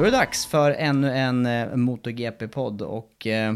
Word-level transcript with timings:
Då 0.00 0.06
är 0.06 0.10
det 0.10 0.16
dags 0.16 0.46
för 0.46 0.70
ännu 0.70 1.10
en 1.10 1.46
eh, 1.46 1.76
MotoGP-podd 1.76 2.82
och 2.82 3.26
eh, 3.26 3.54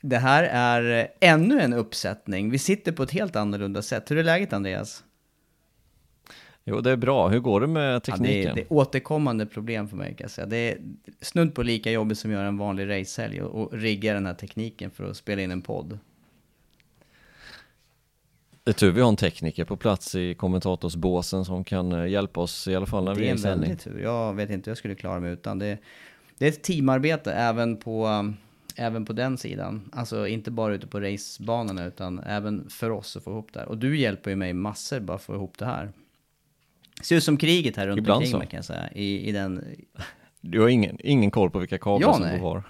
det 0.00 0.18
här 0.18 0.42
är 0.42 1.08
ännu 1.20 1.60
en 1.60 1.72
uppsättning. 1.72 2.50
Vi 2.50 2.58
sitter 2.58 2.92
på 2.92 3.02
ett 3.02 3.10
helt 3.10 3.36
annorlunda 3.36 3.82
sätt. 3.82 4.10
Hur 4.10 4.18
är 4.18 4.22
läget 4.22 4.52
Andreas? 4.52 5.04
Jo, 6.64 6.80
det 6.80 6.90
är 6.90 6.96
bra. 6.96 7.28
Hur 7.28 7.40
går 7.40 7.60
det 7.60 7.66
med 7.66 7.94
Ja, 7.94 8.00
tekniken? 8.00 8.32
det, 8.32 8.44
är, 8.44 8.54
det 8.54 8.60
är 8.60 8.72
återkommande 8.72 9.46
problem 9.46 9.88
för 9.88 9.96
mig 9.96 10.08
kan 10.08 10.24
jag 10.24 10.30
säga. 10.30 10.46
Det 10.46 10.56
är 10.56 10.78
snudd 11.20 11.54
på 11.54 11.62
lika 11.62 11.90
jobbigt 11.90 12.18
som 12.18 12.30
att 12.30 12.34
göra 12.34 12.48
en 12.48 12.58
vanlig 12.58 12.90
racehelg 12.90 13.42
och, 13.42 13.62
och 13.62 13.72
rigga 13.72 14.14
den 14.14 14.26
här 14.26 14.34
tekniken 14.34 14.90
för 14.90 15.10
att 15.10 15.16
spela 15.16 15.42
in 15.42 15.50
en 15.50 15.62
podd. 15.62 15.98
Det 18.66 18.70
är 18.70 18.74
tur 18.74 18.90
vi 18.92 19.00
har 19.00 19.08
en 19.08 19.16
tekniker 19.16 19.64
på 19.64 19.76
plats 19.76 20.14
i 20.14 20.34
kommentatorsbåsen 20.34 21.44
som 21.44 21.64
kan 21.64 21.92
eh, 21.92 22.06
hjälpa 22.06 22.40
oss 22.40 22.68
i 22.68 22.76
alla 22.76 22.86
fall 22.86 23.04
när 23.04 23.14
Det 23.14 23.20
vi 23.20 23.26
är 23.26 23.28
är 23.28 23.28
i 23.28 23.32
en 23.32 23.38
sändning. 23.38 23.68
väldig 23.70 23.84
tur. 23.84 23.98
Jag 24.02 24.34
vet 24.34 24.50
inte 24.50 24.68
hur 24.68 24.70
jag 24.70 24.78
skulle 24.78 24.94
klara 24.94 25.20
mig 25.20 25.32
utan. 25.32 25.58
Det, 25.58 25.78
det 26.38 26.44
är 26.44 26.48
ett 26.48 26.62
teamarbete 26.62 27.32
även 27.32 27.76
på, 27.76 28.32
även 28.76 29.04
på 29.04 29.12
den 29.12 29.38
sidan. 29.38 29.90
Alltså 29.92 30.26
inte 30.26 30.50
bara 30.50 30.74
ute 30.74 30.86
på 30.86 31.00
racebanorna 31.00 31.84
utan 31.84 32.18
även 32.18 32.68
för 32.70 32.90
oss 32.90 33.16
att 33.16 33.22
få 33.24 33.30
ihop 33.30 33.52
det 33.52 33.60
här. 33.60 33.68
Och 33.68 33.78
du 33.78 33.98
hjälper 33.98 34.30
ju 34.30 34.36
mig 34.36 34.52
massor 34.52 35.00
bara 35.00 35.18
för 35.18 35.22
att 35.22 35.26
få 35.26 35.34
ihop 35.34 35.58
det 35.58 35.66
här. 35.66 35.92
Det 36.98 37.04
ser 37.04 37.16
ut 37.16 37.24
som 37.24 37.36
kriget 37.36 37.76
här 37.76 37.86
runt 37.86 37.98
Ibland 37.98 38.16
omkring 38.16 38.32
så. 38.32 38.38
mig 38.38 38.46
kan 38.46 38.58
jag 38.58 38.64
säga. 38.64 38.90
I, 38.92 39.28
i 39.28 39.32
den... 39.32 39.64
Du 40.40 40.60
har 40.60 40.68
ingen, 40.68 40.98
ingen 41.00 41.30
koll 41.30 41.50
på 41.50 41.58
vilka 41.58 41.78
kablar 41.78 42.08
Ja, 42.08 42.14
som 42.14 42.22
nej. 42.22 42.38
går 42.40 42.48
var. 42.54 42.62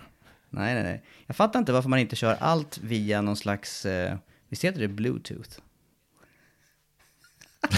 Nej, 0.51 0.75
nej, 0.75 0.83
nej. 0.83 1.03
Jag 1.27 1.37
fattar 1.37 1.59
inte 1.59 1.73
varför 1.73 1.89
man 1.89 1.99
inte 1.99 2.17
kör 2.17 2.37
allt 2.41 2.78
via 2.78 3.21
någon 3.21 3.37
slags... 3.37 3.87
Eh, 3.87 4.17
visst 4.49 4.65
heter 4.65 4.81
det 4.81 4.89
bluetooth? 4.89 5.51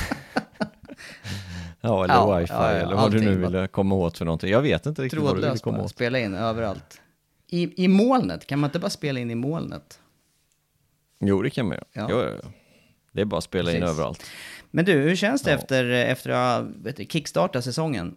Ja, 1.81 2.05
eller 2.05 2.15
Ja, 2.15 2.39
wifi 2.39 2.53
ja, 2.53 2.73
ja, 2.73 2.79
eller 2.79 2.97
vad 2.97 3.11
du 3.13 3.21
nu 3.21 3.35
ville 3.39 3.67
komma 3.67 3.95
åt 3.95 4.19
för 4.19 4.25
någonting. 4.25 4.51
Jag 4.51 4.63
vet 4.63 4.87
inte 4.87 5.03
riktigt 5.03 5.21
vad 5.21 5.31
du 5.31 5.35
ville 5.35 5.47
Trådlöst 5.47 5.65
komma 5.65 5.77
bara. 5.77 5.85
åt. 5.85 5.91
Spela 5.91 6.19
in 6.19 6.35
överallt. 6.35 7.01
I, 7.47 7.85
I 7.85 7.89
molnet, 7.89 8.47
kan 8.47 8.59
man 8.59 8.69
inte 8.69 8.79
bara 8.79 8.91
spela 8.91 9.21
in 9.21 9.31
i 9.31 9.35
molnet? 9.35 10.01
Jo, 11.21 11.43
det 11.43 11.51
kan 11.51 11.67
man 11.69 11.75
göra. 11.95 12.09
Ja. 12.11 12.23
Ja. 12.25 12.51
Det 13.13 13.21
är 13.21 13.25
bara 13.25 13.39
att 13.39 13.45
spela 13.45 13.71
in 13.73 13.81
Precis. 13.81 13.91
överallt. 13.97 14.25
Men 14.71 14.85
du, 14.85 14.93
hur 14.93 15.17
känns 15.17 15.43
det 15.43 15.53
efter, 15.53 15.85
efter 15.85 16.31
att 16.31 16.67
ha 16.99 17.05
kickstartat 17.09 17.65
säsongen? 17.65 18.17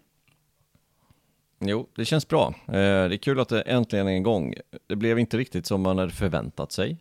Jo, 1.59 1.88
det 1.95 2.05
känns 2.05 2.27
bra. 2.27 2.53
Eh, 2.67 2.73
det 2.73 3.15
är 3.15 3.17
kul 3.17 3.39
att 3.39 3.49
det 3.49 3.61
äntligen 3.61 4.07
är 4.07 4.11
igång. 4.15 4.53
Det 4.88 4.95
blev 4.95 5.19
inte 5.19 5.38
riktigt 5.38 5.65
som 5.65 5.81
man 5.81 5.97
hade 5.97 6.11
förväntat 6.11 6.71
sig. 6.71 6.97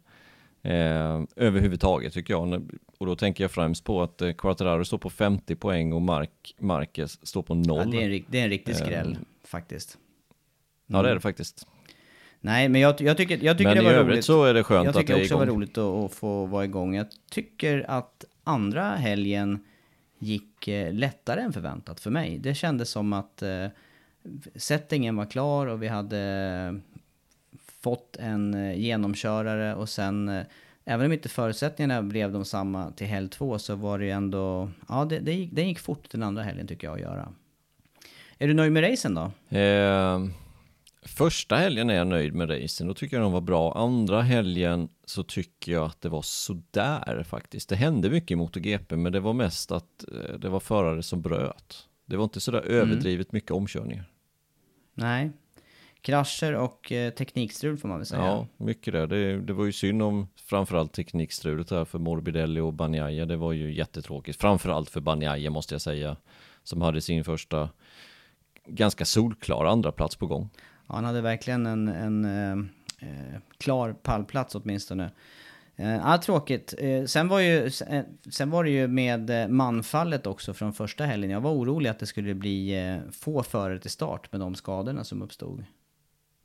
Eh, 0.63 1.23
överhuvudtaget 1.37 2.13
tycker 2.13 2.35
jag. 2.35 2.71
Och 2.99 3.07
då 3.07 3.17
tänker 3.17 3.45
jag 3.45 3.51
främst 3.51 3.85
på 3.85 4.03
att 4.03 4.23
eh, 4.23 4.33
Quattararo 4.33 4.85
står 4.85 4.99
på 4.99 5.11
50 5.11 5.55
poäng 5.57 5.93
och 5.93 6.03
Mark, 6.03 6.55
Marquez 6.59 7.27
står 7.27 7.43
på 7.43 7.55
0. 7.55 7.65
Ja, 7.67 7.77
Ja, 7.79 7.85
det, 7.91 8.05
är 8.05 8.11
en, 8.11 8.25
det 8.29 8.39
är 8.41 8.45
en 8.45 8.51
riktig 8.51 8.77
skräll, 8.77 9.13
Ehm. 9.13 9.25
faktiskt. 9.45 9.99
det 10.87 10.97
är 10.99 11.15
det 11.15 11.21
faktiskt. 11.21 11.67
Nej, 12.41 12.69
men 12.69 12.81
jag, 12.81 13.01
jag 13.01 13.17
tycker, 13.17 13.39
jag 13.45 13.59
tycker 13.59 13.75
Men 13.75 13.77
det 13.85 13.91
i 13.91 13.93
var 13.95 14.01
övrigt 14.01 14.15
roligt. 14.15 14.25
så 14.25 14.45
är 14.45 14.55
det 14.55 14.63
skönt 14.65 14.85
jag 14.85 14.89
att 14.91 14.95
det 14.95 15.01
tycker 15.01 15.15
är 15.15 15.21
också 15.23 15.35
det 15.35 15.39
var 15.39 15.45
igång. 15.47 15.57
roligt 15.57 15.79
att, 15.79 15.85
att 16.05 16.15
få 16.15 16.47
vara 16.47 16.65
igång. 16.65 16.95
Jag 16.95 17.07
tycker 17.31 17.85
att 17.91 18.25
andra 18.45 18.85
helgen 18.91 19.65
gick 20.19 20.69
eh, 20.69 20.93
lättare 20.93 21.41
än 21.41 21.53
förväntat 21.53 22.01
för 22.01 22.11
mig. 22.11 22.39
Det 22.39 22.55
kändes 22.55 22.91
som 22.91 23.13
att 23.13 23.43
eh, 23.43 23.67
settingen 24.55 25.17
var 25.17 25.25
klar 25.27 25.67
och 25.67 25.83
vi 25.83 25.89
hade 25.89 26.19
eh, 26.21 26.90
fått 27.81 28.17
en 28.17 28.55
eh, 28.55 28.79
genomkörare 28.79 29.75
och 29.75 29.89
sen 29.89 30.29
eh, 30.29 30.47
Även 30.85 31.07
om 31.07 31.13
inte 31.13 31.29
förutsättningarna 31.29 32.03
blev 32.03 32.33
de 32.33 32.45
samma 32.45 32.91
till 32.91 33.07
helg 33.07 33.29
två 33.29 33.59
så 33.59 33.75
var 33.75 33.99
det 33.99 34.05
ju 34.05 34.11
ändå, 34.11 34.71
ja 34.89 35.05
det, 35.05 35.19
det, 35.19 35.33
gick, 35.33 35.51
det 35.53 35.63
gick 35.63 35.79
fort 35.79 36.11
den 36.11 36.23
andra 36.23 36.43
helgen 36.43 36.67
tycker 36.67 36.87
jag 36.87 36.95
att 36.95 37.01
göra. 37.01 37.33
Är 38.39 38.49
du 38.49 38.55
nöjd 38.55 38.73
med 38.73 38.91
racen 38.91 39.15
då? 39.15 39.57
Eh, 39.59 40.21
första 41.03 41.57
helgen 41.57 41.91
är 41.91 41.95
jag 41.95 42.07
nöjd 42.07 42.35
med 42.35 42.51
racen, 42.51 42.87
då 42.87 42.95
tycker 42.95 43.17
jag 43.17 43.25
de 43.25 43.33
var 43.33 43.41
bra. 43.41 43.75
Andra 43.75 44.23
helgen 44.23 44.89
så 45.05 45.23
tycker 45.23 45.73
jag 45.73 45.85
att 45.85 46.01
det 46.01 46.09
var 46.09 46.23
sådär 46.23 47.25
faktiskt. 47.29 47.69
Det 47.69 47.77
hände 47.77 48.11
mycket 48.11 48.31
i 48.31 48.37
MotoGP, 48.37 48.97
men 48.97 49.13
det 49.13 49.21
var 49.21 49.33
mest 49.33 49.73
att 49.73 50.05
eh, 50.13 50.39
det 50.39 50.49
var 50.49 50.61
förare 50.61 51.03
som 51.03 51.23
bröt. 51.23 51.89
Det 52.07 52.17
var 52.17 52.25
inte 52.25 52.41
sådär 52.41 52.61
överdrivet 52.61 53.33
mycket 53.33 53.51
omkörningar. 53.51 54.05
Nej. 54.95 55.31
Krascher 56.03 56.55
och 56.55 56.93
eh, 56.93 57.11
teknikstrul 57.13 57.79
får 57.79 57.89
man 57.89 57.99
väl 57.99 58.07
säga. 58.07 58.25
Ja, 58.25 58.47
mycket 58.57 58.93
där. 58.93 59.07
Det, 59.07 59.41
det 59.41 59.53
var 59.53 59.65
ju 59.65 59.73
synd 59.73 60.03
om 60.03 60.29
framförallt 60.37 60.93
teknikstrulet 60.93 61.71
här 61.71 61.85
för 61.85 61.99
Morbidelli 61.99 62.61
och 62.61 62.73
Banjaya. 62.73 63.27
Det 63.27 63.37
var 63.37 63.53
ju 63.53 63.75
jättetråkigt. 63.75 64.41
Framförallt 64.41 64.91
för 64.91 65.01
Banjaya 65.01 65.51
måste 65.51 65.75
jag 65.75 65.83
säga. 65.83 66.17
Som 66.63 66.83
hade 66.83 67.01
sin 67.01 67.25
första 67.25 67.69
ganska 68.67 69.05
solklara 69.05 69.71
andra 69.71 69.93
plats 69.93 70.17
på 70.17 70.27
gång. 70.27 70.49
Ja, 70.89 70.95
han 70.95 71.05
hade 71.05 71.21
verkligen 71.21 71.67
en, 71.67 71.89
en 71.89 72.25
eh, 72.25 73.09
eh, 73.09 73.41
klar 73.59 73.93
pallplats 73.93 74.55
åtminstone. 74.55 75.11
Eh, 75.77 75.97
ja, 75.97 76.19
tråkigt. 76.19 76.75
Eh, 76.79 77.05
sen, 77.05 77.29
var 77.29 77.41
ju, 77.41 77.71
sen, 78.31 78.51
var 78.51 78.65
det 78.65 78.71
ju 78.71 78.89
med 78.89 79.51
manfallet 79.51 80.27
också 80.27 80.55
från 80.55 80.73
första 80.73 81.05
helgen. 81.05 81.31
Jag 81.31 81.41
var 81.41 81.53
orolig 81.53 81.91
att 81.91 81.99
det 81.99 82.07
skulle 82.07 82.35
bli 82.35 83.01
få 83.13 83.43
förare 83.43 83.79
till 83.79 83.91
start 83.91 84.33
med 84.33 84.41
de 84.41 84.55
skadorna 84.55 85.05
som 85.05 85.23
uppstod. 85.23 85.65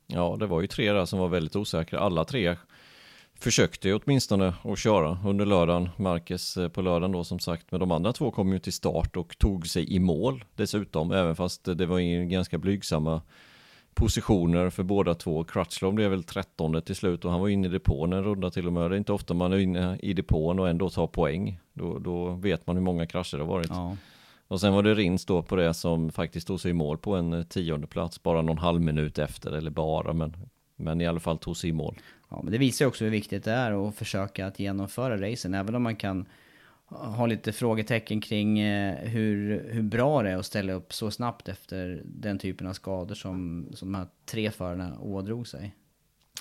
Ja, 0.06 0.36
det 0.40 0.46
var 0.46 0.60
ju 0.60 0.66
tre 0.66 0.92
där 0.92 1.04
som 1.04 1.18
var 1.18 1.28
väldigt 1.28 1.56
osäkra. 1.56 2.00
Alla 2.00 2.24
tre 2.24 2.56
försökte 3.40 3.88
ju 3.88 3.94
åtminstone 3.94 4.54
att 4.64 4.78
köra 4.78 5.18
under 5.26 5.46
lördagen. 5.46 5.88
Marcus 5.96 6.56
eh, 6.56 6.68
på 6.68 6.82
lördagen 6.82 7.12
då 7.12 7.24
som 7.24 7.38
sagt. 7.38 7.66
Men 7.70 7.80
de 7.80 7.90
andra 7.90 8.12
två 8.12 8.30
kom 8.30 8.52
ju 8.52 8.58
till 8.58 8.72
start 8.72 9.16
och 9.16 9.38
tog 9.38 9.66
sig 9.66 9.94
i 9.94 9.98
mål 9.98 10.44
dessutom. 10.54 11.12
Även 11.12 11.36
fast 11.36 11.64
det 11.64 11.86
var 11.86 12.00
i 12.00 12.26
ganska 12.26 12.58
blygsamma 12.58 13.22
positioner 13.94 14.70
för 14.70 14.82
båda 14.82 15.14
två. 15.14 15.44
Crutchlow 15.44 15.94
blev 15.94 16.10
väl 16.10 16.24
13 16.24 16.82
till 16.82 16.96
slut 16.96 17.24
och 17.24 17.30
han 17.30 17.40
var 17.40 17.48
inne 17.48 17.66
i 17.66 17.70
depån 17.70 18.12
en 18.12 18.24
runda 18.24 18.50
till 18.50 18.66
och 18.66 18.72
med. 18.72 18.90
Det 18.90 18.96
är 18.96 18.98
inte 18.98 19.12
ofta 19.12 19.34
man 19.34 19.52
är 19.52 19.58
inne 19.58 19.98
i 20.02 20.12
depån 20.12 20.58
och 20.58 20.68
ändå 20.68 20.90
tar 20.90 21.06
poäng. 21.06 21.60
Då, 21.72 21.98
då 21.98 22.28
vet 22.30 22.66
man 22.66 22.76
hur 22.76 22.82
många 22.82 23.06
krascher 23.06 23.38
det 23.38 23.44
har 23.44 23.52
varit. 23.52 23.70
Ja. 23.70 23.96
Och 24.48 24.60
sen 24.60 24.72
var 24.74 24.82
det 24.82 24.94
Rins 24.94 25.24
då 25.24 25.42
på 25.42 25.56
det 25.56 25.74
som 25.74 26.10
faktiskt 26.10 26.46
tog 26.46 26.60
sig 26.60 26.70
i 26.70 26.74
mål 26.74 26.98
på 26.98 27.14
en 27.14 27.32
eh, 27.32 27.42
tionde 27.42 27.86
plats, 27.86 28.22
bara 28.22 28.42
någon 28.42 28.58
halv 28.58 28.80
minut 28.80 29.18
efter, 29.18 29.52
eller 29.52 29.70
bara, 29.70 30.12
men, 30.12 30.36
men 30.76 31.00
i 31.00 31.06
alla 31.06 31.20
fall 31.20 31.38
tog 31.38 31.56
sig 31.56 31.70
i 31.70 31.72
mål. 31.72 31.98
Ja, 32.30 32.40
men 32.42 32.52
det 32.52 32.58
visar 32.58 32.84
ju 32.84 32.88
också 32.88 33.04
hur 33.04 33.10
viktigt 33.10 33.44
det 33.44 33.52
är 33.52 33.88
att 33.88 33.94
försöka 33.94 34.46
att 34.46 34.58
genomföra 34.58 35.30
racen, 35.30 35.54
även 35.54 35.74
om 35.74 35.82
man 35.82 35.96
kan 35.96 36.26
ha 36.88 37.26
lite 37.26 37.52
frågetecken 37.52 38.20
kring 38.20 38.58
eh, 38.58 38.94
hur, 38.94 39.66
hur 39.70 39.82
bra 39.82 40.22
det 40.22 40.30
är 40.30 40.36
att 40.36 40.46
ställa 40.46 40.72
upp 40.72 40.92
så 40.92 41.10
snabbt 41.10 41.48
efter 41.48 42.02
den 42.04 42.38
typen 42.38 42.66
av 42.66 42.72
skador 42.72 43.14
som, 43.14 43.66
som 43.74 43.92
de 43.92 43.98
här 43.98 44.06
tre 44.26 44.50
förarna 44.50 44.98
ådrog 45.00 45.48
sig. 45.48 45.74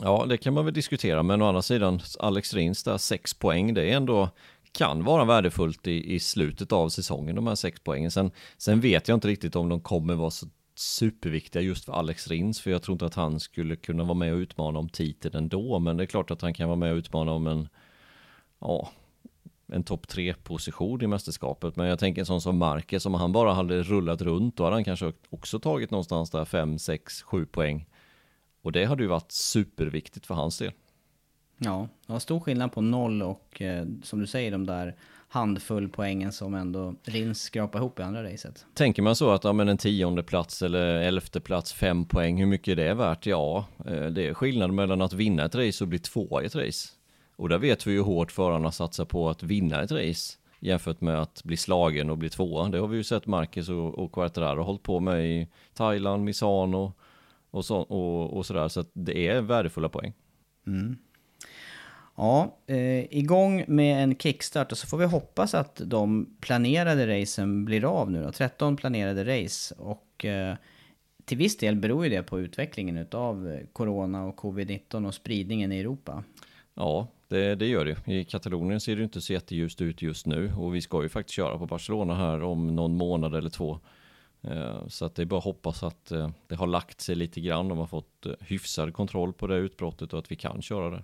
Ja, 0.01 0.25
det 0.29 0.37
kan 0.37 0.53
man 0.53 0.65
väl 0.65 0.73
diskutera, 0.73 1.23
men 1.23 1.41
å 1.41 1.45
andra 1.45 1.61
sidan, 1.61 1.99
Alex 2.19 2.53
Rins 2.53 2.83
där, 2.83 2.97
sex 2.97 3.33
poäng, 3.33 3.73
det 3.73 3.91
är 3.91 3.95
ändå 3.97 4.29
kan 4.75 5.03
vara 5.03 5.25
värdefullt 5.25 5.87
i, 5.87 6.15
i 6.15 6.19
slutet 6.19 6.71
av 6.71 6.89
säsongen, 6.89 7.35
de 7.35 7.47
här 7.47 7.55
sex 7.55 7.79
poängen. 7.83 8.11
Sen, 8.11 8.31
sen 8.57 8.81
vet 8.81 9.07
jag 9.07 9.15
inte 9.15 9.27
riktigt 9.27 9.55
om 9.55 9.69
de 9.69 9.81
kommer 9.81 10.15
vara 10.15 10.31
så 10.31 10.47
superviktiga 10.75 11.61
just 11.61 11.85
för 11.85 11.93
Alex 11.93 12.27
Rins, 12.27 12.61
för 12.61 12.71
jag 12.71 12.81
tror 12.81 12.95
inte 12.95 13.05
att 13.05 13.15
han 13.15 13.39
skulle 13.39 13.75
kunna 13.75 14.03
vara 14.03 14.13
med 14.13 14.33
och 14.33 14.37
utmana 14.37 14.79
om 14.79 14.89
titeln 14.89 15.35
ändå, 15.35 15.79
men 15.79 15.97
det 15.97 16.03
är 16.03 16.07
klart 16.07 16.31
att 16.31 16.41
han 16.41 16.53
kan 16.53 16.67
vara 16.67 16.75
med 16.75 16.91
och 16.91 16.97
utmana 16.97 17.31
om 17.31 17.47
en, 17.47 17.67
ja, 18.59 18.89
en 19.67 19.83
topp 19.83 20.07
tre 20.07 20.33
position 20.33 21.01
i 21.01 21.07
mästerskapet. 21.07 21.75
Men 21.75 21.87
jag 21.87 21.99
tänker 21.99 22.21
en 22.21 22.25
sån 22.25 22.41
som 22.41 22.57
Marquez, 22.57 23.05
om 23.05 23.13
han 23.13 23.31
bara 23.31 23.53
hade 23.53 23.83
rullat 23.83 24.21
runt, 24.21 24.57
då 24.57 24.63
hade 24.63 24.75
han 24.75 24.83
kanske 24.83 25.13
också 25.29 25.59
tagit 25.59 25.91
någonstans 25.91 26.31
där 26.31 26.45
5, 26.45 26.79
6, 26.79 27.21
7 27.21 27.45
poäng. 27.45 27.85
Och 28.61 28.71
det 28.71 28.85
hade 28.85 29.03
ju 29.03 29.09
varit 29.09 29.31
superviktigt 29.31 30.25
för 30.25 30.35
hans 30.35 30.57
del. 30.57 30.71
Ja, 31.57 31.87
det 32.07 32.13
var 32.13 32.19
stor 32.19 32.39
skillnad 32.39 32.71
på 32.71 32.81
noll 32.81 33.21
och 33.21 33.61
eh, 33.61 33.85
som 34.03 34.19
du 34.19 34.27
säger 34.27 34.51
de 34.51 34.65
där 34.65 34.95
handfull 35.27 35.89
poängen 35.89 36.31
som 36.31 36.53
ändå 36.53 36.95
Rins 37.03 37.41
skrapade 37.41 37.81
ihop 37.81 37.99
i 37.99 38.03
andra 38.03 38.23
racet. 38.23 38.65
Tänker 38.73 39.01
man 39.01 39.15
så 39.15 39.31
att 39.31 39.43
ja, 39.43 39.53
men 39.53 39.69
en 39.69 39.77
tionde 39.77 40.23
plats 40.23 40.61
eller 40.61 40.85
elfte 40.85 41.39
plats, 41.39 41.73
fem 41.73 42.05
poäng, 42.05 42.39
hur 42.39 42.45
mycket 42.45 42.71
är 42.71 42.75
det 42.75 42.93
värt? 42.93 43.25
Ja, 43.25 43.65
eh, 43.85 44.05
det 44.05 44.27
är 44.27 44.33
skillnad 44.33 44.73
mellan 44.73 45.01
att 45.01 45.13
vinna 45.13 45.45
ett 45.45 45.55
race 45.55 45.83
och 45.83 45.87
bli 45.87 45.99
tvåa 45.99 46.43
i 46.43 46.45
ett 46.45 46.55
race. 46.55 46.89
Och 47.35 47.49
där 47.49 47.57
vet 47.57 47.87
vi 47.87 47.91
ju 47.91 48.01
hårt 48.01 48.31
förarna 48.31 48.71
satsar 48.71 49.05
på 49.05 49.29
att 49.29 49.43
vinna 49.43 49.81
ett 49.81 49.91
race 49.91 50.37
jämfört 50.59 51.01
med 51.01 51.21
att 51.21 51.43
bli 51.43 51.57
slagen 51.57 52.09
och 52.09 52.17
bli 52.17 52.29
tvåa. 52.29 52.69
Det 52.69 52.79
har 52.79 52.87
vi 52.87 52.97
ju 52.97 53.03
sett 53.03 53.27
Marcus 53.27 53.69
och, 53.69 53.99
och 53.99 54.11
Quartararo 54.11 54.63
hållit 54.63 54.83
på 54.83 54.99
med 54.99 55.25
i 55.25 55.47
Thailand, 55.73 56.23
Misano 56.23 56.93
och, 57.51 57.65
så, 57.65 57.77
och, 57.77 58.37
och 58.37 58.45
sådär. 58.45 58.67
Så 58.67 58.79
att 58.79 58.89
det 58.93 59.27
är 59.27 59.41
värdefulla 59.41 59.89
poäng. 59.89 60.13
Mm. 60.67 60.97
Ja, 62.17 62.57
eh, 62.67 63.17
igång 63.17 63.65
med 63.67 64.03
en 64.03 64.15
kickstart 64.15 64.71
och 64.71 64.77
så 64.77 64.87
får 64.87 64.97
vi 64.97 65.05
hoppas 65.05 65.53
att 65.53 65.81
de 65.85 66.35
planerade 66.41 67.21
racen 67.21 67.65
blir 67.65 67.85
av 67.85 68.11
nu 68.11 68.23
då. 68.23 68.31
13 68.31 68.75
planerade 68.77 69.43
race 69.43 69.75
och 69.77 70.25
eh, 70.25 70.55
till 71.25 71.37
viss 71.37 71.57
del 71.57 71.75
beror 71.75 72.03
ju 72.03 72.09
det 72.09 72.23
på 72.23 72.39
utvecklingen 72.39 73.07
av 73.11 73.51
eh, 73.51 73.59
corona 73.73 74.25
och 74.25 74.39
covid-19 74.39 75.07
och 75.07 75.13
spridningen 75.13 75.71
i 75.71 75.79
Europa. 75.79 76.23
Ja, 76.73 77.07
det, 77.27 77.55
det, 77.55 77.67
gör 77.67 77.85
det. 77.85 78.11
I 78.13 78.23
Katalonien 78.23 78.79
ser 78.79 78.95
det 78.95 79.03
inte 79.03 79.21
så 79.21 79.33
jätteljust 79.33 79.81
ut 79.81 80.01
just 80.01 80.25
nu 80.25 80.53
och 80.57 80.75
vi 80.75 80.81
ska 80.81 81.03
ju 81.03 81.09
faktiskt 81.09 81.35
köra 81.35 81.57
på 81.57 81.65
Barcelona 81.65 82.15
här 82.15 82.43
om 82.43 82.75
någon 82.75 82.97
månad 82.97 83.35
eller 83.35 83.49
två. 83.49 83.79
Eh, 84.41 84.87
så 84.87 85.05
att 85.05 85.15
det 85.15 85.21
är 85.21 85.25
bara 85.25 85.37
att 85.37 85.43
hoppas 85.43 85.83
att 85.83 86.11
eh, 86.11 86.29
det 86.47 86.55
har 86.55 86.67
lagt 86.67 87.01
sig 87.01 87.15
lite 87.15 87.41
grann. 87.41 87.67
De 87.67 87.77
har 87.77 87.87
fått 87.87 88.25
hyfsad 88.39 88.93
kontroll 88.93 89.33
på 89.33 89.47
det 89.47 89.55
utbrottet 89.55 90.13
och 90.13 90.19
att 90.19 90.31
vi 90.31 90.35
kan 90.35 90.61
köra 90.61 90.89
det. 90.89 91.03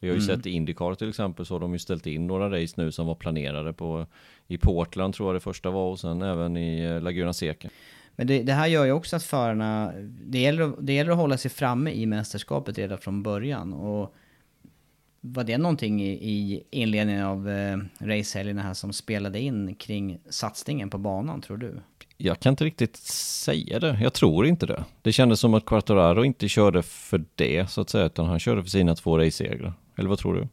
Vi 0.00 0.08
har 0.08 0.16
ju 0.16 0.22
mm. 0.22 0.36
sett 0.36 0.46
i 0.46 0.50
Indycar 0.50 0.94
till 0.94 1.08
exempel 1.08 1.46
så 1.46 1.54
har 1.54 1.60
de 1.60 1.72
ju 1.72 1.78
ställt 1.78 2.06
in 2.06 2.26
några 2.26 2.62
race 2.62 2.74
nu 2.76 2.92
som 2.92 3.06
var 3.06 3.14
planerade 3.14 3.72
på 3.72 4.06
i 4.46 4.58
Portland 4.58 5.14
tror 5.14 5.28
jag 5.28 5.36
det 5.36 5.40
första 5.40 5.70
var 5.70 5.90
och 5.90 6.00
sen 6.00 6.22
även 6.22 6.56
i 6.56 7.00
Laguna 7.00 7.32
Seca. 7.32 7.68
Men 8.16 8.26
det, 8.26 8.42
det, 8.42 8.52
här 8.52 8.66
gör 8.66 8.84
ju 8.84 8.92
också 8.92 9.16
att 9.16 9.22
förarna, 9.22 9.92
det 10.26 10.38
gäller, 10.38 10.72
det 10.80 10.92
gäller 10.92 11.10
att 11.10 11.16
hålla 11.16 11.36
sig 11.36 11.50
framme 11.50 11.90
i 11.90 12.06
mästerskapet 12.06 12.78
redan 12.78 12.98
från 12.98 13.22
början. 13.22 13.72
Och 13.72 14.14
var 15.20 15.44
det 15.44 15.58
någonting 15.58 16.02
i, 16.02 16.10
i 16.10 16.64
inledningen 16.70 17.24
av 17.24 17.48
eh, 17.48 17.78
racehelgerna 17.98 18.62
här 18.62 18.74
som 18.74 18.92
spelade 18.92 19.40
in 19.40 19.74
kring 19.74 20.18
satsningen 20.28 20.90
på 20.90 20.98
banan, 20.98 21.40
tror 21.40 21.56
du? 21.56 21.80
Jag 22.22 22.40
kan 22.40 22.52
inte 22.52 22.64
riktigt 22.64 22.96
säga 22.96 23.78
det. 23.78 23.98
Jag 24.02 24.12
tror 24.12 24.46
inte 24.46 24.66
det. 24.66 24.84
Det 25.02 25.12
kändes 25.12 25.40
som 25.40 25.54
att 25.54 25.64
Quartararo 25.64 26.24
inte 26.24 26.48
körde 26.48 26.82
för 26.82 27.24
det, 27.34 27.70
så 27.70 27.80
att 27.80 27.90
säga, 27.90 28.06
utan 28.06 28.26
han 28.26 28.38
körde 28.38 28.62
för 28.62 28.70
sina 28.70 28.94
två 28.94 29.18
racesegrar. 29.18 29.72
Eller 29.96 30.08
vad 30.08 30.18
tror 30.18 30.34
du? 30.34 30.48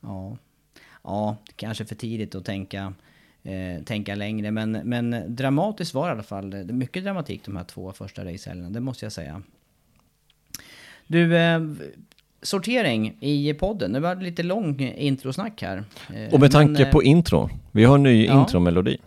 Ja, 0.00 0.36
ja 1.02 1.36
kanske 1.56 1.84
för 1.84 1.94
tidigt 1.94 2.34
att 2.34 2.44
tänka, 2.44 2.92
eh, 3.42 3.84
tänka 3.84 4.14
längre. 4.14 4.50
Men, 4.50 4.72
men 4.72 5.36
dramatiskt 5.36 5.94
var 5.94 6.06
det 6.06 6.10
i 6.10 6.12
alla 6.12 6.22
fall. 6.22 6.50
Det 6.50 6.58
är 6.58 6.64
mycket 6.64 7.04
dramatik 7.04 7.44
de 7.44 7.56
här 7.56 7.64
två 7.64 7.92
första 7.92 8.24
racehelgerna, 8.24 8.70
det 8.70 8.80
måste 8.80 9.04
jag 9.04 9.12
säga. 9.12 9.42
Du, 11.06 11.36
eh, 11.36 11.60
sortering 12.42 13.16
i 13.20 13.54
podden. 13.54 13.92
Nu 13.92 14.00
var 14.00 14.14
det 14.14 14.24
lite 14.24 14.42
lång 14.42 14.80
introsnack 14.80 15.62
här. 15.62 15.84
Eh, 16.14 16.34
Och 16.34 16.40
med 16.40 16.52
tanke 16.52 16.82
men, 16.82 16.92
på 16.92 17.02
eh, 17.02 17.08
intro, 17.08 17.50
vi 17.72 17.84
har 17.84 17.94
en 17.94 18.02
ny 18.02 18.26
ja. 18.26 18.40
intromelodi. 18.40 18.98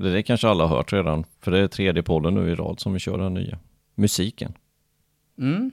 Det 0.00 0.22
kanske 0.22 0.48
alla 0.48 0.66
har 0.66 0.76
hört 0.76 0.92
redan, 0.92 1.24
för 1.40 1.50
det 1.50 1.58
är 1.58 1.68
tredje 1.68 2.02
podden 2.02 2.34
nu 2.34 2.50
i 2.50 2.54
rad 2.54 2.80
som 2.80 2.92
vi 2.92 2.98
kör 2.98 3.18
den 3.18 3.34
nya. 3.34 3.58
Musiken. 3.94 4.52
Mm. 5.38 5.70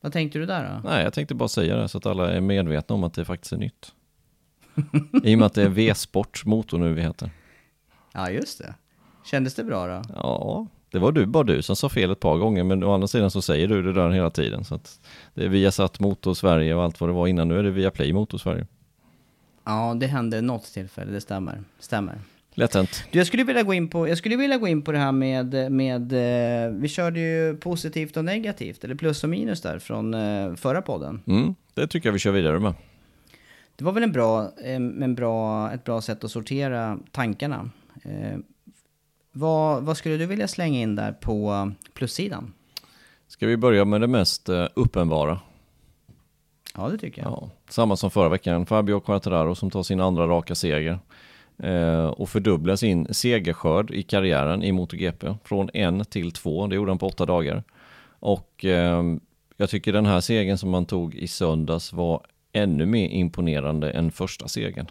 Vad 0.00 0.12
tänkte 0.12 0.38
du 0.38 0.46
där 0.46 0.80
då? 0.82 0.88
Nej, 0.88 1.04
jag 1.04 1.12
tänkte 1.12 1.34
bara 1.34 1.48
säga 1.48 1.76
det 1.76 1.88
så 1.88 1.98
att 1.98 2.06
alla 2.06 2.30
är 2.30 2.40
medvetna 2.40 2.94
om 2.94 3.04
att 3.04 3.14
det 3.14 3.24
faktiskt 3.24 3.52
är 3.52 3.56
nytt. 3.56 3.92
I 5.24 5.34
och 5.34 5.38
med 5.38 5.46
att 5.46 5.54
det 5.54 5.62
är 5.62 5.68
V-sport 5.68 6.44
motor 6.44 6.78
nu 6.78 6.94
vi 6.94 7.02
heter. 7.02 7.30
Ja, 8.12 8.30
just 8.30 8.58
det. 8.58 8.74
Kändes 9.24 9.54
det 9.54 9.64
bra 9.64 9.86
då? 9.86 10.02
Ja, 10.14 10.66
det 10.90 10.98
var 10.98 11.12
du, 11.12 11.26
bara 11.26 11.44
du 11.44 11.62
som 11.62 11.76
sa 11.76 11.88
fel 11.88 12.10
ett 12.10 12.20
par 12.20 12.38
gånger, 12.38 12.64
men 12.64 12.84
å 12.84 12.94
andra 12.94 13.08
sidan 13.08 13.30
så 13.30 13.42
säger 13.42 13.68
du 13.68 13.82
det 13.82 13.92
där 13.92 14.10
hela 14.10 14.30
tiden. 14.30 14.64
Så 14.64 14.74
att 14.74 15.00
det 15.34 15.44
är 15.44 15.48
Viasat 15.48 16.00
Motor 16.00 16.34
Sverige 16.34 16.74
och 16.74 16.82
allt 16.82 17.00
vad 17.00 17.10
det 17.10 17.14
var 17.14 17.26
innan. 17.26 17.48
Nu 17.48 17.58
är 17.58 17.62
det 17.62 17.70
Viaplay 17.70 18.12
Motor 18.12 18.38
Sverige. 18.38 18.66
Ja, 19.64 19.94
det 20.00 20.06
hände 20.06 20.40
något 20.40 20.64
tillfälle, 20.64 21.12
det 21.12 21.20
stämmer. 21.20 21.64
stämmer. 21.78 22.18
Lätt 22.58 22.74
hänt. 22.74 23.04
Du, 23.10 23.18
jag 23.18 23.26
skulle 23.26 23.44
vilja 23.44 23.62
gå 23.62 23.74
in 23.74 23.88
på, 23.88 24.08
jag 24.08 24.18
skulle 24.18 24.36
vilja 24.36 24.58
gå 24.58 24.68
in 24.68 24.82
på 24.82 24.92
det 24.92 24.98
här 24.98 25.12
med, 25.12 25.72
med 25.72 26.12
eh, 26.12 26.72
vi 26.72 26.88
körde 26.88 27.20
ju 27.20 27.56
positivt 27.56 28.16
och 28.16 28.24
negativt, 28.24 28.84
eller 28.84 28.94
plus 28.94 29.24
och 29.24 29.30
minus 29.30 29.62
där 29.62 29.78
från 29.78 30.14
eh, 30.14 30.54
förra 30.54 30.82
podden. 30.82 31.22
Mm, 31.26 31.54
det 31.74 31.86
tycker 31.86 32.08
jag 32.08 32.12
vi 32.12 32.18
kör 32.18 32.30
vidare 32.30 32.60
med. 32.60 32.74
Det 33.76 33.84
var 33.84 33.92
väl 33.92 34.02
en 34.02 34.12
bra, 34.12 34.50
en 34.64 35.14
bra, 35.14 35.72
ett 35.72 35.84
bra 35.84 36.00
sätt 36.00 36.24
att 36.24 36.30
sortera 36.30 36.98
tankarna. 37.12 37.70
Eh, 38.02 38.38
vad, 39.32 39.82
vad 39.82 39.96
skulle 39.96 40.16
du 40.16 40.26
vilja 40.26 40.48
slänga 40.48 40.80
in 40.80 40.96
där 40.96 41.12
på 41.12 41.72
plussidan? 41.94 42.52
Ska 43.28 43.46
vi 43.46 43.56
börja 43.56 43.84
med 43.84 44.00
det 44.00 44.06
mest 44.06 44.48
uppenbara? 44.74 45.40
Ja, 46.76 46.88
det 46.88 46.98
tycker 46.98 47.22
jag. 47.22 47.30
Ja, 47.30 47.50
samma 47.68 47.96
som 47.96 48.10
förra 48.10 48.28
veckan, 48.28 48.66
Fabio 48.66 49.00
Quartararo 49.00 49.54
som 49.54 49.70
tar 49.70 49.82
sin 49.82 50.00
andra 50.00 50.26
raka 50.26 50.54
seger 50.54 50.98
eh, 51.58 52.06
och 52.06 52.28
fördubblar 52.28 52.76
sin 52.76 53.14
segerskörd 53.14 53.90
i 53.90 54.02
karriären 54.02 54.62
i 54.62 54.72
MotoGP 54.72 55.34
från 55.44 55.70
en 55.74 56.04
till 56.04 56.32
två. 56.32 56.66
Det 56.66 56.74
gjorde 56.74 56.90
han 56.90 56.98
på 56.98 57.06
åtta 57.06 57.26
dagar. 57.26 57.62
Och 58.08 58.64
eh, 58.64 59.02
jag 59.56 59.70
tycker 59.70 59.92
den 59.92 60.06
här 60.06 60.20
segern 60.20 60.58
som 60.58 60.70
man 60.70 60.86
tog 60.86 61.14
i 61.14 61.28
söndags 61.28 61.92
var 61.92 62.26
ännu 62.52 62.86
mer 62.86 63.08
imponerande 63.08 63.90
än 63.90 64.10
första 64.10 64.48
segern. 64.48 64.86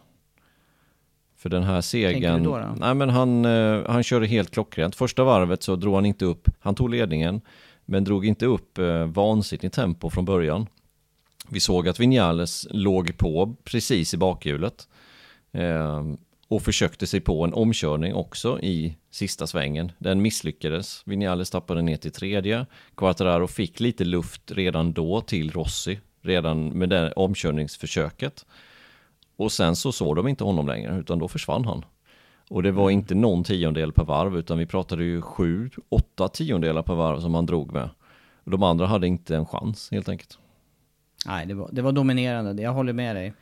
För 1.37 1.49
den 1.49 1.63
här 1.63 1.81
segern, 1.81 2.43
då 2.43 2.57
då? 2.57 2.75
nej 2.77 2.95
men 2.95 3.09
han, 3.09 3.45
eh, 3.45 3.81
han 3.87 4.03
körde 4.03 4.27
helt 4.27 4.51
klockrent. 4.51 4.95
Första 4.95 5.23
varvet 5.23 5.63
så 5.63 5.75
drog 5.75 5.95
han 5.95 6.05
inte 6.05 6.25
upp, 6.25 6.49
han 6.59 6.75
tog 6.75 6.89
ledningen, 6.89 7.41
men 7.85 8.03
drog 8.03 8.25
inte 8.25 8.45
upp 8.45 8.77
eh, 8.77 9.05
vansinnigt 9.05 9.75
tempo 9.75 10.09
från 10.09 10.25
början. 10.25 10.67
Vi 11.49 11.59
såg 11.59 11.87
att 11.87 11.99
Vinales 11.99 12.67
låg 12.71 13.17
på 13.17 13.55
precis 13.63 14.13
i 14.13 14.17
bakhjulet. 14.17 14.87
Eh, 15.51 16.03
och 16.47 16.61
försökte 16.61 17.07
sig 17.07 17.19
på 17.19 17.43
en 17.43 17.53
omkörning 17.53 18.13
också 18.13 18.59
i 18.59 18.97
sista 19.11 19.47
svängen. 19.47 19.91
Den 19.97 20.21
misslyckades. 20.21 21.01
Vinales 21.05 21.49
tappade 21.49 21.81
ner 21.81 21.97
till 21.97 22.11
tredje. 22.11 22.65
Quattararo 22.95 23.47
fick 23.47 23.79
lite 23.79 24.05
luft 24.05 24.51
redan 24.51 24.93
då 24.93 25.21
till 25.21 25.51
Rossi, 25.51 25.99
redan 26.21 26.67
med 26.67 26.89
det 26.89 27.11
omkörningsförsöket. 27.11 28.45
Och 29.37 29.51
sen 29.51 29.75
så 29.75 29.91
såg 29.91 30.15
de 30.15 30.27
inte 30.27 30.43
honom 30.43 30.67
längre, 30.67 30.99
utan 30.99 31.19
då 31.19 31.27
försvann 31.27 31.65
han. 31.65 31.85
Och 32.49 32.63
det 32.63 32.71
var 32.71 32.83
mm. 32.83 32.99
inte 32.99 33.15
någon 33.15 33.43
tiondel 33.43 33.91
per 33.91 34.03
varv, 34.03 34.37
utan 34.37 34.57
vi 34.57 34.65
pratade 34.65 35.03
ju 35.03 35.21
sju, 35.21 35.69
åtta 35.89 36.27
tiondelar 36.27 36.83
per 36.83 36.95
varv 36.95 37.19
som 37.19 37.33
han 37.33 37.45
drog 37.45 37.73
med. 37.73 37.89
De 38.43 38.63
andra 38.63 38.85
hade 38.85 39.07
inte 39.07 39.35
en 39.35 39.45
chans, 39.45 39.91
helt 39.91 40.09
enkelt. 40.09 40.39
Nej, 41.25 41.45
det 41.45 41.53
var, 41.53 41.69
det 41.71 41.81
var 41.81 41.91
dominerande. 41.91 42.61
Jag 42.63 42.73
håller 42.73 42.93
med 42.93 43.15
dig. 43.15 43.33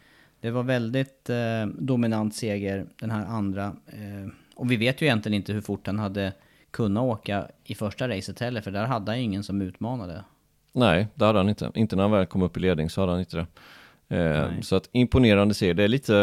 Det 0.44 0.52
var 0.52 0.64
väldigt 0.64 1.30
eh, 1.30 1.66
dominant 1.66 2.36
seger, 2.36 2.86
den 3.00 3.12
här 3.12 3.26
andra. 3.26 3.76
Eh, 3.88 4.32
och 4.56 4.72
vi 4.72 4.76
vet 4.76 5.02
ju 5.02 5.06
egentligen 5.06 5.34
inte 5.34 5.54
hur 5.54 5.62
fort 5.62 5.88
han 5.88 6.00
hade 6.00 6.34
kunnat 6.72 7.04
åka 7.04 7.48
i 7.64 7.76
första 7.76 8.10
racet 8.10 8.40
heller, 8.40 8.62
för 8.62 8.72
där 8.72 8.86
hade 8.86 9.12
han 9.12 9.20
ingen 9.20 9.44
som 9.44 9.62
utmanade. 9.62 10.24
Nej, 10.72 11.08
det 11.16 11.26
hade 11.26 11.40
han 11.40 11.50
inte. 11.50 11.72
Inte 11.76 11.96
när 11.96 12.04
han 12.04 12.12
väl 12.12 12.26
kom 12.26 12.42
upp 12.42 12.58
i 12.58 12.60
ledning 12.60 12.90
så 12.90 13.02
hade 13.02 13.12
han 13.12 13.20
inte 13.20 13.46
det. 14.08 14.18
Eh, 14.18 14.62
så 14.62 14.76
att 14.76 14.90
imponerande 14.92 15.54
seger. 15.54 15.74
Det 15.74 15.84
är 15.84 15.88
lite, 15.88 16.14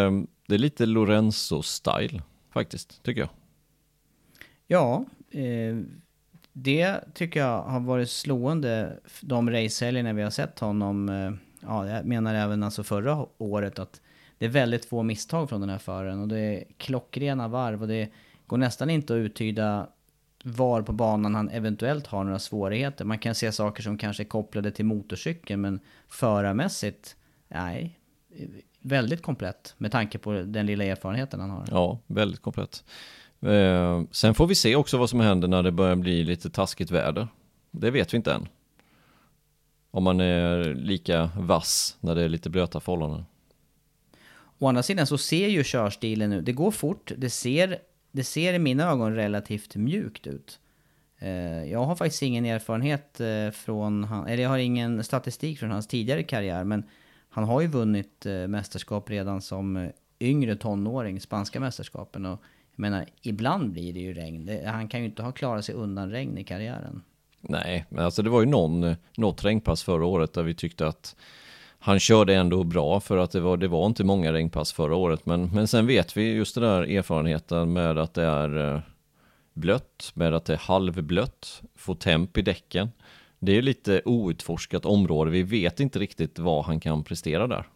det 0.47 0.55
är 0.55 0.59
lite 0.59 0.87
Lorenzo-style. 0.87 2.23
faktiskt, 2.51 3.03
tycker 3.03 3.21
jag. 3.21 3.31
Ja, 4.67 5.05
eh, 5.31 5.77
det 6.53 7.15
tycker 7.15 7.41
jag 7.41 7.63
har 7.63 7.81
varit 7.81 8.11
slående 8.11 8.99
de 9.21 9.51
racehelgerna 9.51 10.13
vi 10.13 10.23
har 10.23 10.31
sett 10.31 10.59
honom. 10.59 11.09
Eh, 11.09 11.33
ja, 11.61 11.89
jag 11.89 12.05
menar 12.05 12.35
även 12.35 12.63
alltså 12.63 12.83
förra 12.83 13.27
året 13.39 13.79
att 13.79 14.01
det 14.41 14.47
är 14.47 14.51
väldigt 14.51 14.85
få 14.85 15.03
misstag 15.03 15.49
från 15.49 15.61
den 15.61 15.71
här 15.71 15.79
föraren 15.79 16.21
och 16.21 16.29
det 16.29 16.39
är 16.39 16.65
klockrena 16.77 17.49
varv 17.49 17.83
och 17.83 17.89
det 17.89 18.09
går 18.47 18.57
nästan 18.57 18.91
inte 18.91 19.15
att 19.15 19.19
uttyda 19.19 19.89
var 20.45 20.83
på 20.83 20.93
banan 20.93 21.35
han 21.35 21.49
eventuellt 21.49 22.07
har 22.07 22.25
några 22.25 22.39
svårigheter. 22.39 23.05
Man 23.05 23.19
kan 23.19 23.35
se 23.35 23.53
saker 23.53 23.83
som 23.83 23.99
kanske 23.99 24.23
är 24.23 24.25
kopplade 24.25 24.71
till 24.71 24.85
motorcykeln 24.85 25.61
men 25.61 25.81
förarmässigt, 26.09 27.17
nej, 27.49 27.99
väldigt 28.81 29.23
komplett 29.23 29.75
med 29.79 29.93
tanke 29.93 30.19
på 30.19 30.33
den 30.33 30.67
lilla 30.67 30.85
erfarenheten 30.85 31.41
han 31.41 31.51
har. 31.51 31.65
Ja, 31.71 31.99
väldigt 32.07 32.43
komplett. 32.43 32.85
Eh, 33.41 34.03
sen 34.11 34.35
får 34.35 34.47
vi 34.47 34.55
se 34.55 34.77
också 34.77 34.99
vad 34.99 35.11
som 35.11 35.21
händer 35.21 35.49
när 35.49 35.63
det 35.63 35.73
börjar 35.73 35.97
bli 35.97 36.25
lite 36.25 36.51
taskigt 36.51 36.91
väder. 36.91 37.29
Det 37.71 37.91
vet 37.91 38.13
vi 38.13 38.17
inte 38.17 38.33
än. 38.33 38.49
Om 39.91 40.05
man 40.05 40.21
är 40.21 40.75
lika 40.75 41.31
vass 41.39 41.97
när 42.01 42.15
det 42.15 42.23
är 42.23 42.29
lite 42.29 42.51
blöta 42.51 42.81
förhållanden. 42.81 43.25
Å 44.61 44.69
andra 44.69 44.83
sidan 44.83 45.07
så 45.07 45.19
ser 45.19 45.49
ju 45.49 45.63
körstilen 45.65 46.31
nu, 46.31 46.41
det 46.41 46.53
går 46.53 46.71
fort, 46.71 47.13
det 47.17 47.31
ser, 47.31 47.79
det 48.13 48.25
ser 48.25 48.55
i 48.55 48.59
mina 48.59 48.91
ögon 48.91 49.15
relativt 49.15 49.77
mjukt 49.77 50.27
ut. 50.27 50.59
Eh, 51.19 51.65
jag 51.65 51.85
har 51.85 51.97
faktiskt 51.97 52.23
ingen 52.23 52.45
erfarenhet 52.45 53.21
eh, 53.21 53.51
från, 53.51 54.05
han, 54.05 54.27
eller 54.27 54.43
jag 54.43 54.51
har 54.51 54.59
ingen 54.59 55.05
statistik 55.05 55.59
från 55.59 55.71
hans 55.71 55.87
tidigare 55.87 56.23
karriär, 56.23 56.65
men 56.65 56.85
han 57.29 57.45
har 57.45 57.61
ju 57.61 57.67
vunnit 57.67 58.27
eh, 58.27 58.47
mästerskap 58.47 59.11
redan 59.11 59.43
som 59.43 59.91
yngre 60.21 60.57
tonåring, 60.57 61.21
spanska 61.21 61.61
mästerskapen. 61.61 62.27
Och 62.27 62.41
jag 62.77 62.81
menar, 62.81 63.07
ibland 63.23 63.73
blir 63.73 63.93
det 63.93 64.01
ju 64.01 64.15
regn. 64.15 64.61
Han 64.67 64.89
kan 64.89 65.01
ju 65.01 65.07
inte 65.07 65.23
ha 65.23 65.33
klarat 65.33 65.65
sig 65.65 65.75
undan 65.75 66.11
regn 66.11 66.39
i 66.39 66.45
karriären. 66.45 67.03
Nej, 67.41 67.87
men 67.89 68.05
alltså 68.05 68.23
det 68.23 68.31
var 68.31 68.41
ju 68.41 68.47
någon, 68.47 68.97
något 69.17 69.45
regnpass 69.45 69.83
förra 69.83 70.07
året 70.07 70.33
där 70.33 70.43
vi 70.43 70.55
tyckte 70.55 70.87
att 70.87 71.17
han 71.83 72.01
körde 72.01 72.35
ändå 72.35 72.65
bra 72.65 73.01
för 73.01 73.17
att 73.17 73.31
det 73.31 73.41
var, 73.41 73.57
det 73.57 73.69
var 73.69 73.87
inte 73.87 74.05
många 74.05 74.33
regnpass 74.33 74.73
förra 74.73 74.97
året. 74.97 75.27
Men, 75.27 75.51
men 75.55 75.69
sen 75.69 75.87
vet 75.87 76.17
vi 76.17 76.33
just 76.33 76.55
den 76.55 76.65
där 76.65 76.83
erfarenheten 76.83 77.73
med 77.73 77.99
att 77.99 78.15
det 78.15 78.23
är 78.23 78.75
eh, 78.75 78.81
blött, 79.53 80.13
med 80.15 80.35
att 80.35 80.45
det 80.45 80.53
är 80.53 80.59
halvblött, 80.59 81.63
få 81.75 81.95
temp 81.95 82.39
i 82.39 82.43
däcken. 82.43 82.89
Det 83.39 83.53
är 83.53 83.63
lite 83.63 84.03
outforskat 84.05 84.85
område, 84.85 85.31
vi 85.31 85.43
vet 85.43 85.81
inte 85.81 85.99
riktigt 85.99 86.39
vad 86.39 86.65
han 86.65 86.81
kan 86.81 87.05
prestera 87.05 87.47
där. 87.47 87.67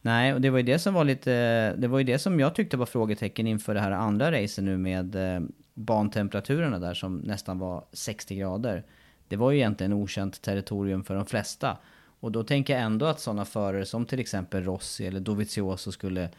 Nej, 0.00 0.34
och 0.34 0.40
det 0.40 0.50
var 0.50 0.58
ju 0.58 0.64
det 0.64 0.78
som 0.78 0.94
var 0.94 1.04
lite, 1.04 1.30
det 1.76 1.88
var 1.88 1.98
ju 1.98 2.04
det 2.04 2.18
som 2.18 2.40
jag 2.40 2.54
tyckte 2.54 2.76
var 2.76 2.86
frågetecken 2.86 3.46
inför 3.46 3.74
det 3.74 3.80
här 3.80 3.90
andra 3.90 4.32
racet 4.32 4.64
nu 4.64 4.78
med 4.78 5.34
eh, 5.34 5.40
bantemperaturerna 5.74 6.78
där 6.78 6.94
som 6.94 7.16
nästan 7.16 7.58
var 7.58 7.84
60 7.92 8.36
grader. 8.36 8.84
Det 9.28 9.36
var 9.36 9.50
ju 9.50 9.58
egentligen 9.58 9.92
okänt 9.92 10.42
territorium 10.42 11.04
för 11.04 11.14
de 11.14 11.26
flesta. 11.26 11.76
Och 12.20 12.32
då 12.32 12.44
tänker 12.44 12.72
jag 12.72 12.82
ändå 12.82 13.06
att 13.06 13.20
sådana 13.20 13.44
förare 13.44 13.86
som 13.86 14.06
till 14.06 14.20
exempel 14.20 14.64
Rossi 14.64 15.06
eller 15.06 15.20
Dovizioso 15.20 15.92
skulle 15.92 16.30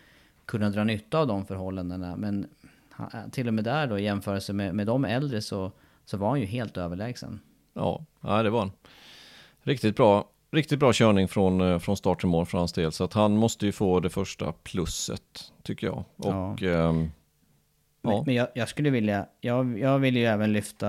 kunna 0.45 0.69
dra 0.69 0.83
nytta 0.83 1.19
av 1.19 1.27
de 1.27 1.45
förhållandena. 1.45 2.15
Men 2.15 2.48
till 3.31 3.48
och 3.48 3.53
med 3.53 3.63
där 3.63 3.88
då 3.88 4.00
i 4.00 4.03
jämförelse 4.03 4.53
med, 4.53 4.75
med 4.75 4.88
de 4.88 5.05
äldre 5.05 5.41
så, 5.41 5.71
så 6.05 6.17
var 6.17 6.29
han 6.29 6.39
ju 6.39 6.45
helt 6.45 6.77
överlägsen. 6.77 7.39
Ja, 7.74 8.05
ja 8.21 8.43
det 8.43 8.50
var 8.50 8.59
han. 8.59 8.71
Riktigt 9.63 9.95
bra, 9.95 10.29
riktigt 10.51 10.79
bra 10.79 10.93
körning 10.93 11.27
från, 11.27 11.62
eh, 11.62 11.79
från 11.79 11.98
start 11.98 12.19
till 12.19 12.29
mål 12.29 12.45
för 12.45 12.57
hans 12.57 12.74
del. 12.74 12.91
Så 12.91 13.03
att 13.03 13.13
han 13.13 13.31
måste 13.31 13.65
ju 13.65 13.71
få 13.71 14.00
det 14.00 14.09
första 14.09 14.51
plusset, 14.51 15.51
tycker 15.63 15.88
jag. 15.88 16.03
Och, 16.15 16.62
ja. 16.62 16.89
Ähm, 16.89 17.12
men, 18.01 18.15
ja. 18.15 18.24
men 18.25 18.36
jag, 18.36 18.48
jag, 18.55 18.69
skulle 18.69 18.89
vilja, 18.89 19.25
jag, 19.41 19.79
jag 19.79 20.00
vill 20.00 20.17
ju 20.17 20.25
även 20.25 20.53
lyfta, 20.53 20.88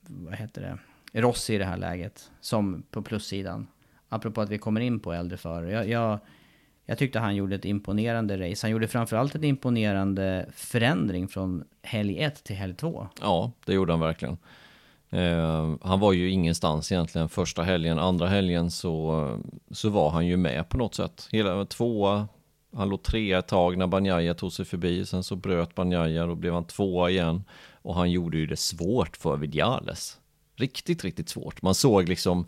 vad 0.00 0.34
heter 0.34 0.78
det, 1.12 1.20
Rossi 1.20 1.54
i 1.54 1.58
det 1.58 1.64
här 1.64 1.76
läget. 1.76 2.30
Som 2.40 2.82
på 2.90 3.02
plussidan. 3.02 3.66
Apropå 4.08 4.40
att 4.40 4.50
vi 4.50 4.58
kommer 4.58 4.80
in 4.80 5.00
på 5.00 5.12
äldre 5.12 5.36
förare. 5.36 5.72
Jag, 5.72 5.88
jag, 5.88 6.18
jag 6.86 6.98
tyckte 6.98 7.18
han 7.18 7.36
gjorde 7.36 7.54
ett 7.54 7.64
imponerande 7.64 8.50
race. 8.50 8.66
Han 8.66 8.70
gjorde 8.70 8.88
framförallt 8.88 9.34
ett 9.34 9.44
imponerande 9.44 10.48
förändring 10.54 11.28
från 11.28 11.64
helg 11.82 12.18
1 12.18 12.44
till 12.44 12.56
helg 12.56 12.74
2. 12.74 13.08
Ja, 13.20 13.52
det 13.66 13.72
gjorde 13.74 13.92
han 13.92 14.00
verkligen. 14.00 14.38
Eh, 15.10 15.74
han 15.82 16.00
var 16.00 16.12
ju 16.12 16.30
ingenstans 16.30 16.92
egentligen 16.92 17.28
första 17.28 17.62
helgen. 17.62 17.98
Andra 17.98 18.26
helgen 18.26 18.70
så, 18.70 19.38
så 19.70 19.88
var 19.88 20.10
han 20.10 20.26
ju 20.26 20.36
med 20.36 20.68
på 20.68 20.78
något 20.78 20.94
sätt. 20.94 21.28
Hela 21.32 21.64
tvåa, 21.64 22.28
han 22.76 22.88
låg 22.88 23.02
trea 23.02 23.38
ett 23.38 23.46
tag 23.46 23.78
när 23.78 23.86
Banjaya 23.86 24.34
tog 24.34 24.52
sig 24.52 24.64
förbi. 24.64 25.06
Sen 25.06 25.22
så 25.22 25.36
bröt 25.36 25.74
Banjaya, 25.74 26.26
då 26.26 26.34
blev 26.34 26.54
han 26.54 26.64
tvåa 26.64 27.10
igen. 27.10 27.44
Och 27.82 27.94
han 27.94 28.10
gjorde 28.10 28.38
ju 28.38 28.46
det 28.46 28.58
svårt 28.58 29.16
för 29.16 29.36
Vidiales. 29.36 30.18
Riktigt, 30.56 31.04
riktigt 31.04 31.28
svårt. 31.28 31.62
Man 31.62 31.74
såg 31.74 32.08
liksom, 32.08 32.46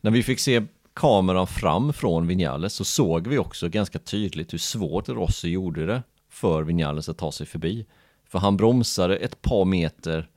när 0.00 0.10
vi 0.10 0.22
fick 0.22 0.40
se 0.40 0.62
kameran 0.94 1.46
fram 1.46 1.92
från 1.92 2.26
Vinales 2.26 2.74
så 2.74 2.84
såg 2.84 3.26
vi 3.26 3.38
också 3.38 3.68
ganska 3.68 3.98
tydligt 3.98 4.52
hur 4.52 4.58
svårt 4.58 5.08
Rossi 5.08 5.48
gjorde 5.48 5.86
det 5.86 6.02
för 6.28 6.62
Vinales 6.62 7.08
att 7.08 7.18
ta 7.18 7.32
sig 7.32 7.46
förbi. 7.46 7.86
För 8.24 8.38
han 8.38 8.56
bromsade 8.56 9.16
ett 9.16 9.42
par 9.42 9.64
meter 9.64 10.28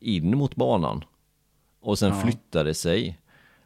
in 0.00 0.38
mot 0.38 0.56
banan 0.56 1.04
och 1.80 1.98
sen 1.98 2.08
ja. 2.08 2.20
flyttade 2.20 2.74
sig. 2.74 3.18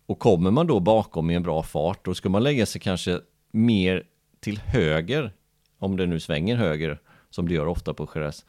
Och 0.06 0.18
kommer 0.18 0.50
man 0.50 0.66
då 0.66 0.80
bakom 0.80 1.30
i 1.30 1.34
en 1.34 1.42
bra 1.42 1.62
fart, 1.62 2.04
då 2.04 2.14
ska 2.14 2.28
man 2.28 2.42
lägga 2.42 2.66
sig 2.66 2.80
kanske 2.80 3.20
mer 3.50 4.02
till 4.40 4.58
höger, 4.58 5.32
om 5.78 5.96
det 5.96 6.06
nu 6.06 6.20
svänger 6.20 6.56
höger, 6.56 7.00
som 7.30 7.48
det 7.48 7.54
gör 7.54 7.66
ofta 7.66 7.94
på 7.94 8.08
Jerez. 8.14 8.44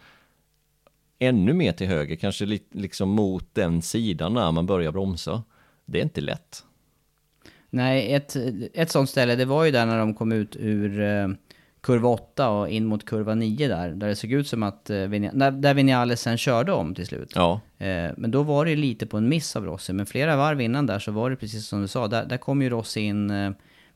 Ännu 1.20 1.54
mer 1.54 1.72
till 1.72 1.88
höger, 1.88 2.16
kanske 2.16 2.46
liksom 2.72 3.10
mot 3.10 3.56
den 3.56 3.82
sidan 3.82 4.34
när 4.34 4.52
man 4.52 4.66
börjar 4.66 4.92
bromsa. 4.92 5.44
Det 5.86 6.00
är 6.00 6.04
inte 6.04 6.22
lätt. 6.22 6.64
Nej, 7.76 8.14
ett, 8.14 8.36
ett 8.74 8.92
sånt 8.92 9.10
ställe, 9.10 9.36
det 9.36 9.46
var 9.46 9.66
ju 9.66 9.72
där 9.72 9.86
när 9.86 10.00
de 10.00 10.14
kom 10.14 10.32
ut 10.32 10.56
ur 10.56 11.02
eh, 11.02 11.28
kurva 11.82 12.10
8 12.10 12.50
och 12.50 12.70
in 12.70 12.86
mot 12.86 13.06
kurva 13.06 13.36
9 13.36 13.68
där. 13.68 13.90
Där 13.90 14.08
det 14.08 14.16
såg 14.16 14.32
ut 14.32 14.48
som 14.48 14.64
att, 14.64 14.90
eh, 14.90 14.96
där, 14.98 15.52
där 15.52 15.74
Vinales 15.74 16.22
sen 16.22 16.38
körde 16.38 16.72
om 16.72 16.96
till 16.96 17.06
slut. 17.06 17.32
Ja. 17.36 17.62
Eh, 17.78 18.12
men 18.18 18.32
då 18.32 18.44
var 18.44 18.66
det 18.66 18.76
lite 18.76 19.06
på 19.06 19.18
en 19.18 19.30
miss 19.30 19.56
av 19.56 19.66
Rossi. 19.66 19.94
Men 19.94 20.06
flera 20.06 20.36
varv 20.36 20.62
innan 20.62 20.86
där 20.86 21.00
så 21.00 21.12
var 21.12 21.30
det 21.30 21.36
precis 21.36 21.68
som 21.68 21.82
du 21.82 21.88
sa, 21.88 22.08
där, 22.08 22.26
där 22.26 22.38
kom 22.38 22.62
ju 22.62 22.70
Rossi 22.70 23.02
in 23.02 23.30
eh, 23.30 23.52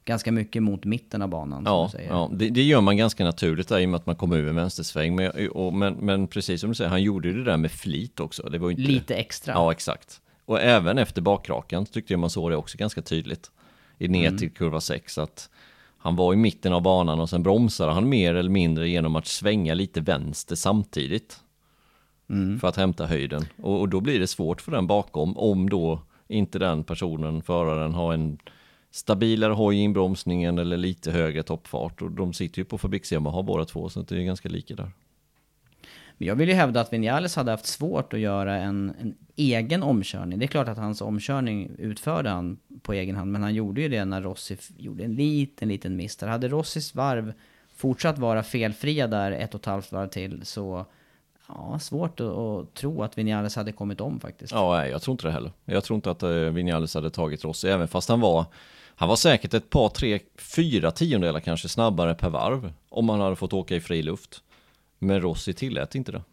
ganska 0.05 0.31
mycket 0.31 0.63
mot 0.63 0.85
mitten 0.85 1.21
av 1.21 1.29
banan. 1.29 1.63
Ja, 1.65 1.91
ja 2.09 2.29
det, 2.33 2.49
det, 2.49 2.63
gör 2.63 2.81
man 2.81 2.97
ganska 2.97 3.23
naturligt 3.23 3.67
där 3.67 3.79
i 3.79 3.85
och 3.85 3.89
med 3.89 3.97
att 3.97 4.05
man 4.05 4.15
kommer 4.15 4.37
över 4.37 4.53
vänstersväng. 4.53 5.15
Men, 5.15 5.49
och, 5.49 5.73
men, 5.73 5.93
men 5.93 6.27
precis 6.27 6.61
som 6.61 6.69
du 6.69 6.75
säger, 6.75 6.89
han 6.89 7.03
gjorde 7.03 7.33
det 7.33 7.43
där 7.43 7.57
med 7.57 7.71
flit 7.71 8.19
också. 8.19 8.49
Det 8.49 8.57
var 8.57 8.71
inte... 8.71 8.81
Lite 8.81 9.15
extra. 9.15 9.53
Ja, 9.53 9.71
exakt. 9.71 10.21
Och 10.45 10.61
även 10.61 10.97
efter 10.97 11.21
bakrakan 11.21 11.85
tyckte 11.85 12.13
jag 12.13 12.19
man 12.19 12.29
såg 12.29 12.51
det 12.51 12.55
också 12.55 12.77
ganska 12.77 13.01
tydligt 13.01 13.51
ner 14.07 14.27
mm. 14.27 14.37
till 14.37 14.51
kurva 14.51 14.81
6. 14.81 15.17
Att 15.17 15.49
han 15.97 16.15
var 16.15 16.33
i 16.33 16.35
mitten 16.35 16.73
av 16.73 16.81
banan 16.81 17.19
och 17.19 17.29
sen 17.29 17.43
bromsade 17.43 17.91
han 17.91 18.09
mer 18.09 18.35
eller 18.35 18.49
mindre 18.49 18.89
genom 18.89 19.15
att 19.15 19.27
svänga 19.27 19.73
lite 19.73 20.01
vänster 20.01 20.55
samtidigt. 20.55 21.39
Mm. 22.29 22.59
För 22.59 22.67
att 22.67 22.75
hämta 22.75 23.05
höjden. 23.05 23.45
Och, 23.61 23.79
och, 23.79 23.89
då 23.89 24.01
blir 24.01 24.19
det 24.19 24.27
svårt 24.27 24.61
för 24.61 24.71
den 24.71 24.87
bakom 24.87 25.37
om 25.37 25.69
då 25.69 26.01
inte 26.27 26.59
den 26.59 26.83
personen, 26.83 27.41
föraren, 27.41 27.93
har 27.93 28.13
en 28.13 28.37
stabilare 28.91 29.53
hoj 29.53 29.77
i 29.77 29.81
inbromsningen 29.81 30.57
eller 30.57 30.77
lite 30.77 31.11
högre 31.11 31.43
toppfart. 31.43 32.01
Och 32.01 32.11
de 32.11 32.33
sitter 32.33 32.59
ju 32.59 32.65
på 32.65 32.77
Fabriks 32.77 33.11
Yamaha 33.11 33.43
båda 33.43 33.65
två 33.65 33.89
så 33.89 34.01
det 34.01 34.15
är 34.15 34.23
ganska 34.23 34.49
lika 34.49 34.75
där. 34.75 34.91
Men 36.19 36.27
jag 36.27 36.35
vill 36.35 36.49
ju 36.49 36.55
hävda 36.55 36.81
att 36.81 36.93
Vinales 36.93 37.35
hade 37.35 37.51
haft 37.51 37.65
svårt 37.65 38.13
att 38.13 38.19
göra 38.19 38.55
en, 38.55 38.93
en, 39.01 39.15
egen 39.35 39.83
omkörning. 39.83 40.39
Det 40.39 40.45
är 40.45 40.47
klart 40.47 40.67
att 40.67 40.77
hans 40.77 41.01
omkörning 41.01 41.71
utförde 41.77 42.29
han 42.29 42.57
på 42.81 42.93
egen 42.93 43.15
hand, 43.15 43.31
men 43.31 43.43
han 43.43 43.53
gjorde 43.53 43.81
ju 43.81 43.89
det 43.89 44.05
när 44.05 44.21
Rossi 44.21 44.57
gjorde 44.77 45.03
en 45.03 45.15
liten, 45.15 45.67
liten 45.69 45.95
miss 45.95 46.15
där. 46.15 46.27
Hade 46.27 46.47
Rossis 46.47 46.95
varv 46.95 47.33
fortsatt 47.75 48.17
vara 48.17 48.43
felfria 48.43 49.07
där 49.07 49.31
ett 49.31 49.53
och 49.53 49.59
ett 49.59 49.65
halvt 49.65 49.91
varv 49.91 50.07
till 50.07 50.45
så 50.45 50.85
Ja, 51.47 51.79
svårt 51.79 52.19
att, 52.19 52.27
att 52.27 52.73
tro 52.73 53.03
att 53.03 53.17
Vinales 53.17 53.55
hade 53.55 53.71
kommit 53.71 54.01
om 54.01 54.19
faktiskt. 54.19 54.53
Ja, 54.53 54.77
nej, 54.77 54.91
jag 54.91 55.01
tror 55.01 55.13
inte 55.13 55.27
det 55.27 55.31
heller. 55.31 55.51
Jag 55.65 55.83
tror 55.83 55.95
inte 55.95 56.11
att 56.11 56.23
uh, 56.23 56.49
Vinales 56.49 56.93
hade 56.93 57.09
tagit 57.09 57.43
Rossi, 57.43 57.69
även 57.69 57.87
fast 57.87 58.09
han 58.09 58.19
var 58.19 58.45
han 58.95 59.09
var 59.09 59.15
säkert 59.15 59.53
ett 59.53 59.69
par, 59.69 59.89
tre, 59.89 60.19
fyra 60.37 60.91
tiondelar 60.91 61.39
kanske 61.39 61.69
snabbare 61.69 62.15
per 62.15 62.29
varv 62.29 62.73
om 62.89 63.09
han 63.09 63.19
hade 63.19 63.35
fått 63.35 63.53
åka 63.53 63.75
i 63.75 63.81
fri 63.81 64.01
luft. 64.01 64.43
Men 64.99 65.21
Rossi 65.21 65.53
tillät 65.53 65.95
inte 65.95 66.11
det. 66.11 66.23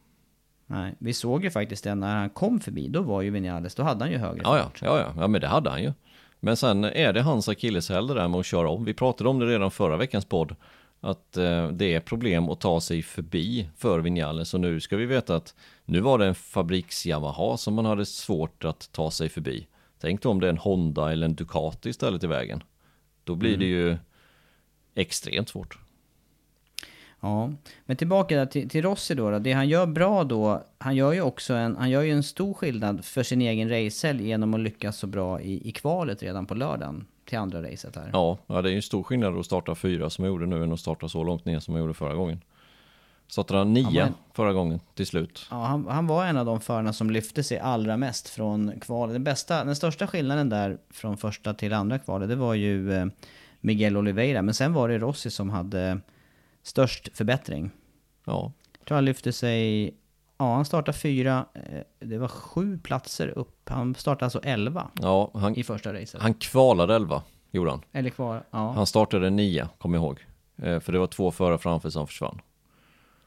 Nej, 0.66 0.94
vi 0.98 1.12
såg 1.12 1.44
ju 1.44 1.50
faktiskt 1.50 1.84
det 1.84 1.94
när 1.94 2.16
han 2.16 2.30
kom 2.30 2.60
förbi. 2.60 2.88
Då 2.88 3.02
var 3.02 3.22
ju 3.22 3.30
Vinales, 3.30 3.74
då 3.74 3.82
hade 3.82 4.04
han 4.04 4.12
ju 4.12 4.18
högre 4.18 4.40
ja, 4.44 4.62
fart. 4.62 4.82
Ja, 4.82 4.98
ja, 4.98 5.12
ja, 5.16 5.28
men 5.28 5.40
det 5.40 5.46
hade 5.46 5.70
han 5.70 5.82
ju. 5.82 5.92
Men 6.40 6.56
sen 6.56 6.84
är 6.84 7.12
det 7.12 7.22
hans 7.22 7.48
akilleshäl 7.48 8.06
det 8.06 8.14
där 8.14 8.28
med 8.28 8.40
att 8.40 8.46
köra 8.46 8.70
om. 8.70 8.84
Vi 8.84 8.94
pratade 8.94 9.30
om 9.30 9.38
det 9.38 9.46
redan 9.46 9.70
förra 9.70 9.96
veckans 9.96 10.24
podd. 10.24 10.56
Att 11.00 11.36
eh, 11.36 11.68
det 11.68 11.94
är 11.94 12.00
problem 12.00 12.48
att 12.48 12.60
ta 12.60 12.80
sig 12.80 13.02
förbi 13.02 13.68
för 13.76 13.98
Vinales. 13.98 14.54
Och 14.54 14.60
nu 14.60 14.80
ska 14.80 14.96
vi 14.96 15.06
veta 15.06 15.36
att 15.36 15.54
nu 15.84 16.00
var 16.00 16.18
det 16.18 16.26
en 16.26 16.34
fabriks 16.34 17.06
Yamaha 17.06 17.56
som 17.56 17.74
man 17.74 17.84
hade 17.84 18.06
svårt 18.06 18.64
att 18.64 18.92
ta 18.92 19.10
sig 19.10 19.28
förbi. 19.28 19.66
Tänk 20.00 20.22
då 20.22 20.30
om 20.30 20.40
det 20.40 20.46
är 20.46 20.50
en 20.50 20.58
Honda 20.58 21.12
eller 21.12 21.26
en 21.26 21.34
Ducati 21.34 21.88
istället 21.88 22.24
i 22.24 22.26
vägen. 22.26 22.62
Då 23.24 23.34
blir 23.34 23.50
mm. 23.50 23.60
det 23.60 23.66
ju 23.66 23.96
extremt 24.94 25.48
svårt. 25.48 25.78
Ja, 27.20 27.52
men 27.86 27.96
tillbaka 27.96 28.46
till, 28.46 28.68
till 28.68 28.82
Rossi 28.82 29.14
då, 29.14 29.30
då. 29.30 29.38
Det 29.38 29.52
han 29.52 29.68
gör 29.68 29.86
bra 29.86 30.24
då, 30.24 30.62
han 30.78 30.96
gör 30.96 31.12
ju 31.12 31.20
också 31.20 31.54
en, 31.54 31.76
han 31.76 31.90
gör 31.90 32.02
ju 32.02 32.12
en 32.12 32.22
stor 32.22 32.54
skillnad 32.54 33.04
för 33.04 33.22
sin 33.22 33.40
egen 33.42 33.68
racehelg 33.68 34.26
genom 34.26 34.54
att 34.54 34.60
lyckas 34.60 34.96
så 34.98 35.06
bra 35.06 35.40
i, 35.40 35.68
i 35.68 35.72
kvalet 35.72 36.22
redan 36.22 36.46
på 36.46 36.54
lördagen 36.54 37.06
till 37.24 37.38
andra 37.38 37.62
racet 37.62 37.96
här. 37.96 38.10
Ja, 38.12 38.38
ja, 38.46 38.62
det 38.62 38.70
är 38.70 38.74
ju 38.74 38.82
stor 38.82 39.02
skillnad 39.02 39.38
att 39.38 39.46
starta 39.46 39.74
fyra 39.74 40.10
som 40.10 40.24
jag 40.24 40.32
gjorde 40.32 40.46
nu 40.46 40.62
än 40.62 40.72
att 40.72 40.80
starta 40.80 41.08
så 41.08 41.24
långt 41.24 41.44
ner 41.44 41.58
som 41.60 41.74
jag 41.74 41.80
gjorde 41.82 41.94
förra 41.94 42.14
gången. 42.14 42.40
Startade 43.28 43.60
han 43.60 43.72
nio 43.72 43.86
Ja, 43.90 44.04
men- 44.04 44.14
förra 44.34 44.52
gången 44.52 44.80
till 44.94 45.06
slut. 45.06 45.46
Ja, 45.50 45.64
han, 45.64 45.86
han 45.88 46.06
var 46.06 46.24
en 46.26 46.36
av 46.36 46.46
de 46.46 46.60
förarna 46.60 46.92
som 46.92 47.10
lyfte 47.10 47.42
sig 47.42 47.58
allra 47.58 47.96
mest 47.96 48.28
från 48.28 48.80
kvalet. 48.80 49.14
Den, 49.14 49.24
bästa, 49.24 49.64
den 49.64 49.76
största 49.76 50.06
skillnaden 50.06 50.48
där 50.48 50.78
från 50.90 51.16
första 51.16 51.54
till 51.54 51.72
andra 51.72 51.98
kvalet, 51.98 52.28
det 52.28 52.36
var 52.36 52.54
ju 52.54 52.92
eh, 52.92 53.06
Miguel 53.60 53.96
Oliveira. 53.96 54.42
Men 54.42 54.54
sen 54.54 54.72
var 54.72 54.88
det 54.88 54.98
Rossi 54.98 55.30
som 55.30 55.50
hade 55.50 56.00
störst 56.66 57.16
förbättring. 57.16 57.70
Ja, 58.24 58.52
Jag 58.78 58.86
tror 58.86 58.94
han 58.94 59.04
lyfte 59.04 59.32
sig... 59.32 59.94
Ja, 60.38 60.54
han 60.54 60.64
startade 60.64 60.98
fyra. 60.98 61.46
eh, 61.54 61.80
Det 61.98 62.18
var 62.18 62.28
sju 62.28 62.78
platser 62.78 63.28
upp. 63.28 63.68
Han 63.68 63.94
startade 63.94 64.24
alltså 64.24 64.40
elva 64.42 64.90
ja 65.02 65.30
han, 65.34 65.56
i 65.56 65.62
första 65.62 65.92
racet. 65.94 66.22
han 66.22 66.34
kvalade 66.34 66.94
elva, 66.94 67.22
gjorde 67.50 67.70
han. 67.70 67.82
Eller 67.92 68.10
kvar. 68.10 68.42
Ja, 68.50 68.72
Han 68.72 68.86
startade 68.86 69.30
nio, 69.30 69.68
kom 69.78 69.94
ihåg. 69.94 70.26
Eh, 70.56 70.80
För 70.80 70.92
det 70.92 70.98
var 70.98 71.06
två 71.06 71.30
förare 71.30 71.58
framför 71.58 71.90
som 71.90 72.06
försvann. 72.06 72.40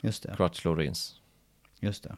just 0.01 0.24
det. 0.24 0.34
Crutchlow 0.38 0.72
och 0.74 0.77
Rins. 0.77 1.15
Just 1.79 2.03
det. 2.03 2.15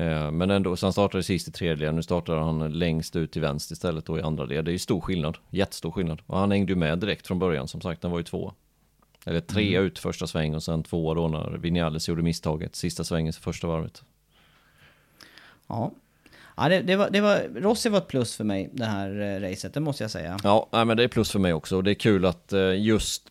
Eh, 0.00 0.30
Men 0.30 0.50
ändå, 0.50 0.76
så 0.76 0.86
han 0.86 0.92
startade 0.92 1.22
sist 1.22 1.48
i 1.48 1.52
tredje, 1.52 1.92
nu 1.92 2.02
startar 2.02 2.36
han 2.36 2.72
längst 2.78 3.16
ut 3.16 3.32
till 3.32 3.42
vänster 3.42 3.72
istället 3.72 4.06
då 4.06 4.18
i 4.18 4.22
andra 4.22 4.44
led. 4.44 4.64
Det 4.64 4.70
är 4.70 4.72
ju 4.72 4.78
stor 4.78 5.00
skillnad, 5.00 5.38
jättestor 5.50 5.90
skillnad. 5.90 6.22
Och 6.26 6.38
han 6.38 6.50
hängde 6.50 6.72
ju 6.72 6.76
med 6.78 6.98
direkt 6.98 7.26
från 7.26 7.38
början, 7.38 7.68
som 7.68 7.80
sagt, 7.80 8.02
han 8.02 8.12
var 8.12 8.18
ju 8.18 8.24
två. 8.24 8.52
Eller 9.26 9.40
tre 9.40 9.76
Mm. 9.76 9.86
ut 9.86 9.98
första 9.98 10.26
sväng 10.26 10.54
och 10.54 10.62
sen 10.62 10.82
två 10.82 11.14
då 11.14 11.28
när 11.28 11.58
Vinales 11.58 12.08
gjorde 12.08 12.22
misstaget, 12.22 12.76
sista 12.76 13.04
svängen 13.04 13.32
för 13.32 13.42
första 13.42 13.66
varvet. 13.66 14.02
Ja. 15.66 15.92
Ja, 16.56 16.68
det, 16.68 16.80
det, 16.80 16.96
var, 16.96 17.10
det 17.10 17.20
var... 17.20 17.42
Rossi 17.54 17.88
var 17.88 17.98
ett 17.98 18.08
plus 18.08 18.36
för 18.36 18.44
mig, 18.44 18.70
det 18.72 18.84
här 18.84 19.20
eh, 19.20 19.40
racet. 19.50 19.74
Det 19.74 19.80
måste 19.80 20.04
jag 20.04 20.10
säga. 20.10 20.38
Ja, 20.44 20.68
nej, 20.72 20.84
men 20.84 20.96
det 20.96 21.04
är 21.04 21.08
plus 21.08 21.30
för 21.30 21.38
mig 21.38 21.52
också. 21.52 21.76
Och 21.76 21.84
det 21.84 21.90
är 21.90 21.94
kul 21.94 22.24
att 22.24 22.52
eh, 22.52 22.80
just, 22.80 23.22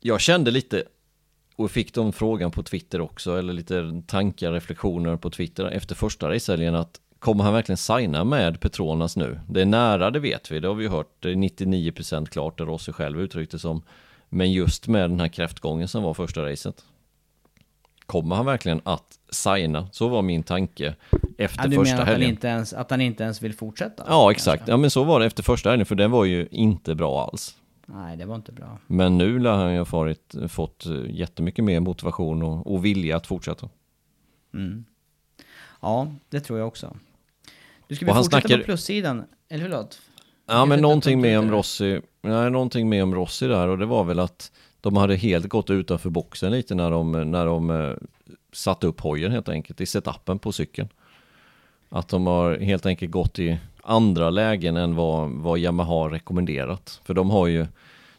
jag 0.00 0.20
kände 0.20 0.50
lite, 0.50 0.84
och 1.56 1.70
fick 1.70 1.94
de 1.94 2.12
frågan 2.12 2.50
på 2.50 2.62
Twitter 2.62 3.00
också, 3.00 3.38
eller 3.38 3.52
lite 3.52 4.02
tankar, 4.06 4.52
reflektioner 4.52 5.16
på 5.16 5.30
Twitter 5.30 5.64
efter 5.64 5.94
första 5.94 6.30
racehelgen 6.30 6.74
att 6.74 7.00
kommer 7.18 7.44
han 7.44 7.52
verkligen 7.52 7.76
signa 7.76 8.24
med 8.24 8.60
Petronas 8.60 9.16
nu? 9.16 9.40
Det 9.48 9.60
är 9.60 9.66
nära, 9.66 10.10
det 10.10 10.18
vet 10.20 10.50
vi, 10.50 10.60
det 10.60 10.68
har 10.68 10.74
vi 10.74 10.88
hört, 10.88 11.14
det 11.20 11.30
är 11.30 11.34
99% 11.34 12.26
klart, 12.26 12.58
det 12.58 12.64
Rossi 12.64 12.92
själv 12.92 13.20
uttryckte 13.20 13.58
som. 13.58 13.82
Men 14.34 14.52
just 14.52 14.88
med 14.88 15.10
den 15.10 15.20
här 15.20 15.28
kräftgången 15.28 15.88
som 15.88 16.02
var 16.02 16.14
första 16.14 16.42
racet. 16.50 16.84
Kommer 18.06 18.36
han 18.36 18.46
verkligen 18.46 18.80
att 18.84 19.18
signa? 19.30 19.88
Så 19.92 20.08
var 20.08 20.22
min 20.22 20.42
tanke 20.42 20.94
efter 21.38 21.62
Ja, 21.62 21.68
du 21.68 21.76
första 21.76 21.92
menar 21.94 22.02
att 22.02 22.08
han, 22.08 22.14
helgen. 22.14 22.30
inte 22.30 22.48
ens, 22.48 22.72
att 22.72 22.90
han 22.90 23.00
inte 23.00 23.24
ens 23.24 23.42
vill 23.42 23.54
fortsätta? 23.54 24.04
Ja, 24.08 24.30
exakt. 24.30 24.58
Kanske? 24.58 24.72
Ja, 24.72 24.76
men 24.76 24.90
så 24.90 25.04
var 25.04 25.20
det 25.20 25.26
efter 25.26 25.42
första 25.42 25.70
helgen, 25.70 25.86
för 25.86 25.94
den 25.94 26.10
var 26.10 26.24
ju 26.24 26.48
inte 26.50 26.94
bra 26.94 27.24
alls. 27.24 27.56
Nej, 27.86 28.16
det 28.16 28.24
var 28.24 28.34
inte 28.34 28.52
bra. 28.52 28.78
Men 28.86 29.18
nu 29.18 29.38
lär 29.38 29.52
han 29.52 29.72
ju 29.72 29.78
ha 29.78 29.84
farit, 29.84 30.34
fått 30.48 30.86
eh, 30.86 30.92
jättemycket 31.10 31.64
mer 31.64 31.80
motivation 31.80 32.42
och, 32.42 32.72
och 32.74 32.84
vilja 32.84 33.16
att 33.16 33.26
fortsätta. 33.26 33.68
Mm. 34.54 34.84
Ja, 35.80 36.12
det 36.28 36.40
tror 36.40 36.58
jag 36.58 36.68
också. 36.68 36.96
Du 37.88 37.96
ska 37.96 38.06
vi 38.06 38.12
fortsätta 38.12 38.40
snackar- 38.40 38.58
på 38.58 38.64
plussidan? 38.64 39.24
Eller 39.48 39.64
förlåt? 39.64 40.00
Ja, 40.46 40.64
men 40.64 40.80
någonting 40.80 41.20
med 41.20 41.38
om 41.38 41.44
om 41.44 41.50
men 42.22 42.32
det 42.32 42.40
nej, 42.40 42.50
någonting 42.50 42.88
med 42.88 43.02
om 43.02 43.14
Rossi 43.14 43.46
där 43.46 43.68
och 43.68 43.78
det 43.78 43.86
var 43.86 44.04
väl 44.04 44.18
att 44.18 44.52
de 44.80 44.96
hade 44.96 45.16
helt 45.16 45.46
gått 45.46 45.70
utanför 45.70 46.10
boxen 46.10 46.52
lite 46.52 46.74
när 46.74 46.90
de, 46.90 47.30
när 47.30 47.46
de 47.46 47.70
eh, 47.70 47.92
satte 48.52 48.86
upp 48.86 49.00
hojen 49.00 49.32
helt 49.32 49.48
enkelt 49.48 49.80
i 49.80 49.86
setupen 49.86 50.38
på 50.38 50.52
cykeln. 50.52 50.88
Att 51.88 52.08
de 52.08 52.26
har 52.26 52.58
helt 52.58 52.86
enkelt 52.86 53.12
gått 53.12 53.38
i 53.38 53.58
andra 53.82 54.30
lägen 54.30 54.76
än 54.76 54.94
vad, 54.94 55.30
vad 55.30 55.58
Yamaha 55.58 55.94
har 55.94 56.10
rekommenderat. 56.10 57.00
För 57.04 57.14
de 57.14 57.30
har 57.30 57.46
ju 57.46 57.66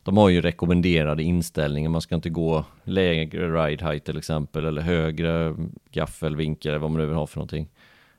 de 0.04 0.18
har 0.18 0.30
ju 0.30 0.42
rekommenderade 0.42 1.24
inställningar, 1.24 1.90
man 1.90 2.02
ska 2.02 2.16
inte 2.16 2.30
gå 2.30 2.66
lägre 2.84 3.66
ride 3.66 3.86
height 3.86 4.06
till 4.06 4.18
exempel 4.18 4.66
eller 4.66 4.82
högre 4.82 5.56
gaffelvinkel 5.92 6.70
eller 6.70 6.80
vad 6.80 6.92
man 6.92 7.02
nu 7.02 7.08
vill 7.08 7.16
ha 7.16 7.28
för 7.28 7.38
någonting. 7.38 7.70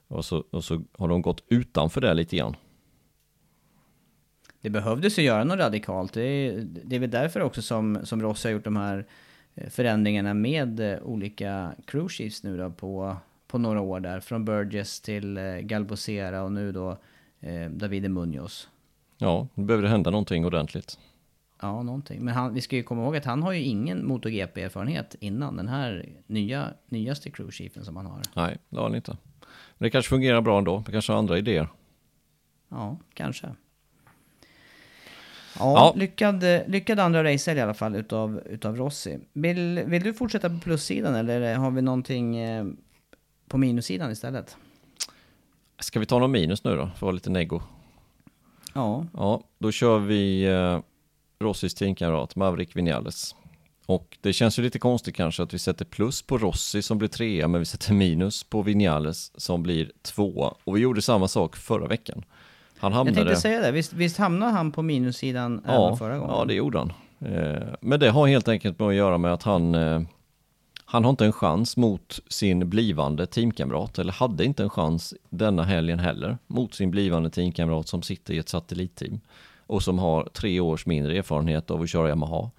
Och 0.09 0.25
så, 0.25 0.45
och 0.51 0.65
så 0.65 0.83
har 0.99 1.09
de 1.09 1.23
gått 1.23 1.45
utanför 1.49 2.01
det 2.01 2.15
lite 2.15 2.37
grann. 2.37 2.57
Det 4.65 4.71
behövdes 4.71 5.19
ju 5.19 5.23
göra 5.23 5.45
något 5.45 5.59
radikalt. 5.59 6.13
Det 6.13 6.23
är, 6.23 6.67
det 6.85 6.97
är 6.97 7.01
väl 7.01 7.11
därför 7.11 7.41
också 7.41 7.63
som, 7.63 7.99
som 8.03 8.23
Rossi 8.23 8.49
har 8.49 8.53
gjort 8.53 8.65
de 8.65 8.77
här 8.77 9.07
eh, 9.55 9.69
förändringarna 9.69 10.35
med 10.35 10.81
eh, 10.81 11.03
olika 11.03 11.75
crew 11.87 12.09
chiefs 12.15 12.43
nu 12.43 12.57
då 12.57 12.71
på, 12.71 13.17
på 13.47 13.59
några 13.59 13.81
år 13.81 14.01
där. 14.01 14.21
Från 14.21 14.45
Burgess 14.45 15.01
till 15.01 15.37
eh, 15.37 15.43
Galbosera 15.45 16.43
och 16.43 16.53
nu 16.53 16.73
då 16.73 16.99
eh, 17.41 17.71
Davide 17.71 18.09
Munoz. 18.09 18.69
Ja, 19.19 19.49
nu 19.55 19.65
behöver 19.65 19.83
det 19.83 19.89
hända 19.89 20.11
någonting 20.11 20.45
ordentligt. 20.45 20.99
Ja, 21.61 21.83
någonting. 21.83 22.25
Men 22.25 22.35
han, 22.35 22.55
vi 22.55 22.61
ska 22.61 22.77
ju 22.77 22.83
komma 22.83 23.03
ihåg 23.03 23.17
att 23.17 23.25
han 23.25 23.43
har 23.43 23.53
ju 23.53 23.63
ingen 23.63 24.07
MotoGP-erfarenhet 24.07 25.17
innan 25.21 25.57
den 25.57 25.69
här 25.69 26.09
nya, 26.27 26.69
nyaste 26.89 27.31
crew 27.31 27.53
chiefen 27.53 27.85
som 27.85 27.97
han 27.97 28.07
har. 28.07 28.23
Nej, 28.37 28.59
det 28.69 28.77
har 28.77 28.85
han 28.85 28.95
inte. 28.95 29.17
Men 29.79 29.87
det 29.87 29.91
kanske 29.91 30.09
fungerar 30.09 30.41
bra 30.41 30.59
ändå, 30.59 30.83
det 30.87 30.93
kanske 30.93 31.13
har 31.13 31.19
andra 31.19 31.39
idéer. 31.39 31.69
Ja, 32.69 32.99
kanske. 33.15 33.55
Ja, 35.59 35.75
Ja. 35.75 35.93
Lyckad, 35.97 36.45
lyckad 36.67 37.01
andra 37.01 37.25
racer 37.25 37.57
i 37.57 37.61
alla 37.61 37.75
fall 37.75 37.97
utav, 37.97 38.41
utav 38.47 38.77
Rossi. 38.77 39.19
Vill, 39.33 39.83
vill 39.87 40.03
du 40.03 40.15
fortsätta 40.15 40.51
på 40.51 40.59
plussidan 40.59 41.15
eller 41.15 41.55
har 41.55 41.71
vi 41.71 41.83
någonting 41.83 42.37
eh, 42.37 42.65
på 43.49 43.59
minussidan 43.59 44.11
istället? 44.11 44.57
Ska 45.79 46.01
vi 46.01 46.07
ta 46.07 46.19
någon 46.19 46.31
minus 46.31 46.65
nu 46.65 46.71
då, 46.71 46.77
för 46.87 46.93
att 46.93 47.03
vara 47.03 47.13
lite 47.13 47.31
nego? 47.31 47.63
Ja, 48.75 49.07
Ja, 49.13 49.43
då 49.59 49.73
kör 49.73 49.99
vi 49.99 50.45
eh, 50.45 50.81
Rossis 51.39 51.75
teamkamrat 51.75 52.37
Maverick 52.37 52.77
Vinales. 52.77 53.35
Och 53.87 54.19
det 54.21 54.33
känns 54.33 54.59
ju 54.59 54.63
lite 54.63 54.79
konstigt 54.79 55.15
kanske 55.17 55.43
att 55.43 55.55
vi 55.55 55.59
sätter 55.59 55.85
plus 55.85 56.23
på 56.23 56.39
Rossi 56.39 56.83
som 56.83 56.99
blir 56.99 57.09
trea, 57.09 57.49
men 57.49 57.59
vi 57.59 57.65
sätter 57.65 57.95
minus 57.95 58.45
på 58.45 58.63
Vinales 58.63 59.41
som 59.41 59.63
blir 59.63 59.93
tvåa. 60.03 60.55
Och 60.65 60.77
vi 60.77 60.81
gjorde 60.81 61.03
samma 61.03 61.29
sak 61.29 61.57
förra 61.57 61.87
veckan. 61.87 62.25
Han 62.85 62.93
jag 62.93 62.99
hamnade... 62.99 63.17
tänkte 63.17 63.37
säga 63.37 63.61
det. 63.61 63.73
Visst, 63.73 63.93
visst 63.93 64.17
hamnade 64.17 64.53
han 64.53 64.73
på 64.73 64.83
minussidan 64.83 65.63
även 65.65 65.75
ja, 65.75 65.97
förra 65.97 66.19
gången? 66.19 66.35
ja, 66.37 66.45
det 66.45 66.55
gjorde 66.55 66.79
han. 66.79 66.93
Eh, 67.19 67.63
men 67.81 68.01
det 68.01 68.11
har 68.11 68.27
helt 68.27 68.49
enkelt 68.49 68.79
med 68.79 68.89
att 68.89 68.95
göra 68.95 69.19
med 69.19 69.33
att 69.33 69.43
han, 69.43 69.75
eh, 69.75 70.03
han 70.85 71.05
har 71.05 71.11
inte 71.11 71.25
en 71.25 71.33
chans 71.33 71.77
mot 71.77 72.21
sin 72.29 72.71
blivande 72.71 73.27
teamkamrat, 73.27 73.99
eller 73.99 74.13
hade 74.13 74.45
inte 74.45 74.63
en 74.63 74.71
chans 74.71 75.15
denna 75.31 75.63
helgen 75.63 75.99
heller, 75.99 76.39
mot 76.47 76.75
sin 76.75 76.91
blivande 76.91 77.31
teamkamrat 77.31 77.89
som 77.89 78.03
sitter 78.03 78.35
i 78.35 78.39
ett 78.39 78.49
satellitteam 78.49 79.21
och 79.67 79.83
som 79.83 79.99
har 79.99 80.29
tre 80.33 80.61
års 80.61 80.87
mindre 80.87 81.19
erfarenhet 81.19 81.71
av 81.71 81.83
att 81.83 81.91
köra 81.91 82.09
Yamaha. 82.09 82.51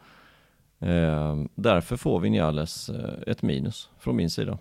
Eh, 0.79 1.35
därför 1.55 1.97
får 1.97 2.19
Vinales 2.19 2.89
eh, 2.89 3.31
ett 3.31 3.41
minus 3.41 3.89
från 3.99 4.15
min 4.15 4.29
sida. 4.29 4.57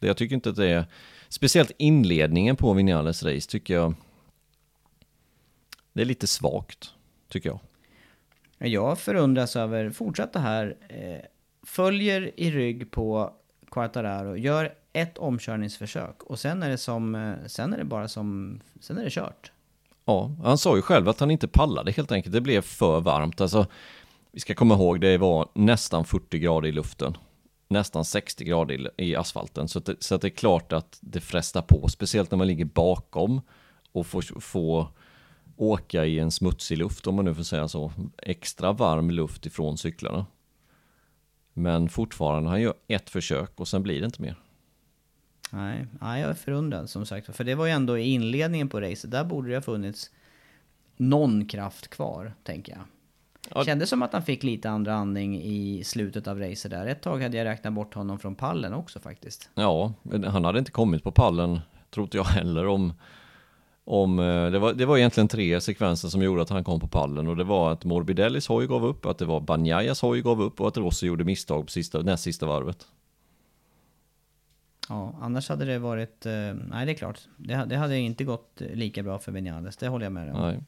Jag 0.00 0.16
tycker 0.16 0.34
inte 0.34 0.50
att 0.50 0.56
det 0.56 0.68
är, 0.68 0.84
speciellt 1.28 1.72
inledningen 1.78 2.56
på 2.56 2.72
Vinales 2.72 3.22
race 3.22 3.50
tycker 3.50 3.74
jag, 3.74 3.94
det 5.98 6.02
är 6.02 6.06
lite 6.06 6.26
svagt, 6.26 6.90
tycker 7.28 7.48
jag. 7.48 7.60
Jag 8.70 8.98
förundras 8.98 9.56
över, 9.56 9.90
fortsätta 9.90 10.38
här, 10.38 10.76
eh, 10.88 11.24
följer 11.62 12.40
i 12.40 12.50
rygg 12.50 12.90
på 12.90 13.32
Quartararo, 13.70 14.36
gör 14.36 14.74
ett 14.92 15.18
omkörningsförsök 15.18 16.22
och 16.22 16.38
sen 16.38 16.62
är 16.62 16.70
det 16.70 16.78
som, 16.78 17.14
eh, 17.14 17.32
sen 17.46 17.72
är 17.72 17.78
det 17.78 17.84
bara 17.84 18.08
som, 18.08 18.60
sen 18.80 18.98
är 18.98 19.04
det 19.04 19.10
kört. 19.10 19.52
Ja, 20.04 20.30
han 20.44 20.58
sa 20.58 20.76
ju 20.76 20.82
själv 20.82 21.08
att 21.08 21.20
han 21.20 21.30
inte 21.30 21.48
pallade 21.48 21.92
helt 21.92 22.12
enkelt. 22.12 22.32
Det 22.32 22.40
blev 22.40 22.60
för 22.60 23.00
varmt. 23.00 23.40
Alltså, 23.40 23.66
vi 24.32 24.40
ska 24.40 24.54
komma 24.54 24.74
ihåg, 24.74 25.00
det 25.00 25.18
var 25.18 25.48
nästan 25.54 26.04
40 26.04 26.38
grader 26.38 26.68
i 26.68 26.72
luften. 26.72 27.16
Nästan 27.68 28.04
60 28.04 28.44
grader 28.44 28.74
i, 28.74 29.10
i 29.10 29.16
asfalten. 29.16 29.68
Så, 29.68 29.78
att 29.78 29.84
det, 29.84 29.96
så 29.98 30.14
att 30.14 30.20
det 30.20 30.28
är 30.28 30.30
klart 30.30 30.72
att 30.72 30.98
det 31.00 31.20
frestar 31.20 31.62
på, 31.62 31.88
speciellt 31.88 32.30
när 32.30 32.38
man 32.38 32.46
ligger 32.46 32.64
bakom 32.64 33.40
och 33.92 34.06
får, 34.06 34.40
får 34.40 34.88
åka 35.58 36.04
i 36.04 36.18
en 36.18 36.30
smutsig 36.30 36.78
luft, 36.78 37.06
om 37.06 37.14
man 37.14 37.24
nu 37.24 37.34
får 37.34 37.42
säga 37.42 37.68
så. 37.68 37.92
Extra 38.22 38.72
varm 38.72 39.10
luft 39.10 39.46
ifrån 39.46 39.78
cyklarna. 39.78 40.26
Men 41.52 41.88
fortfarande, 41.88 42.50
han 42.50 42.60
gör 42.60 42.74
ett 42.88 43.10
försök 43.10 43.60
och 43.60 43.68
sen 43.68 43.82
blir 43.82 44.00
det 44.00 44.06
inte 44.06 44.22
mer. 44.22 44.36
Nej, 45.52 45.86
nej, 46.00 46.20
jag 46.20 46.30
är 46.30 46.34
förundrad 46.34 46.90
som 46.90 47.06
sagt. 47.06 47.36
För 47.36 47.44
det 47.44 47.54
var 47.54 47.66
ju 47.66 47.72
ändå 47.72 47.98
i 47.98 48.02
inledningen 48.02 48.68
på 48.68 48.80
racet, 48.80 49.10
där 49.10 49.24
borde 49.24 49.48
det 49.48 49.54
ha 49.56 49.62
funnits 49.62 50.10
någon 50.96 51.46
kraft 51.46 51.88
kvar, 51.88 52.32
tänker 52.42 52.72
jag. 52.72 52.82
Ja. 53.54 53.64
Kändes 53.64 53.90
som 53.90 54.02
att 54.02 54.12
han 54.12 54.22
fick 54.22 54.42
lite 54.42 54.70
andra 54.70 54.94
andning 54.94 55.42
i 55.42 55.84
slutet 55.84 56.26
av 56.26 56.40
racet 56.40 56.70
där. 56.70 56.86
Ett 56.86 57.02
tag 57.02 57.22
hade 57.22 57.36
jag 57.36 57.44
räknat 57.44 57.72
bort 57.72 57.94
honom 57.94 58.18
från 58.18 58.34
pallen 58.34 58.74
också 58.74 59.00
faktiskt. 59.00 59.50
Ja, 59.54 59.92
han 60.26 60.44
hade 60.44 60.58
inte 60.58 60.70
kommit 60.70 61.02
på 61.02 61.12
pallen, 61.12 61.60
tror 61.90 62.04
inte 62.04 62.16
jag 62.16 62.24
heller, 62.24 62.66
om, 62.66 62.92
om, 63.88 64.18
eh, 64.18 64.50
det, 64.50 64.58
var, 64.58 64.72
det 64.72 64.86
var 64.86 64.98
egentligen 64.98 65.28
tre 65.28 65.60
sekvenser 65.60 66.08
som 66.08 66.22
gjorde 66.22 66.42
att 66.42 66.50
han 66.50 66.64
kom 66.64 66.80
på 66.80 66.88
pallen 66.88 67.28
och 67.28 67.36
det 67.36 67.44
var 67.44 67.72
att 67.72 67.84
Morbidellis 67.84 68.48
hoj 68.48 68.66
gav 68.66 68.84
upp, 68.84 69.06
att 69.06 69.18
det 69.18 69.24
var 69.24 69.40
Banjayas 69.40 70.02
hoj 70.02 70.22
gav 70.22 70.42
upp 70.42 70.60
och 70.60 70.68
att 70.68 70.76
Rossi 70.76 71.06
gjorde 71.06 71.24
misstag 71.24 71.64
på 71.64 71.70
sista, 71.70 72.02
näst 72.02 72.22
sista 72.22 72.46
varvet. 72.46 72.86
Ja, 74.88 75.14
annars 75.20 75.48
hade 75.48 75.64
det 75.64 75.78
varit... 75.78 76.26
Eh, 76.26 76.32
nej, 76.70 76.86
det 76.86 76.92
är 76.92 76.94
klart. 76.94 77.20
Det, 77.36 77.64
det 77.68 77.76
hade 77.76 77.98
inte 77.98 78.24
gått 78.24 78.62
lika 78.72 79.02
bra 79.02 79.18
för 79.18 79.32
Vinales, 79.32 79.76
det 79.76 79.88
håller 79.88 80.06
jag 80.06 80.12
med 80.12 80.34
om. 80.34 80.40
Nej. 80.40 80.60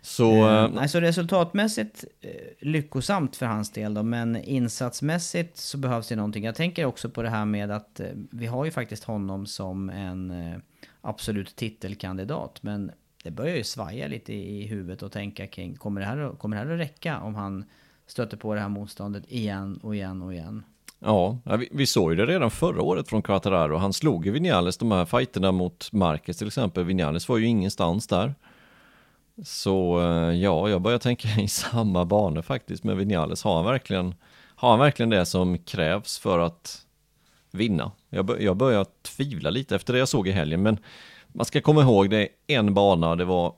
Så... 0.00 0.30
Eh, 0.30 0.64
eh, 0.64 0.70
nej, 0.74 0.88
så 0.88 1.00
resultatmässigt 1.00 2.04
eh, 2.20 2.30
lyckosamt 2.60 3.36
för 3.36 3.46
hans 3.46 3.70
del 3.70 3.94
då, 3.94 4.02
men 4.02 4.36
insatsmässigt 4.36 5.56
så 5.56 5.78
behövs 5.78 6.08
det 6.08 6.16
någonting. 6.16 6.44
Jag 6.44 6.54
tänker 6.54 6.84
också 6.84 7.10
på 7.10 7.22
det 7.22 7.30
här 7.30 7.44
med 7.44 7.70
att 7.70 8.00
eh, 8.00 8.06
vi 8.30 8.46
har 8.46 8.64
ju 8.64 8.70
faktiskt 8.70 9.04
honom 9.04 9.46
som 9.46 9.90
en 9.90 10.30
eh, 10.30 10.58
absolut 11.06 11.56
titelkandidat, 11.56 12.62
men 12.62 12.90
det 13.24 13.30
börjar 13.30 13.56
ju 13.56 13.64
svaja 13.64 14.08
lite 14.08 14.32
i, 14.34 14.66
huvudet 14.66 15.02
och 15.02 15.12
tänka 15.12 15.46
kring, 15.46 15.74
kommer 15.76 16.00
det, 16.00 16.06
här, 16.06 16.18
att- 16.18 16.38
kommer 16.38 16.56
det 16.56 16.64
här 16.64 16.72
att 16.72 16.80
räcka 16.80 17.20
om 17.20 17.34
han 17.34 17.64
stöter 18.06 18.36
på 18.36 18.54
det 18.54 18.60
här 18.60 18.68
motståndet 18.68 19.24
igen 19.32 19.80
och 19.82 19.94
igen 19.94 20.22
och 20.22 20.32
igen? 20.34 20.62
Ja, 20.98 21.38
vi, 21.58 21.68
vi 21.72 21.86
såg 21.86 22.10
ju 22.12 22.16
det 22.16 22.26
redan 22.26 22.50
förra 22.50 22.82
året 22.82 23.08
från 23.08 23.22
Quattararo. 23.22 23.76
Han 23.76 23.92
slog 23.92 24.26
ju 24.26 24.32
Vinales, 24.32 24.76
de 24.78 24.90
här 24.92 25.04
fighterna 25.04 25.52
mot 25.52 25.92
Marquez 25.92 26.36
till 26.38 26.46
exempel. 26.46 26.84
Vinales 26.84 27.28
var 27.28 27.38
ju 27.38 27.46
ingenstans 27.46 28.06
där. 28.06 28.34
Så 29.44 30.00
eh, 30.00 30.34
ja, 30.36 30.68
jag 30.68 30.82
börjar 30.82 30.98
tänka 30.98 31.28
i 31.28 31.48
samma 31.48 32.04
banor 32.04 32.42
faktiskt 32.42 32.84
med 32.84 32.96
Vinales. 32.96 33.42
Har 33.42 33.56
han 33.56 33.64
verkligen, 33.64 34.14
har 34.56 34.70
han 34.70 34.78
verkligen 34.78 35.10
det 35.10 35.26
som 35.26 35.58
krävs 35.58 36.18
för 36.18 36.38
att 36.38 36.85
vinna? 37.56 37.92
Jag, 38.08 38.24
bör, 38.26 38.38
jag 38.38 38.56
börjar 38.56 38.86
tvivla 39.02 39.50
lite 39.50 39.76
efter 39.76 39.92
det 39.92 39.98
jag 39.98 40.08
såg 40.08 40.28
i 40.28 40.30
helgen, 40.30 40.62
men 40.62 40.78
man 41.28 41.46
ska 41.46 41.60
komma 41.60 41.82
ihåg 41.82 42.10
det 42.10 42.28
är 42.46 42.58
en 42.58 42.74
bana, 42.74 43.16
det 43.16 43.24
var 43.24 43.54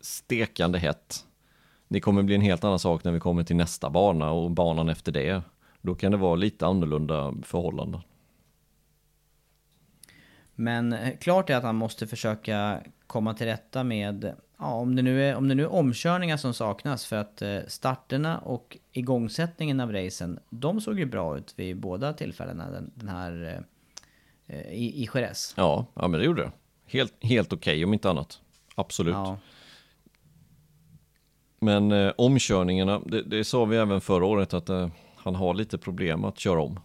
stekande 0.00 0.78
hett. 0.78 1.24
Det 1.88 2.00
kommer 2.00 2.22
bli 2.22 2.34
en 2.34 2.40
helt 2.40 2.64
annan 2.64 2.78
sak 2.78 3.04
när 3.04 3.12
vi 3.12 3.20
kommer 3.20 3.44
till 3.44 3.56
nästa 3.56 3.90
bana 3.90 4.30
och 4.30 4.50
banan 4.50 4.88
efter 4.88 5.12
det. 5.12 5.42
Då 5.80 5.94
kan 5.94 6.12
det 6.12 6.18
vara 6.18 6.34
lite 6.34 6.66
annorlunda 6.66 7.34
förhållanden. 7.42 8.00
Men 10.54 10.92
eh, 10.92 11.16
klart 11.20 11.50
är 11.50 11.56
att 11.56 11.62
han 11.62 11.76
måste 11.76 12.06
försöka 12.06 12.80
komma 13.06 13.34
till 13.34 13.46
rätta 13.46 13.84
med, 13.84 14.34
ja, 14.60 14.74
om 14.74 14.96
det 14.96 15.02
nu 15.02 15.24
är, 15.24 15.36
om 15.36 15.48
det 15.48 15.54
nu 15.54 15.62
är 15.62 15.72
omkörningar 15.72 16.36
som 16.36 16.54
saknas 16.54 17.06
för 17.06 17.16
att 17.16 17.42
eh, 17.42 17.58
starterna 17.68 18.38
och 18.38 18.78
igångsättningen 18.92 19.80
av 19.80 19.92
racen, 19.92 20.38
de 20.50 20.80
såg 20.80 20.98
ju 20.98 21.06
bra 21.06 21.38
ut 21.38 21.54
vid 21.56 21.76
båda 21.76 22.12
tillfällena 22.12 22.70
den, 22.70 22.90
den 22.94 23.08
här 23.08 23.64
eh, 24.46 24.56
eh, 24.56 24.72
i, 24.72 25.02
i 25.02 25.08
Jerez. 25.14 25.54
Ja, 25.56 25.86
ja 25.94 26.08
men 26.08 26.20
det 26.20 26.26
gjorde 26.26 26.42
det. 26.42 26.52
Helt, 26.86 27.24
helt 27.24 27.52
okej 27.52 27.84
om 27.84 27.92
inte 27.92 28.10
annat. 28.10 28.40
Absolut. 28.74 29.14
Ja, 29.14 29.38
Men 31.60 31.92
eh, 31.92 32.12
omkörningarna, 32.18 33.00
det, 33.06 33.22
det 33.22 33.44
sa 33.44 33.64
vi 33.64 33.76
även 33.76 34.00
förra 34.00 34.26
året 34.26 34.54
att 34.54 34.68
eh, 34.68 34.88
han 35.16 35.34
har 35.34 35.54
lite 35.54 35.78
problem 35.78 36.24
att 36.24 36.38
köra 36.38 36.62
om. 36.62 36.80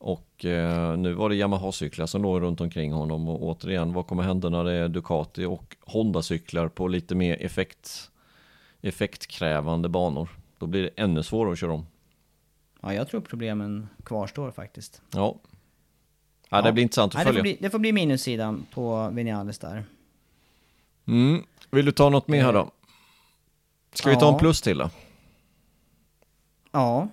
Och 0.00 0.44
eh, 0.44 0.96
nu 0.96 1.12
var 1.12 1.28
det 1.28 1.34
Yamaha-cyklar 1.36 2.06
som 2.06 2.22
låg 2.22 2.42
runt 2.42 2.60
omkring 2.60 2.92
honom 2.92 3.28
och 3.28 3.42
återigen, 3.42 3.92
vad 3.92 4.06
kommer 4.06 4.22
hända 4.22 4.48
när 4.48 4.64
det 4.64 4.72
är 4.72 4.88
Ducati 4.88 5.44
och 5.44 5.76
Honda-cyklar 5.80 6.68
på 6.68 6.88
lite 6.88 7.14
mer 7.14 7.42
effekt, 7.42 8.10
effektkrävande 8.80 9.88
banor? 9.88 10.28
Då 10.58 10.66
blir 10.66 10.82
det 10.82 10.90
ännu 10.96 11.22
svårare 11.22 11.52
att 11.52 11.58
köra 11.58 11.72
om. 11.72 11.86
ja, 12.80 12.94
jag 12.94 13.08
tror 13.08 13.20
problemen 13.20 13.88
kvarstår 14.04 14.50
faktiskt. 14.50 15.02
Ja. 15.14 15.36
Ja, 16.50 16.62
det 16.62 16.68
Ja. 16.68 16.72
blir 16.72 16.82
intressant 16.82 17.14
att 17.14 17.16
Nej, 17.16 17.24
det, 17.24 17.28
får 17.28 17.32
följa. 17.32 17.42
bli, 17.42 17.58
det 17.60 17.70
får 17.70 17.78
bli 17.78 17.92
minussidan 17.92 18.66
på 18.74 19.08
Vinales 19.12 19.58
där. 19.58 19.84
Mm. 21.06 21.42
Vill 21.70 21.84
du 21.86 21.92
ta 21.92 22.08
något 22.10 22.28
mer 22.28 22.42
här 22.42 22.52
då? 22.52 22.70
Ska 23.92 24.10
vi 24.10 24.16
ta 24.16 24.26
en 24.28 24.32
Ja. 24.32 24.38
plus 24.38 24.60
till 24.62 24.78
då? 24.78 24.90
Ja, 26.72 27.08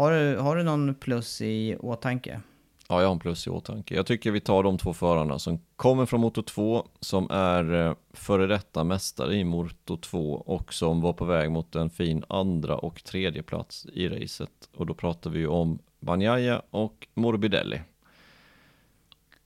har 0.00 0.12
du, 0.12 0.36
har 0.36 0.56
du 0.56 0.62
någon 0.62 0.94
plus 0.94 1.40
i 1.40 1.76
åtanke? 1.76 2.40
Ja, 2.88 3.00
jag 3.00 3.08
har 3.08 3.12
en 3.12 3.18
plus 3.18 3.46
i 3.46 3.50
åtanke. 3.50 3.94
Jag 3.94 4.06
tycker 4.06 4.30
vi 4.30 4.40
tar 4.40 4.62
de 4.62 4.78
två 4.78 4.94
förarna 4.94 5.38
som 5.38 5.60
kommer 5.76 6.06
från 6.06 6.20
Moto 6.20 6.42
2, 6.42 6.86
som 7.00 7.30
är 7.30 7.74
eh, 7.74 7.94
före 8.12 8.46
detta 8.46 8.84
mästare 8.84 9.34
i 9.36 9.44
Moto 9.44 9.96
2 9.96 10.32
och 10.34 10.74
som 10.74 11.00
var 11.00 11.12
på 11.12 11.24
väg 11.24 11.50
mot 11.50 11.76
en 11.76 11.90
fin 11.90 12.24
andra 12.28 12.76
och 12.76 13.04
tredje 13.04 13.42
plats 13.42 13.86
i 13.92 14.08
racet. 14.08 14.50
Och 14.76 14.86
då 14.86 14.94
pratar 14.94 15.30
vi 15.30 15.38
ju 15.38 15.46
om 15.46 15.78
Bagnaia 16.00 16.62
och 16.70 17.08
Morbidelli. 17.14 17.80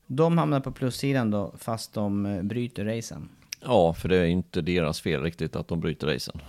De 0.07 0.38
hamnar 0.38 0.61
på 0.61 0.73
plussidan 0.73 1.31
då, 1.31 1.55
fast 1.59 1.95
de 1.95 2.27
eh, 2.27 2.43
bryter 2.43 2.85
racen. 2.85 3.29
Ja, 3.61 3.95
för 3.95 4.09
det 4.09 4.17
är 4.17 4.27
inte 4.27 4.61
deras 4.61 5.01
fel 5.01 5.23
riktigt 5.23 5.57
att 5.57 5.69
de 5.69 5.81
bryter 5.81 6.07
racen. 6.07 6.40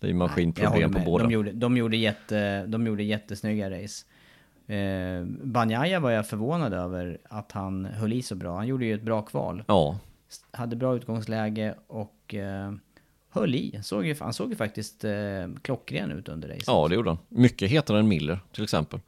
Det 0.00 0.06
är 0.06 0.08
ju 0.08 0.14
maskinproblem 0.14 0.92
på 0.92 0.98
båda. 1.04 1.24
De 1.24 1.30
gjorde, 1.32 1.52
de 1.52 1.76
gjorde, 1.76 1.96
jätte, 1.96 2.66
de 2.66 2.86
gjorde 2.86 3.02
jättesnygga 3.02 3.70
race. 3.70 4.06
Eh, 4.74 5.24
Banjaya 5.42 6.00
var 6.00 6.10
jag 6.10 6.28
förvånad 6.28 6.72
över 6.74 7.18
att 7.24 7.52
han 7.52 7.84
höll 7.84 8.12
i 8.12 8.22
så 8.22 8.34
bra. 8.34 8.56
Han 8.56 8.66
gjorde 8.66 8.84
ju 8.84 8.94
ett 8.94 9.02
bra 9.02 9.22
kval. 9.22 9.64
Ja, 9.68 9.98
Hade 10.50 10.76
bra 10.76 10.96
utgångsläge 10.96 11.74
och 11.86 12.34
eh, 12.34 12.72
höll 13.30 13.54
i. 13.54 13.80
Såg 13.82 14.06
ju, 14.06 14.16
han 14.20 14.32
såg 14.32 14.50
ju 14.50 14.56
faktiskt 14.56 15.04
eh, 15.04 15.12
klockren 15.62 16.10
ut 16.12 16.28
under 16.28 16.48
racet. 16.48 16.64
Ja, 16.66 16.88
det 16.88 16.94
gjorde 16.94 17.10
han. 17.10 17.18
Mycket 17.28 17.70
hetare 17.70 17.98
än 17.98 18.08
Miller 18.08 18.38
till 18.52 18.62
exempel. 18.64 19.00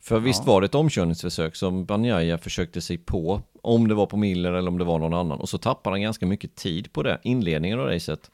För 0.00 0.20
visst 0.20 0.42
Ja. 0.46 0.52
var 0.52 0.60
det 0.60 0.64
ett 0.64 0.74
omkörningsförsök 0.74 1.56
som 1.56 1.84
Banjaya 1.84 2.38
försökte 2.38 2.80
sig 2.80 2.98
på, 2.98 3.42
om 3.62 3.88
det 3.88 3.94
var 3.94 4.06
på 4.06 4.16
Miller 4.16 4.52
eller 4.52 4.68
om 4.68 4.78
det 4.78 4.84
var 4.84 4.98
någon 4.98 5.14
annan. 5.14 5.40
Och 5.40 5.48
så 5.48 5.58
tappade 5.58 5.94
han 5.94 6.00
ganska 6.02 6.26
mycket 6.26 6.54
tid 6.54 6.92
på 6.92 7.02
det, 7.02 7.18
inledningen 7.22 7.80
av 7.80 7.86
racet. 7.86 8.30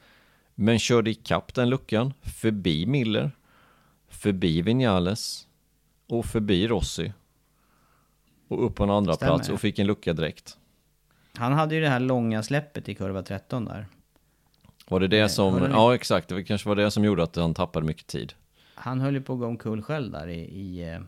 Men 0.55 0.79
körde 0.79 1.11
ikapp 1.11 1.53
den 1.53 1.69
luckan, 1.69 2.13
förbi 2.21 2.85
Miller, 2.85 3.31
förbi 4.09 4.61
Vinales 4.61 5.47
och 6.07 6.25
förbi 6.25 6.67
Rossi. 6.67 7.13
Och 8.47 8.65
upp 8.65 8.75
på 8.75 8.83
en 8.83 8.89
andra 8.89 9.13
Stämmer. 9.13 9.35
plats 9.35 9.49
och 9.49 9.59
fick 9.59 9.79
en 9.79 9.87
lucka 9.87 10.13
direkt. 10.13 10.57
Han 11.37 11.53
hade 11.53 11.75
ju 11.75 11.81
det 11.81 11.89
här 11.89 11.99
långa 11.99 12.43
släppet 12.43 12.89
i 12.89 12.95
kurva 12.95 13.23
13 13.23 13.65
där. 13.65 13.87
Var 14.87 14.99
det 14.99 15.07
det 15.07 15.19
Eh, 15.19 15.27
som, 15.27 15.63
ja 15.71 15.95
exakt, 15.95 16.29
det 16.29 16.43
kanske 16.43 16.69
var 16.69 16.75
det 16.75 16.91
som 16.91 17.03
gjorde 17.03 17.23
att 17.23 17.35
han 17.35 17.53
tappade 17.53 17.85
mycket 17.85 18.07
tid. 18.07 18.33
Han 18.75 18.99
höll 18.99 19.13
ju 19.13 19.21
på 19.21 19.33
att 19.33 19.39
gå 19.39 19.45
omkull 19.45 19.81
själv 19.81 20.11
där 20.11 20.27
i, 20.27 20.39
i, 20.39 20.91
eh, 20.91 20.99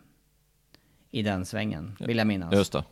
i 1.11 1.21
den 1.21 1.45
svängen, 1.45 1.97
vill 1.99 2.17
jag 2.17 2.27
minnas. 2.27 2.53
Just 2.53 2.73
det. 2.73 2.83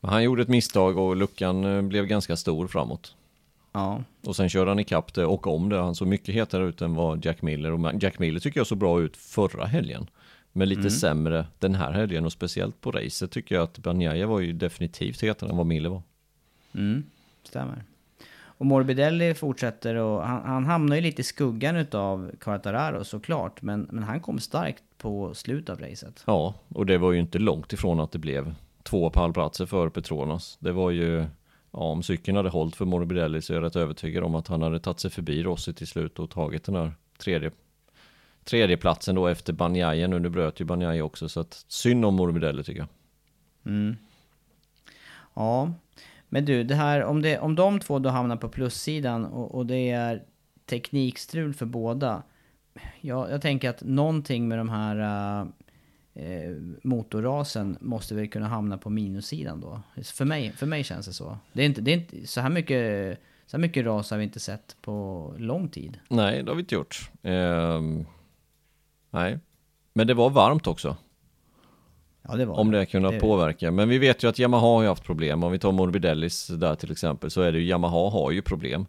Men 0.00 0.10
han 0.10 0.22
gjorde 0.22 0.42
ett 0.42 0.48
misstag 0.48 0.98
och 0.98 1.16
luckan 1.16 1.64
eh, 1.64 1.82
blev 1.82 2.06
ganska 2.06 2.36
stor 2.36 2.66
framåt. 2.66 3.14
Ja, 3.78 4.02
Och 4.26 4.36
sen 4.36 4.48
körde 4.48 4.70
han 4.70 4.78
ikapp 4.78 5.14
det 5.14 5.26
och 5.26 5.46
om 5.46 5.68
det. 5.68 5.78
Han 5.78 5.94
såg 5.94 6.08
mycket 6.08 6.34
hetare 6.34 6.64
ut 6.64 6.82
än 6.82 6.94
vad 6.94 7.24
Jack 7.24 7.42
Miller. 7.42 7.72
Och 7.72 8.02
Jack 8.02 8.18
Miller 8.18 8.40
tycker 8.40 8.60
jag 8.60 8.66
såg 8.66 8.78
bra 8.78 9.00
ut 9.00 9.16
förra 9.16 9.64
helgen. 9.64 10.10
Men 10.52 10.68
lite 10.68 10.90
sämre 10.90 11.46
den 11.58 11.74
här 11.74 11.92
helgen 11.92 12.24
och 12.24 12.32
speciellt 12.32 12.80
på 12.80 12.90
racet 12.90 13.30
tycker 13.30 13.54
jag 13.54 13.62
att 13.64 13.78
Banjaya 13.78 14.26
var 14.26 14.40
ju 14.40 14.52
definitivt 14.52 15.22
hetare 15.22 15.50
än 15.50 15.56
vad 15.56 15.66
Miller 15.66 15.90
var. 15.90 16.02
mm, 16.74 17.04
stämmer. 17.42 17.84
Och 18.40 18.66
Morbidelli 18.66 19.34
fortsätter 19.34 19.94
och 19.94 20.22
han, 20.22 20.42
han 20.44 20.64
hamnar 20.64 20.96
ju 20.96 21.02
lite 21.02 21.20
i 21.20 21.24
skuggan 21.24 21.76
utav 21.76 22.30
Quartararo 22.40 23.04
såklart. 23.04 23.62
Men, 23.62 23.88
men 23.90 24.04
han 24.04 24.20
kom 24.20 24.38
starkt 24.38 24.82
på 24.98 25.34
slutet 25.34 25.70
av 25.70 25.80
racet. 25.80 26.22
Ja, 26.26 26.54
och 26.68 26.86
det 26.86 26.98
var 26.98 27.12
ju 27.12 27.20
inte 27.20 27.38
långt 27.38 27.72
ifrån 27.72 28.00
att 28.00 28.12
det 28.12 28.18
blev 28.18 28.54
två 28.82 29.10
pallplatser 29.10 29.66
för 29.66 29.88
Petronas. 29.88 30.56
Det 30.60 30.72
var 30.72 30.90
ju, 30.90 31.24
ja 31.78 31.84
om 31.84 32.02
cykeln 32.02 32.36
hade 32.36 32.48
hållit 32.48 32.76
för 32.76 32.84
Morbidelli 32.84 33.42
så 33.42 33.52
är 33.52 33.54
jag 33.54 33.64
rätt 33.64 33.76
övertygad 33.76 34.24
om 34.24 34.34
att 34.34 34.48
han 34.48 34.62
hade 34.62 34.80
tagit 34.80 35.00
sig 35.00 35.10
förbi 35.10 35.42
Rossi 35.42 35.74
till 35.74 35.86
slut 35.86 36.18
och 36.18 36.30
tagit 36.30 36.64
den 36.64 36.74
här 36.74 36.92
tredje, 37.18 37.50
tredje 38.44 38.76
platsen 38.76 39.14
då 39.14 39.26
efter 39.26 39.52
Banjaje. 39.52 40.08
nu. 40.08 40.18
Nu 40.18 40.28
bröt 40.28 40.60
ju 40.60 40.64
Banjaje 40.64 41.02
också 41.02 41.28
så 41.28 41.40
att 41.40 41.64
synd 41.68 42.04
om 42.04 42.14
Morbidelli 42.14 42.64
tycker 42.64 42.80
jag. 42.80 42.88
Mm. 43.66 43.96
Ja, 45.34 45.72
men 46.28 46.44
du, 46.44 46.64
det 46.64 46.74
här, 46.74 47.04
om, 47.04 47.22
det, 47.22 47.38
om 47.38 47.54
de 47.54 47.80
två 47.80 47.98
då 47.98 48.08
hamnar 48.08 48.36
på 48.36 48.48
plussidan 48.48 49.24
och, 49.24 49.54
och 49.54 49.66
det 49.66 49.90
är 49.90 50.22
teknikstrul 50.66 51.54
för 51.54 51.66
båda. 51.66 52.22
Ja, 53.00 53.30
jag 53.30 53.42
tänker 53.42 53.70
att 53.70 53.82
någonting 53.82 54.48
med 54.48 54.58
de 54.58 54.68
här 54.68 54.96
äh, 55.40 55.46
eh, 56.18 56.56
motorrasen 56.82 57.76
måste 57.80 58.14
väl 58.14 58.28
kunna 58.28 58.48
hamna 58.48 58.78
på 58.78 58.90
minussidan 58.90 59.60
då. 59.60 59.80
För 60.02 60.24
mig, 60.24 60.52
för 60.52 60.66
mig 60.66 60.84
känns 60.84 61.06
det 61.06 61.12
så. 61.12 61.38
Det 61.52 61.62
är 61.62 61.66
inte, 61.66 61.80
det 61.80 61.90
är 61.90 61.94
inte 61.94 62.26
så 62.26 62.40
här 62.40 62.50
mycket, 62.50 63.18
så 63.46 63.56
här 63.56 63.62
mycket 63.62 63.86
ras 63.86 64.10
har 64.10 64.18
vi 64.18 64.24
inte 64.24 64.40
sett 64.40 64.76
på 64.82 65.34
lång 65.38 65.68
tid. 65.68 65.98
Nej, 66.08 66.42
det 66.42 66.50
har 66.50 66.56
vi 66.56 66.60
inte 66.60 66.74
gjort. 66.74 67.10
Ehm, 67.22 68.06
nej, 69.10 69.38
men 69.92 70.06
det 70.06 70.14
var 70.14 70.30
varmt 70.30 70.66
också. 70.66 70.96
Ja, 72.22 72.36
det 72.36 72.44
var 72.44 72.54
Om 72.58 72.70
det 72.70 72.86
kunde 72.86 73.10
Det- 73.10 73.20
påverka. 73.20 73.70
Men 73.70 73.88
vi 73.88 73.98
vet 73.98 74.22
ju 74.24 74.28
att 74.28 74.38
Yamaha 74.38 74.66
har 74.66 74.84
haft 74.86 75.04
problem. 75.04 75.44
Om 75.44 75.52
vi 75.52 75.58
tar 75.58 75.72
Morbidellis 75.72 76.46
där 76.46 76.74
till 76.74 76.92
exempel 76.92 77.30
så 77.30 77.40
är 77.40 77.52
det 77.52 77.58
ju 77.58 77.64
Yamaha 77.66 78.10
har 78.10 78.30
ju 78.30 78.42
problem. 78.42 78.86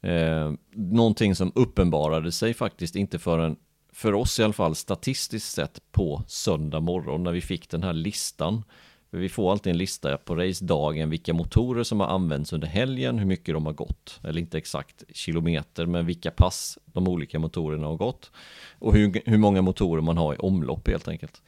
Eh, 0.00 0.52
någonting 0.72 1.34
som 1.34 1.52
uppenbarade 1.54 2.32
sig 2.32 2.54
faktiskt 2.54 2.96
inte 2.96 3.18
förrän, 3.18 3.56
för 3.98 4.14
oss 4.14 4.40
i 4.40 4.42
alla 4.42 4.52
fall 4.52 4.74
statistiskt 4.74 5.52
sett 5.52 5.80
på 5.92 6.22
söndag 6.26 6.80
morgon 6.80 7.22
när 7.22 7.32
vi 7.32 7.40
fick 7.40 7.70
den 7.70 7.82
här 7.82 7.92
listan 7.92 8.62
Vi 9.10 9.28
får 9.28 9.52
alltid 9.52 9.70
en 9.70 9.78
lista 9.78 10.16
på 10.16 10.36
racedagen 10.36 11.10
vilka 11.10 11.34
motorer 11.34 11.82
som 11.82 12.00
har 12.00 12.06
använts 12.06 12.52
under 12.52 12.68
helgen, 12.68 13.18
hur 13.18 13.26
mycket 13.26 13.54
de 13.54 13.66
har 13.66 13.72
gått. 13.72 14.20
Eller 14.24 14.40
inte 14.40 14.58
exakt 14.58 15.04
kilometer, 15.14 15.86
men 15.86 16.06
vilka 16.06 16.30
pass 16.30 16.78
de 16.84 17.08
olika 17.08 17.38
motorerna 17.38 17.86
har 17.86 17.96
gått. 17.96 18.30
Och 18.78 18.94
hur, 18.94 19.22
hur 19.24 19.38
många 19.38 19.62
motorer 19.62 20.02
man 20.02 20.16
har 20.16 20.34
i 20.34 20.38
omlopp 20.38 20.88
helt 20.88 21.08
enkelt. 21.08 21.42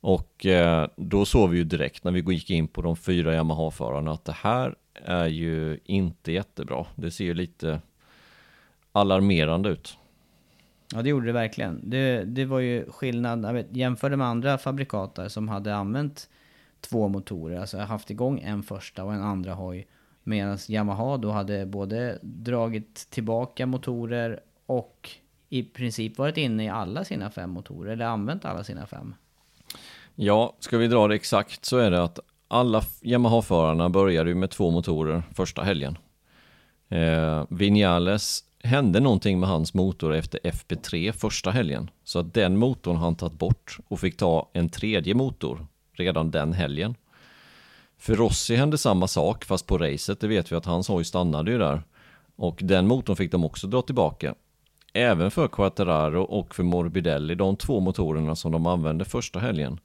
Och 0.00 0.46
eh, 0.46 0.88
då 0.96 1.24
såg 1.24 1.50
vi 1.50 1.58
ju 1.58 1.64
direkt 1.64 2.04
när 2.04 2.12
vi 2.12 2.34
gick 2.34 2.50
in 2.50 2.68
på 2.68 2.82
de 2.82 2.96
fyra 2.96 3.34
Yamaha-förarna 3.34 4.12
att 4.12 4.24
det 4.24 4.36
här 4.36 4.74
är 4.94 5.26
ju 5.26 5.80
inte 5.84 6.32
jättebra. 6.32 6.86
Det 6.94 7.10
ser 7.10 7.24
ju 7.24 7.34
lite 7.34 7.80
alarmerande 8.92 9.68
ut. 9.68 9.97
Ja 10.94 11.02
det 11.02 11.08
gjorde 11.08 11.26
det 11.26 11.32
verkligen. 11.32 11.90
Det, 11.90 12.24
det 12.24 12.44
var 12.44 12.58
ju 12.58 12.90
skillnad, 12.90 13.52
vet, 13.52 13.76
jämförde 13.76 14.16
med 14.16 14.26
andra 14.26 14.58
fabrikater 14.58 15.28
som 15.28 15.48
hade 15.48 15.74
använt 15.74 16.28
två 16.80 17.08
motorer, 17.08 17.60
alltså 17.60 17.78
haft 17.78 18.10
igång 18.10 18.40
en 18.40 18.62
första 18.62 19.04
och 19.04 19.14
en 19.14 19.22
andra 19.22 19.54
hoj. 19.54 19.86
Medan 20.22 20.58
Yamaha 20.68 21.16
då 21.16 21.30
hade 21.30 21.66
både 21.66 22.18
dragit 22.22 23.06
tillbaka 23.10 23.66
motorer 23.66 24.40
och 24.66 25.10
i 25.48 25.62
princip 25.62 26.18
varit 26.18 26.36
inne 26.36 26.64
i 26.64 26.68
alla 26.68 27.04
sina 27.04 27.30
fem 27.30 27.50
motorer, 27.50 27.92
eller 27.92 28.04
använt 28.04 28.44
alla 28.44 28.64
sina 28.64 28.86
fem. 28.86 29.14
Ja, 30.14 30.56
ska 30.58 30.78
vi 30.78 30.88
dra 30.88 31.08
det 31.08 31.14
exakt 31.14 31.64
så 31.64 31.76
är 31.76 31.90
det 31.90 32.02
att 32.02 32.18
alla 32.48 32.82
Yamaha-förarna 33.02 33.88
började 33.88 34.30
ju 34.30 34.34
med 34.34 34.50
två 34.50 34.70
motorer 34.70 35.22
första 35.34 35.62
helgen. 35.62 35.98
Eh, 36.88 37.44
Vinales 37.48 38.44
hände 38.62 39.00
någonting 39.00 39.40
med 39.40 39.48
hans 39.48 39.74
motor 39.74 40.14
efter 40.14 40.40
FP3 40.42 41.12
första 41.12 41.50
helgen. 41.50 41.90
Så 42.04 42.18
att 42.18 42.34
den 42.34 42.56
motorn 42.56 42.96
han 42.96 43.16
tagit 43.16 43.38
bort 43.38 43.78
och 43.88 44.00
fick 44.00 44.16
ta 44.16 44.50
en 44.52 44.68
tredje 44.68 45.14
motor 45.14 45.66
redan 45.92 46.30
den 46.30 46.52
helgen. 46.52 46.94
För 47.98 48.14
Rossi 48.14 48.56
hände 48.56 48.78
samma 48.78 49.06
sak 49.06 49.44
fast 49.44 49.66
på 49.66 49.78
racet, 49.78 50.20
det 50.20 50.28
vet 50.28 50.52
vi 50.52 50.56
att 50.56 50.66
hans 50.66 50.88
hoj 50.88 51.04
stannade 51.04 51.50
ju 51.50 51.58
där. 51.58 51.82
Och 52.36 52.60
den 52.62 52.86
motorn 52.86 53.16
fick 53.16 53.32
de 53.32 53.44
också 53.44 53.66
dra 53.66 53.82
tillbaka. 53.82 54.34
Även 54.92 55.30
för 55.30 55.48
Quattararo 55.48 56.22
och 56.22 56.54
för 56.54 56.62
Morbidelli, 56.62 57.34
de 57.34 57.56
två 57.56 57.80
motorerna 57.80 58.36
som 58.36 58.52
de 58.52 58.66
använde 58.66 59.04
första 59.04 59.38
helgen. 59.38 59.80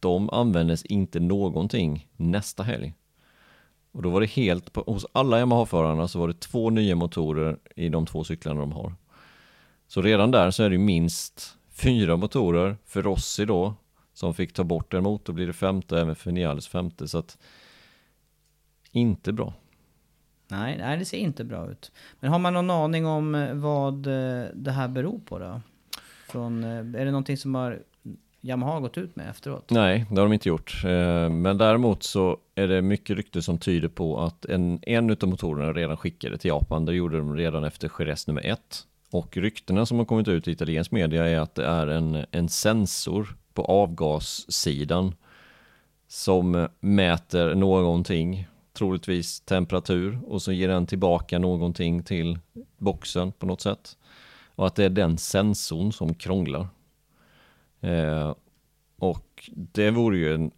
De 0.00 0.30
användes 0.30 0.84
inte 0.84 1.20
någonting 1.20 2.06
nästa 2.16 2.62
helg. 2.62 2.94
Och 3.98 4.04
då 4.04 4.10
var 4.10 4.20
det 4.20 4.26
helt, 4.26 4.72
på, 4.72 4.80
hos 4.86 5.06
alla 5.12 5.38
Yamaha-förarna 5.38 6.08
så 6.08 6.18
var 6.18 6.28
det 6.28 6.40
två 6.40 6.70
nya 6.70 6.94
motorer 6.94 7.58
i 7.76 7.88
de 7.88 8.06
två 8.06 8.24
cyklarna 8.24 8.60
de 8.60 8.72
har. 8.72 8.94
Så 9.86 10.02
redan 10.02 10.30
där 10.30 10.50
så 10.50 10.62
är 10.62 10.70
det 10.70 10.78
minst 10.78 11.56
fyra 11.70 12.16
motorer 12.16 12.76
för 12.84 13.02
Rossi 13.02 13.44
då, 13.44 13.74
som 14.12 14.34
fick 14.34 14.52
ta 14.52 14.64
bort 14.64 14.94
en 14.94 15.02
motor 15.02 15.32
blir 15.32 15.46
det 15.46 15.52
femte, 15.52 16.00
även 16.00 16.16
för 16.16 16.32
Niales 16.32 16.68
femte, 16.68 17.08
så 17.08 17.18
att 17.18 17.38
inte 18.90 19.32
bra. 19.32 19.54
Nej, 20.48 20.78
nej, 20.78 20.98
det 20.98 21.04
ser 21.04 21.18
inte 21.18 21.44
bra 21.44 21.70
ut. 21.70 21.92
Men 22.20 22.30
har 22.30 22.38
man 22.38 22.54
någon 22.54 22.70
aning 22.70 23.06
om 23.06 23.34
eh, 23.34 23.54
vad 23.54 24.06
eh, 24.06 24.46
det 24.54 24.70
här 24.70 24.88
beror 24.88 25.18
på 25.18 25.38
då? 25.38 25.60
Från, 26.28 26.64
eh, 26.64 26.70
är 26.70 27.04
det 27.04 27.10
någonting 27.10 27.36
som 27.36 27.54
har 27.54 27.82
Yamaha 28.40 28.80
gått 28.80 28.98
ut 28.98 29.16
med 29.16 29.30
efteråt? 29.30 29.70
Nej, 29.70 30.06
det 30.10 30.16
har 30.20 30.26
de 30.26 30.32
inte 30.32 30.48
gjort. 30.48 30.82
Eh, 30.84 31.28
men 31.30 31.58
däremot 31.58 32.02
så 32.02 32.36
är 32.54 32.68
det 32.68 32.82
mycket 32.82 33.16
rykte 33.16 33.42
som 33.42 33.58
tyder 33.58 33.88
på 33.88 34.20
att 34.20 34.44
en, 34.44 34.78
en 34.82 35.10
av 35.10 35.28
motorerna 35.28 35.72
redan 35.72 35.96
skickade 35.96 36.38
till 36.38 36.48
Japan. 36.48 36.84
Det 36.84 36.94
gjorde 36.94 37.18
de 37.18 37.36
redan 37.36 37.64
efter 37.64 37.90
Jerez 37.98 38.26
nummer 38.26 38.46
ett. 38.46 38.84
Och 39.10 39.36
ryktena 39.36 39.86
som 39.86 39.98
har 39.98 40.04
kommit 40.04 40.28
ut 40.28 40.48
i 40.48 40.50
italiensk 40.50 40.90
media 40.90 41.28
är 41.28 41.38
att 41.38 41.54
det 41.54 41.64
är 41.64 41.86
en, 41.86 42.26
en 42.30 42.48
sensor 42.48 43.36
på 43.54 43.64
avgassidan 43.64 45.14
som 46.08 46.68
mäter 46.80 47.54
någonting, 47.54 48.46
troligtvis 48.72 49.40
temperatur 49.40 50.18
och 50.26 50.42
så 50.42 50.52
ger 50.52 50.68
den 50.68 50.86
tillbaka 50.86 51.38
någonting 51.38 52.02
till 52.02 52.38
boxen 52.78 53.32
på 53.32 53.46
något 53.46 53.60
sätt. 53.60 53.96
Och 54.54 54.66
att 54.66 54.74
det 54.74 54.84
är 54.84 54.90
den 54.90 55.18
sensorn 55.18 55.92
som 55.92 56.14
krånglar. 56.14 56.68
Eh, 57.80 58.34
och 58.98 59.50
det 59.54 59.90
vore 59.90 60.18
ju 60.18 60.34
en, 60.34 60.50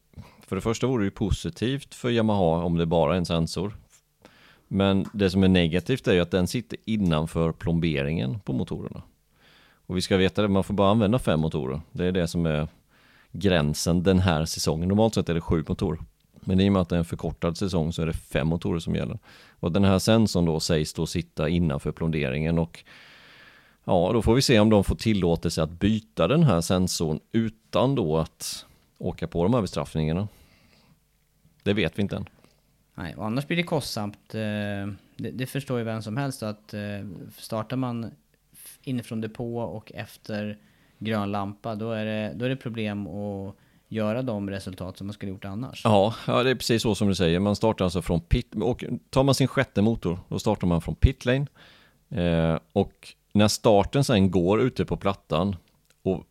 för 0.47 0.57
det 0.57 0.63
första 0.63 0.87
vore 0.87 1.03
det 1.03 1.05
ju 1.05 1.11
positivt 1.11 1.95
för 1.95 2.11
Yamaha 2.11 2.65
om 2.65 2.77
det 2.77 2.87
bara 2.87 3.15
är 3.15 3.19
en 3.19 3.27
sensor. 3.27 3.73
Men 4.69 5.07
det 5.13 5.31
som 5.31 5.43
är 5.43 5.49
negativt 5.49 6.09
är 6.09 6.13
ju 6.13 6.21
att 6.21 6.31
den 6.31 6.47
sitter 6.47 6.79
innanför 6.85 7.53
plomberingen 7.53 8.41
på 8.41 8.53
motorerna. 8.53 9.03
Och 9.87 9.97
vi 9.97 10.03
ska 10.03 10.17
veta 10.17 10.43
det, 10.43 10.49
man 10.49 10.65
får 10.65 10.75
bara 10.75 10.91
använda 10.91 11.19
fem 11.19 11.41
motorer. 11.41 11.81
Det 11.93 12.07
är 12.07 12.13
det 12.13 12.29
som 12.29 12.47
är 12.47 12.69
gränsen 13.33 14.03
den 14.03 14.19
här 14.19 14.45
säsongen. 14.45 14.89
Normalt 14.89 15.15
sett 15.15 15.29
är 15.29 15.35
det 15.35 15.41
sju 15.41 15.65
motorer. 15.69 16.01
Men 16.41 16.61
i 16.61 16.69
och 16.69 16.73
med 16.73 16.83
att 16.83 16.89
det 16.89 16.97
är 16.97 16.99
en 16.99 17.05
förkortad 17.05 17.57
säsong 17.57 17.93
så 17.93 18.03
är 18.03 18.07
det 18.07 18.13
fem 18.13 18.49
motorer 18.49 18.79
som 18.79 18.95
gäller. 18.95 19.19
Och 19.61 19.73
den 19.73 19.85
här 19.85 19.99
sensorn 19.99 20.45
då 20.45 20.61
sägs 20.61 20.95
då 20.95 21.07
sitta 21.07 21.49
innanför 21.49 21.93
plonderingen 21.93 22.59
och 22.59 22.85
ja, 23.85 24.11
då 24.13 24.23
får 24.23 24.35
vi 24.35 24.43
se 24.43 24.61
om 24.61 24.71
de 24.71 24.85
får 24.85 24.97
tillåtelse 24.97 25.63
att 25.63 25.71
byta 25.71 26.29
den 26.29 26.43
här 26.43 26.61
sensorn 26.61 27.21
utan 27.33 27.95
då 27.95 28.19
att 28.19 28.67
åka 28.99 29.29
på 29.29 29.43
de 29.43 29.55
här 29.55 29.61
bestraffningarna. 29.61 30.29
Det 31.63 31.73
vet 31.73 31.99
vi 31.99 32.03
inte 32.03 32.17
än. 32.17 32.29
Nej, 32.95 33.15
och 33.17 33.27
annars 33.27 33.47
blir 33.47 33.57
det 33.57 33.63
kostsamt. 33.63 34.35
Eh, 34.35 34.41
det, 35.17 35.31
det 35.33 35.47
förstår 35.47 35.79
ju 35.79 35.85
vem 35.85 36.03
som 36.03 36.17
helst 36.17 36.43
att 36.43 36.75
eh, 36.75 36.81
startar 37.37 37.77
man 37.77 38.11
inifrån 38.83 39.21
depå 39.21 39.59
och 39.59 39.93
efter 39.93 40.59
grön 40.99 41.33
lampa, 41.33 41.75
då 41.75 41.93
är 41.93 42.05
det, 42.05 42.33
då 42.37 42.45
är 42.45 42.49
det 42.49 42.57
problem 42.57 43.07
att 43.07 43.57
göra 43.89 44.23
de 44.23 44.51
resultat 44.51 44.99
som 44.99 45.07
man 45.07 45.15
skulle 45.15 45.33
gjort 45.33 45.45
annars. 45.45 45.85
Ja, 45.85 46.15
ja, 46.27 46.43
det 46.43 46.51
är 46.51 46.55
precis 46.55 46.83
så 46.83 46.95
som 46.95 47.09
du 47.09 47.15
säger. 47.15 47.39
Man 47.39 47.57
startar 47.57 47.85
alltså 47.85 48.03
från 48.03 48.21
pit, 48.21 48.55
och 48.55 48.85
tar 49.11 49.23
man 49.23 49.35
sin 49.35 49.49
sjätte 49.49 49.83
motor, 49.83 50.19
då 50.29 50.39
startar 50.39 50.67
man 50.67 50.81
från 50.81 50.95
pitlane. 50.95 51.47
Eh, 52.09 52.59
och 52.73 53.15
när 53.33 53.49
starten 53.49 54.05
sen 54.05 54.31
går 54.31 54.61
ute 54.61 54.85
på 54.85 54.97
plattan 54.97 55.57
och 56.03 56.25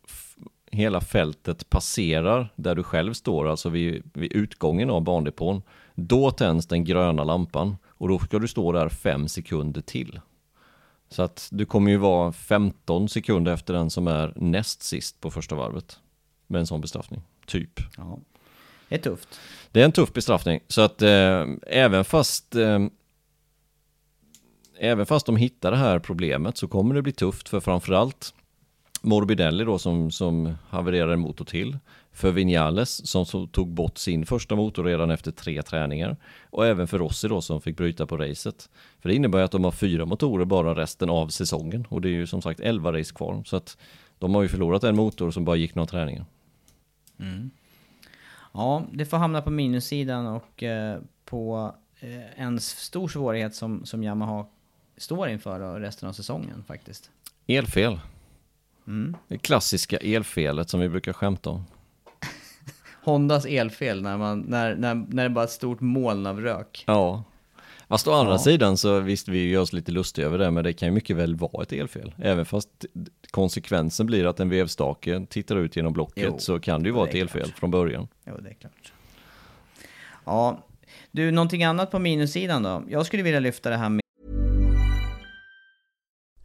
hela 0.70 1.00
fältet 1.00 1.70
passerar 1.70 2.52
där 2.56 2.74
du 2.74 2.82
själv 2.82 3.12
står, 3.12 3.48
alltså 3.48 3.68
vid, 3.68 4.10
vid 4.14 4.32
utgången 4.32 4.90
av 4.90 5.02
bandepån, 5.02 5.62
då 5.94 6.30
tänds 6.30 6.66
den 6.66 6.84
gröna 6.84 7.24
lampan 7.24 7.76
och 7.86 8.08
då 8.08 8.18
ska 8.18 8.38
du 8.38 8.48
stå 8.48 8.72
där 8.72 8.88
fem 8.88 9.28
sekunder 9.28 9.80
till. 9.80 10.20
Så 11.08 11.22
att 11.22 11.48
du 11.52 11.66
kommer 11.66 11.90
ju 11.90 11.96
vara 11.96 12.32
15 12.32 13.08
sekunder 13.08 13.52
efter 13.52 13.74
den 13.74 13.90
som 13.90 14.08
är 14.08 14.32
näst 14.36 14.82
sist 14.82 15.20
på 15.20 15.30
första 15.30 15.54
varvet. 15.54 15.98
Med 16.46 16.58
en 16.58 16.66
sån 16.66 16.80
bestraffning, 16.80 17.22
typ. 17.46 17.80
Ja. 17.96 18.18
Det 18.88 18.94
är 18.94 18.98
tufft. 18.98 19.40
Det 19.72 19.80
är 19.80 19.84
en 19.84 19.92
tuff 19.92 20.12
bestraffning. 20.12 20.60
Så 20.68 20.80
att 20.80 21.02
eh, 21.02 21.46
även 21.66 22.04
fast 22.04 22.54
eh, 22.54 22.78
Även 24.82 25.06
fast 25.06 25.26
de 25.26 25.36
hittar 25.36 25.70
det 25.70 25.76
här 25.76 25.98
problemet 25.98 26.56
så 26.56 26.68
kommer 26.68 26.94
det 26.94 27.02
bli 27.02 27.12
tufft 27.12 27.48
för 27.48 27.60
framförallt 27.60 28.34
Morbidelli 29.02 29.64
då 29.64 29.78
som, 29.78 30.10
som 30.10 30.54
havererade 30.68 31.12
en 31.12 31.20
motor 31.20 31.44
till. 31.44 31.78
För 32.12 32.30
Vinales 32.30 33.10
som 33.10 33.48
tog 33.48 33.68
bort 33.68 33.98
sin 33.98 34.26
första 34.26 34.56
motor 34.56 34.84
redan 34.84 35.10
efter 35.10 35.30
tre 35.30 35.62
träningar. 35.62 36.16
Och 36.50 36.66
även 36.66 36.88
för 36.88 36.98
Rossi 36.98 37.28
då 37.28 37.40
som 37.40 37.60
fick 37.60 37.76
bryta 37.76 38.06
på 38.06 38.16
racet. 38.16 38.70
För 39.00 39.08
det 39.08 39.14
innebär 39.14 39.42
att 39.42 39.50
de 39.50 39.64
har 39.64 39.70
fyra 39.70 40.06
motorer 40.06 40.44
bara 40.44 40.74
resten 40.74 41.10
av 41.10 41.28
säsongen. 41.28 41.86
Och 41.88 42.00
det 42.00 42.08
är 42.08 42.12
ju 42.12 42.26
som 42.26 42.42
sagt 42.42 42.60
elva 42.60 42.92
race 42.92 43.14
kvar. 43.14 43.42
Så 43.46 43.56
att 43.56 43.78
de 44.18 44.34
har 44.34 44.42
ju 44.42 44.48
förlorat 44.48 44.84
en 44.84 44.96
motor 44.96 45.30
som 45.30 45.44
bara 45.44 45.56
gick 45.56 45.74
några 45.74 45.86
träningar. 45.86 46.24
Mm. 47.18 47.50
Ja, 48.52 48.84
det 48.92 49.06
får 49.06 49.16
hamna 49.16 49.42
på 49.42 49.50
minussidan 49.50 50.26
och 50.26 50.62
eh, 50.62 50.98
på 51.24 51.74
eh, 52.00 52.42
en 52.42 52.60
stor 52.60 53.08
svårighet 53.08 53.54
som, 53.54 53.84
som 53.84 54.02
Yamaha 54.02 54.46
står 55.00 55.28
inför 55.28 55.80
resten 55.80 56.08
av 56.08 56.12
säsongen 56.12 56.64
faktiskt. 56.66 57.10
Elfel. 57.46 58.00
Mm. 58.86 59.16
Det 59.28 59.38
klassiska 59.38 59.96
elfelet 59.96 60.70
som 60.70 60.80
vi 60.80 60.88
brukar 60.88 61.12
skämta 61.12 61.50
om. 61.50 61.64
Hondas 63.04 63.44
elfel 63.44 64.02
när, 64.02 64.18
man, 64.18 64.40
när, 64.40 64.74
när, 64.74 64.94
när 64.94 65.22
det 65.22 65.30
bara 65.30 65.40
är 65.40 65.46
ett 65.46 65.52
stort 65.52 65.80
moln 65.80 66.26
av 66.26 66.40
rök. 66.40 66.84
Ja. 66.86 67.24
Fast 67.88 68.08
å 68.08 68.12
andra 68.12 68.32
ja. 68.32 68.38
sidan 68.38 68.76
så 68.76 69.00
visst, 69.00 69.28
vi 69.28 69.48
gör 69.48 69.60
oss 69.60 69.72
lite 69.72 69.92
lustiga 69.92 70.26
över 70.26 70.38
det, 70.38 70.50
men 70.50 70.64
det 70.64 70.72
kan 70.72 70.88
ju 70.88 70.92
mycket 70.94 71.16
väl 71.16 71.36
vara 71.36 71.62
ett 71.62 71.72
elfel. 71.72 72.14
Även 72.18 72.44
fast 72.44 72.68
konsekvensen 73.30 74.06
blir 74.06 74.26
att 74.26 74.40
en 74.40 74.48
vevstake 74.48 75.26
tittar 75.30 75.56
ut 75.56 75.76
genom 75.76 75.92
blocket 75.92 76.24
jo, 76.26 76.38
så 76.38 76.60
kan 76.60 76.82
det 76.82 76.88
ju 76.88 76.92
vara 76.92 77.08
ett 77.08 77.14
elfel 77.14 77.42
klart. 77.42 77.58
från 77.58 77.70
början. 77.70 78.08
Jo, 78.24 78.34
det 78.42 78.50
är 78.50 78.54
klart. 78.54 78.92
Ja, 80.24 80.66
du, 81.10 81.30
någonting 81.30 81.64
annat 81.64 81.90
på 81.90 81.98
minussidan 81.98 82.62
då? 82.62 82.82
Jag 82.88 83.06
skulle 83.06 83.22
vilja 83.22 83.40
lyfta 83.40 83.70
det 83.70 83.76
här 83.76 83.88
med... 83.88 83.99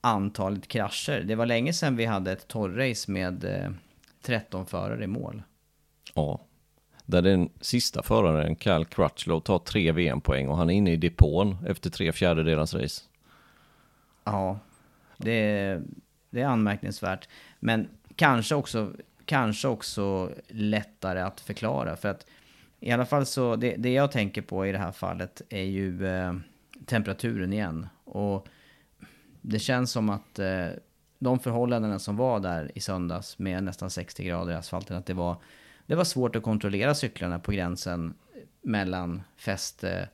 antalet 0.00 0.68
krascher. 0.68 1.20
Det 1.20 1.34
var 1.34 1.46
länge 1.46 1.72
sedan 1.72 1.96
vi 1.96 2.04
hade 2.04 2.32
ett 2.32 2.48
torrrace 2.48 3.10
med 3.10 3.44
eh, 3.44 3.70
13 4.22 4.66
förare 4.66 5.04
i 5.04 5.06
mål. 5.06 5.42
Ja. 6.14 6.40
Där 7.04 7.22
den 7.22 7.50
sista 7.60 8.02
föraren, 8.02 8.56
Cal 8.56 8.84
Crutchlow, 8.84 9.40
tar 9.40 9.58
tre 9.58 9.92
VM-poäng 9.92 10.48
och 10.48 10.56
han 10.56 10.70
är 10.70 10.74
inne 10.74 10.92
i 10.92 10.96
depån 10.96 11.56
efter 11.66 11.90
tre 11.90 12.12
fjärdedelars 12.12 12.74
race. 12.74 13.02
Ja, 14.24 14.58
det 15.16 15.32
är, 15.32 15.82
det 16.30 16.40
är 16.40 16.46
anmärkningsvärt. 16.46 17.28
Men 17.60 17.88
kanske 18.16 18.54
också, 18.54 18.92
kanske 19.24 19.68
också 19.68 20.30
lättare 20.48 21.20
att 21.20 21.40
förklara. 21.40 21.96
För 21.96 22.08
att 22.08 22.26
i 22.80 22.90
alla 22.90 23.06
fall 23.06 23.26
så, 23.26 23.56
det, 23.56 23.76
det 23.76 23.92
jag 23.92 24.12
tänker 24.12 24.42
på 24.42 24.66
i 24.66 24.72
det 24.72 24.78
här 24.78 24.92
fallet 24.92 25.42
är 25.48 25.62
ju 25.62 26.06
eh, 26.06 26.34
temperaturen 26.86 27.52
igen. 27.52 27.88
Och 28.04 28.48
det 29.40 29.58
känns 29.58 29.90
som 29.90 30.10
att 30.10 30.38
eh, 30.38 30.68
de 31.18 31.38
förhållandena 31.38 31.98
som 31.98 32.16
var 32.16 32.40
där 32.40 32.70
i 32.74 32.80
söndags 32.80 33.38
med 33.38 33.64
nästan 33.64 33.90
60 33.90 34.24
grader 34.24 34.52
i 34.52 34.56
asfalten, 34.56 34.96
att 34.96 35.06
det 35.06 35.14
var, 35.14 35.36
det 35.86 35.94
var 35.94 36.04
svårt 36.04 36.36
att 36.36 36.42
kontrollera 36.42 36.94
cyklarna 36.94 37.38
på 37.38 37.52
gränsen 37.52 38.14
mellan 38.62 39.22
fäste, 39.36 39.98
eh, 39.98 40.06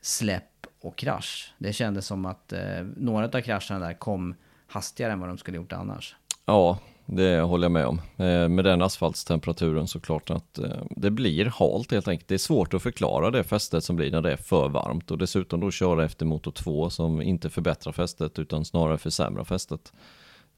släpp 0.00 0.66
och 0.80 0.96
krasch. 0.96 1.54
Det 1.58 1.72
kändes 1.72 2.06
som 2.06 2.26
att 2.26 2.52
eh, 2.52 2.82
några 2.96 3.24
av 3.24 3.40
krascherna 3.40 3.86
där 3.86 3.94
kom 3.94 4.34
hastigare 4.66 5.12
än 5.12 5.20
vad 5.20 5.28
de 5.28 5.38
skulle 5.38 5.56
gjort 5.56 5.72
annars. 5.72 6.16
Ja, 6.44 6.78
det 7.06 7.40
håller 7.40 7.64
jag 7.64 7.72
med 7.72 7.86
om. 7.86 8.00
Eh, 8.16 8.48
med 8.48 8.64
den 8.64 8.82
asfaltstemperaturen 8.82 9.88
såklart 9.88 10.30
att 10.30 10.58
eh, 10.58 10.82
det 10.90 11.10
blir 11.10 11.44
halt 11.44 11.92
helt 11.92 12.08
enkelt. 12.08 12.28
Det 12.28 12.34
är 12.34 12.38
svårt 12.38 12.74
att 12.74 12.82
förklara 12.82 13.30
det 13.30 13.44
fästet 13.44 13.84
som 13.84 13.96
blir 13.96 14.10
när 14.10 14.22
det 14.22 14.32
är 14.32 14.36
för 14.36 14.68
varmt 14.68 15.10
och 15.10 15.18
dessutom 15.18 15.60
då 15.60 15.70
köra 15.70 16.04
efter 16.04 16.26
motor 16.26 16.50
2 16.50 16.90
som 16.90 17.22
inte 17.22 17.50
förbättrar 17.50 17.92
fästet 17.92 18.38
utan 18.38 18.64
snarare 18.64 18.98
försämrar 18.98 19.44
fästet. 19.44 19.92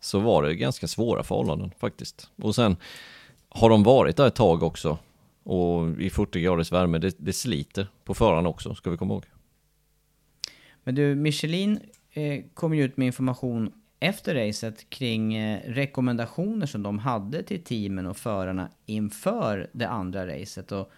Så 0.00 0.18
var 0.18 0.42
det 0.42 0.54
ganska 0.54 0.88
svåra 0.88 1.22
förhållanden 1.22 1.70
faktiskt. 1.78 2.30
Och 2.42 2.54
sen 2.54 2.76
har 3.48 3.70
de 3.70 3.82
varit 3.82 4.16
där 4.16 4.26
ett 4.26 4.34
tag 4.34 4.62
också 4.62 4.98
och 5.46 6.00
i 6.00 6.10
40 6.10 6.40
graders 6.40 6.72
värme, 6.72 6.98
det, 6.98 7.14
det 7.18 7.32
sliter 7.32 7.88
på 8.04 8.14
förarna 8.14 8.48
också, 8.48 8.74
ska 8.74 8.90
vi 8.90 8.96
komma 8.96 9.14
ihåg. 9.14 9.24
Men 10.84 10.94
du, 10.94 11.14
Michelin 11.14 11.80
eh, 12.12 12.44
kom 12.54 12.74
ju 12.74 12.84
ut 12.84 12.96
med 12.96 13.06
information 13.06 13.72
efter 14.00 14.34
racet 14.34 14.90
kring 14.90 15.34
eh, 15.34 15.60
rekommendationer 15.66 16.66
som 16.66 16.82
de 16.82 16.98
hade 16.98 17.42
till 17.42 17.64
teamen 17.64 18.06
och 18.06 18.16
förarna 18.16 18.68
inför 18.86 19.70
det 19.72 19.88
andra 19.88 20.26
racet. 20.26 20.72
Och 20.72 20.90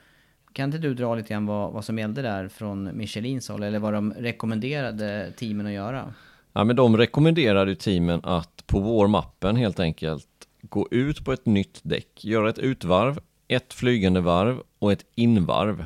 kan 0.53 0.65
inte 0.65 0.79
du 0.79 0.95
dra 0.95 1.15
lite 1.15 1.29
grann 1.29 1.47
vad, 1.47 1.73
vad 1.73 1.85
som 1.85 1.99
gällde 1.99 2.23
där 2.23 2.49
från 2.49 2.97
Michelins 2.97 3.49
håll, 3.49 3.63
eller 3.63 3.79
vad 3.79 3.93
de 3.93 4.13
rekommenderade 4.13 5.33
teamen 5.37 5.67
att 5.67 5.73
göra? 5.73 6.15
Ja, 6.53 6.65
men 6.65 6.77
de 6.77 6.97
rekommenderade 6.97 7.77
teamen 7.77 8.21
att 8.25 8.67
på 8.67 8.81
vårmappen 8.81 9.57
helt 9.57 9.81
enkelt 9.81 10.29
gå 10.63 10.89
ut 10.91 11.25
på 11.25 11.33
ett 11.33 11.47
nytt 11.47 11.81
däck, 11.83 12.25
göra 12.25 12.51
ett 12.51 12.59
utvarv, 12.59 13.21
ett 13.49 13.75
flygande 13.75 14.21
varv 14.21 14.63
och 14.79 14.93
ett 14.93 15.05
invarv. 15.15 15.85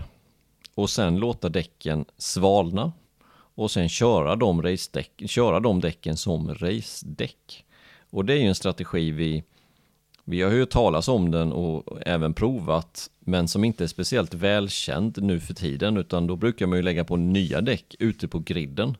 Och 0.74 0.90
sen 0.90 1.16
låta 1.16 1.48
däcken 1.48 2.04
svalna 2.18 2.92
och 3.54 3.70
sen 3.70 3.88
köra 3.88 4.36
de, 4.36 4.62
racedäck, 4.62 5.22
köra 5.26 5.60
de 5.60 5.80
däcken 5.80 6.16
som 6.16 6.54
race-däck. 6.54 7.64
Och 8.10 8.24
det 8.24 8.32
är 8.32 8.38
ju 8.38 8.46
en 8.46 8.54
strategi 8.54 9.10
vi, 9.10 9.44
vi 10.24 10.42
har 10.42 10.50
hört 10.50 10.70
talas 10.70 11.08
om 11.08 11.30
den 11.30 11.52
och 11.52 11.98
även 12.06 12.34
provat, 12.34 13.10
men 13.20 13.48
som 13.48 13.64
inte 13.64 13.84
är 13.84 13.88
speciellt 13.88 14.34
välkänd 14.34 15.22
nu 15.22 15.40
för 15.40 15.54
tiden, 15.54 15.96
utan 15.96 16.26
då 16.26 16.36
brukar 16.36 16.66
man 16.66 16.78
ju 16.78 16.82
lägga 16.82 17.04
på 17.04 17.16
nya 17.16 17.60
däck 17.60 17.94
ute 17.98 18.28
på 18.28 18.38
griden. 18.38 18.96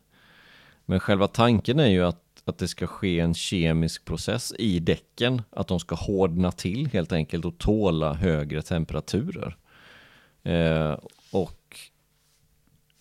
Men 0.85 0.99
själva 0.99 1.27
tanken 1.27 1.79
är 1.79 1.87
ju 1.87 2.05
att, 2.05 2.43
att 2.45 2.57
det 2.57 2.67
ska 2.67 2.87
ske 2.87 3.19
en 3.19 3.33
kemisk 3.33 4.05
process 4.05 4.53
i 4.59 4.79
däcken, 4.79 5.41
att 5.49 5.67
de 5.67 5.79
ska 5.79 5.95
hårdna 5.95 6.51
till 6.51 6.89
helt 6.93 7.11
enkelt 7.11 7.45
och 7.45 7.57
tåla 7.57 8.13
högre 8.13 8.61
temperaturer. 8.61 9.57
Eh, 10.43 10.97
och 11.31 11.62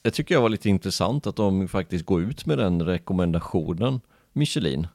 det 0.03 0.11
tycker 0.11 0.35
jag 0.35 0.43
var 0.43 0.49
lite 0.49 0.69
intressant 0.69 1.27
att 1.27 1.37
de 1.37 1.69
faktiskt 1.69 2.07
går 2.07 2.23
ut 2.23 2.47
med 2.47 2.59
den 2.59 2.83
rekommendationen, 2.83 4.01
Michelin. 4.33 4.87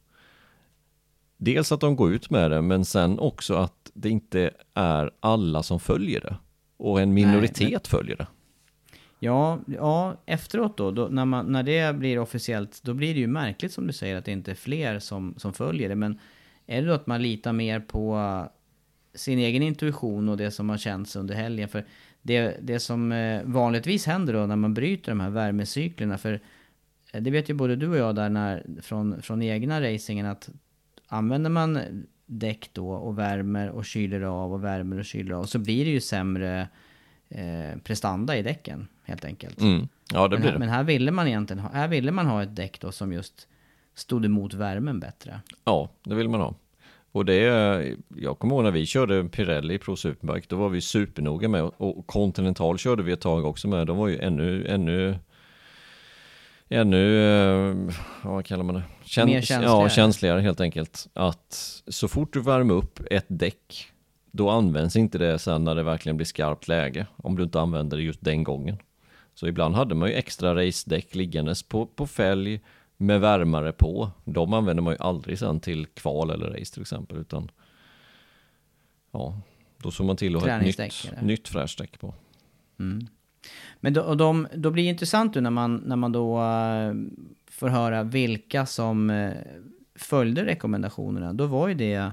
Dels 1.38 1.72
att 1.72 1.82
de 1.82 1.96
går 1.96 2.14
ut 2.14 2.30
med 2.30 2.52
det, 2.52 2.62
men 2.62 2.86
sen 2.86 3.20
också 3.20 3.56
att 3.56 3.92
det 3.94 4.10
inte 4.10 4.52
är 4.74 5.12
alla 5.20 5.64
som 5.64 5.80
följer 5.80 6.22
det. 6.22 6.36
Och 6.78 7.02
en 7.02 7.14
minoritet 7.14 7.60
Nej, 7.60 7.72
men... 7.72 7.82
följer 7.82 8.16
det. 8.16 8.28
Ja, 9.20 9.60
ja 9.68 10.16
efteråt 10.26 10.78
då, 10.78 10.92
då, 10.92 11.08
när, 11.08 11.26
man, 11.26 11.46
när 11.46 11.64
det 11.64 11.96
blir 11.96 12.20
officiellt, 12.20 12.84
då 12.84 12.94
blir 12.94 13.14
det 13.14 13.20
ju 13.20 13.28
märkligt 13.28 13.74
som 13.74 13.88
du 13.88 13.94
säger 13.94 14.16
att 14.16 14.26
det 14.26 14.32
inte 14.32 14.52
är 14.52 14.56
fler 14.56 15.00
som, 15.00 15.34
som 15.38 15.54
följer 15.54 15.90
det. 15.90 15.96
Men 15.96 16.20
är 16.66 16.82
det 16.82 16.88
då 16.88 16.94
att 16.94 17.08
man 17.08 17.22
litar 17.22 17.54
mer 17.54 17.80
på 17.80 18.44
sin 19.14 19.40
egen 19.40 19.64
intuition 19.64 20.30
och 20.30 20.38
det 20.38 20.52
som 20.52 20.70
har 20.70 20.78
känts 20.78 21.16
under 21.16 21.36
helgen? 21.36 21.70
För 21.70 21.86
det, 22.28 22.58
det 22.62 22.80
som 22.80 23.12
eh, 23.12 23.42
vanligtvis 23.44 24.06
händer 24.06 24.34
då 24.34 24.46
när 24.46 24.56
man 24.56 24.74
bryter 24.74 25.12
de 25.12 25.20
här 25.20 25.30
värmecyklerna, 25.30 26.18
för 26.18 26.40
eh, 27.14 27.22
det 27.22 27.32
vet 27.32 27.50
ju 27.50 27.54
både 27.54 27.76
du 27.76 27.90
och 27.90 27.98
jag 27.98 28.16
där 28.16 28.30
när, 28.30 28.66
från, 28.82 29.22
från 29.22 29.42
egna 29.42 29.82
racingen 29.82 30.26
att 30.26 30.50
använder 31.08 31.50
man 31.50 31.80
däck 32.26 32.70
då 32.74 32.90
och 32.90 33.18
värmer 33.18 33.70
och 33.70 33.86
kyler 33.86 34.22
av 34.22 34.54
och 34.54 34.64
värmer 34.64 35.00
och 35.00 35.06
kyler 35.06 35.36
av 35.36 35.44
så 35.44 35.60
blir 35.60 35.86
det 35.86 35.92
ju 35.92 36.02
sämre 36.02 36.68
eh, 37.30 37.80
prestanda 37.84 38.38
i 38.38 38.42
däcken 38.42 38.88
helt 39.04 39.26
enkelt. 39.26 39.62
Mm. 39.62 39.88
Ja, 40.14 40.28
det 40.28 40.36
men, 40.36 40.42
blir 40.42 40.50
här, 40.50 40.54
det. 40.54 40.60
men 40.60 40.70
här 40.70 40.84
ville 40.84 41.12
man 41.12 41.28
egentligen 41.28 41.60
ha, 41.60 41.70
här 41.70 41.88
ville 41.88 42.12
man 42.12 42.26
ha 42.26 42.44
ett 42.44 42.56
däck 42.56 42.82
då 42.82 42.92
som 42.92 43.14
just 43.14 43.48
stod 43.96 44.26
emot 44.26 44.54
värmen 44.54 45.00
bättre. 45.00 45.42
Ja, 45.64 45.90
det 46.04 46.16
vill 46.16 46.30
man 46.30 46.42
ha. 46.42 46.56
Och 47.12 47.26
det, 47.26 47.42
jag 48.16 48.40
kommer 48.40 48.56
ihåg 48.56 48.64
när 48.64 48.72
vi 48.72 48.86
körde 48.86 49.24
Pirelli 49.24 49.78
Pro 49.78 49.96
Superbike, 49.96 50.48
då 50.50 50.56
var 50.56 50.70
vi 50.70 50.82
supernoga 50.82 51.48
med 51.48 51.64
och 51.64 52.08
Continental 52.08 52.78
körde 52.78 53.04
vi 53.04 53.12
ett 53.12 53.22
tag 53.22 53.46
också 53.46 53.68
med. 53.68 53.88
De 53.88 53.98
var 53.98 54.08
ju 54.08 54.20
ännu, 54.20 54.68
ännu 54.68 55.16
ännu, 56.70 57.24
eh, 57.24 57.76
vad 58.24 58.46
kallar 58.46 58.64
man 58.64 58.76
det? 58.76 58.84
Kän 59.04 59.26
Mer 59.26 59.42
känsligare. 59.42 59.84
Ja, 59.84 59.90
känsligare 59.90 60.42
helt 60.42 60.62
enkelt. 60.62 61.08
Att 61.14 61.82
så 61.88 62.08
fort 62.08 62.34
du 62.34 62.42
värmer 62.42 62.74
upp 62.74 63.00
ett 63.12 63.26
däck, 63.28 63.92
då 64.32 64.50
används 64.50 64.96
inte 64.96 65.18
det 65.18 65.40
sen 65.40 65.64
när 65.64 65.76
det 65.76 65.84
verkligen 65.84 66.18
blir 66.18 66.26
skarpt 66.26 66.68
läge. 66.68 67.08
Om 67.16 67.36
du 67.38 67.44
inte 67.44 67.60
använder 67.60 67.98
det 67.98 68.04
just 68.04 68.24
den 68.24 68.44
gången. 68.44 68.78
Så 69.36 69.48
ibland 69.48 69.76
hade 69.76 69.96
man 69.96 70.10
ju 70.10 70.16
extra 70.16 70.56
race-däck 70.56 71.16
liggandes 71.16 71.64
på, 71.64 71.86
på 71.86 72.08
fälg 72.08 72.62
med 72.98 73.22
värmare 73.22 73.72
på. 73.72 74.12
De 74.26 74.54
använder 74.54 74.84
man 74.84 74.94
ju 74.94 74.98
aldrig 75.00 75.40
sen 75.40 75.60
till 75.60 75.86
kval 75.86 76.30
eller 76.30 76.50
race 76.50 76.74
till 76.74 76.82
exempel. 76.82 77.18
Utan 77.18 77.52
ja, 79.12 79.42
då 79.78 79.92
såg 79.92 80.06
man 80.06 80.18
till 80.18 80.36
att 80.36 80.42
ha 80.42 80.50
ett 80.50 80.64
nytt, 80.64 80.80
eller? 80.80 81.22
nytt 81.22 81.48
fräscht 81.48 81.78
däck 81.78 82.00
på. 82.00 82.14
Men 83.80 83.94
då, 83.94 84.02
och 84.02 84.18
de, 84.18 84.48
då 84.54 84.72
blir 84.72 84.84
det 84.84 84.90
intressant 84.90 85.36
nu 85.36 85.42
när 85.42 85.50
man, 85.50 85.76
när 85.76 85.96
man 85.96 86.12
då 86.12 86.38
eh, 86.38 86.94
får 87.52 87.68
höra 87.68 88.04
vilka 88.04 88.66
som 88.66 89.10
eh, 89.10 89.34
följde 89.96 90.46
rekommendationerna. 90.46 91.34
Då 91.34 91.46
var 91.46 91.68
ju 91.68 91.74
det 91.74 92.12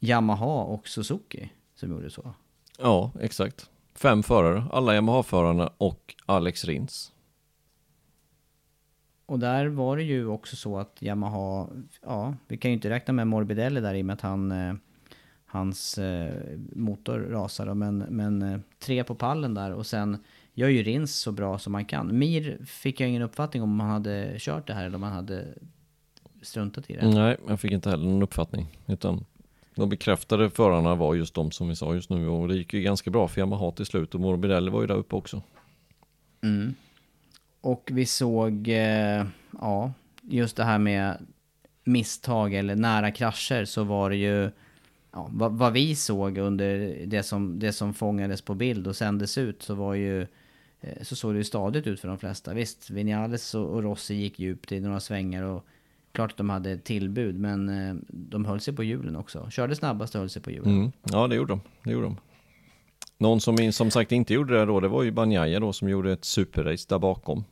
Yamaha 0.00 0.62
och 0.62 0.88
Suzuki 0.88 1.52
som 1.74 1.90
gjorde 1.90 2.10
så. 2.10 2.34
Ja, 2.78 3.12
exakt. 3.20 3.70
Fem 3.94 4.22
förare, 4.22 4.64
alla 4.72 4.94
Yamaha-förarna 4.94 5.72
och 5.78 6.14
Alex 6.26 6.64
Rins. 6.64 7.11
Och 9.32 9.38
där 9.38 9.66
var 9.66 9.96
det 9.96 10.02
ju 10.02 10.26
också 10.26 10.56
så 10.56 10.78
att 10.78 11.02
Yamaha, 11.02 11.68
ja, 12.02 12.34
vi 12.48 12.56
kan 12.56 12.70
ju 12.70 12.74
inte 12.74 12.90
räkna 12.90 13.12
med 13.12 13.26
Morbidelli 13.26 13.80
där 13.80 13.94
i 13.94 14.02
och 14.02 14.06
med 14.06 14.14
att 14.14 14.20
han, 14.20 14.52
eh, 14.52 14.74
hans 15.46 15.98
eh, 15.98 16.34
motor 16.72 17.18
rasade. 17.18 17.74
Men, 17.74 17.98
men 17.98 18.42
eh, 18.42 18.60
tre 18.78 19.04
på 19.04 19.14
pallen 19.14 19.54
där 19.54 19.72
och 19.72 19.86
sen 19.86 20.18
gör 20.54 20.68
ju 20.68 20.82
Rins 20.82 21.16
så 21.16 21.32
bra 21.32 21.58
som 21.58 21.72
man 21.72 21.84
kan. 21.84 22.18
Mir 22.18 22.58
fick 22.64 23.00
jag 23.00 23.08
ingen 23.08 23.22
uppfattning 23.22 23.62
om 23.62 23.80
han 23.80 23.90
hade 23.90 24.34
kört 24.38 24.66
det 24.66 24.74
här 24.74 24.86
eller 24.86 24.96
om 24.96 25.02
han 25.02 25.12
hade 25.12 25.44
struntat 26.42 26.90
i 26.90 26.96
det. 26.96 27.08
Nej, 27.08 27.36
jag 27.48 27.60
fick 27.60 27.72
inte 27.72 27.90
heller 27.90 28.04
någon 28.04 28.22
uppfattning. 28.22 28.78
Utan 28.86 29.24
de 29.74 29.88
bekräftade 29.88 30.50
förarna 30.50 30.94
var 30.94 31.14
just 31.14 31.34
de 31.34 31.50
som 31.50 31.68
vi 31.68 31.76
sa 31.76 31.94
just 31.94 32.10
nu. 32.10 32.28
Och 32.28 32.48
det 32.48 32.56
gick 32.56 32.74
ju 32.74 32.82
ganska 32.82 33.10
bra 33.10 33.28
för 33.28 33.40
Yamaha 33.40 33.70
till 33.70 33.86
slut. 33.86 34.14
Och 34.14 34.20
Morbidelli 34.20 34.70
var 34.70 34.80
ju 34.80 34.86
där 34.86 34.96
uppe 34.96 35.16
också. 35.16 35.42
Mm. 36.42 36.74
Och 37.62 37.90
vi 37.92 38.06
såg, 38.06 38.68
eh, 38.68 39.26
ja, 39.60 39.92
just 40.22 40.56
det 40.56 40.64
här 40.64 40.78
med 40.78 41.26
misstag 41.84 42.54
eller 42.54 42.76
nära 42.76 43.10
krascher 43.10 43.64
så 43.64 43.84
var 43.84 44.10
det 44.10 44.16
ju, 44.16 44.50
ja, 45.12 45.28
vad, 45.32 45.52
vad 45.52 45.72
vi 45.72 45.96
såg 45.96 46.38
under 46.38 46.96
det 47.06 47.22
som, 47.22 47.58
det 47.58 47.72
som 47.72 47.94
fångades 47.94 48.42
på 48.42 48.54
bild 48.54 48.86
och 48.86 48.96
sändes 48.96 49.38
ut 49.38 49.62
så 49.62 49.74
var 49.74 49.94
ju, 49.94 50.20
eh, 50.80 51.02
så 51.02 51.16
såg 51.16 51.34
det 51.34 51.38
ju 51.38 51.44
stadigt 51.44 51.86
ut 51.86 52.00
för 52.00 52.08
de 52.08 52.18
flesta. 52.18 52.54
Visst, 52.54 52.90
Vinales 52.90 53.54
och, 53.54 53.82
Rossi 53.82 54.14
gick 54.14 54.38
djupt 54.38 54.72
i 54.72 54.80
några 54.80 55.00
svängar 55.00 55.42
och 55.42 55.66
klart 56.12 56.30
att 56.30 56.36
de 56.36 56.50
hade 56.50 56.78
tillbud 56.78 57.38
men 57.38 57.68
eh, 57.68 57.94
de 58.08 58.44
höll 58.44 58.60
sig 58.60 58.74
på 58.74 58.84
hjulen 58.84 59.16
också. 59.16 59.50
Körde 59.50 59.76
snabbast 59.76 60.14
och 60.14 60.18
höll 60.18 60.30
sig 60.30 60.42
på 60.42 60.50
hjulen. 60.50 60.76
Mm. 60.76 60.92
Ja, 61.02 61.28
det 61.28 61.34
gjorde 61.34 61.52
de. 61.52 61.60
Det 61.82 61.90
gjorde 61.90 62.06
de. 62.06 62.16
Någon 63.18 63.40
som 63.40 63.72
som 63.72 63.90
sagt 63.90 64.12
inte 64.12 64.34
gjorde 64.34 64.58
det 64.58 64.64
då, 64.64 64.80
det 64.80 64.88
var 64.88 65.02
ju 65.02 65.10
Banjaya 65.10 65.60
då 65.60 65.72
som 65.72 65.88
gjorde 65.88 66.12
ett 66.12 66.24
superrace 66.24 66.86
där 66.88 66.98
bakom. 66.98 67.44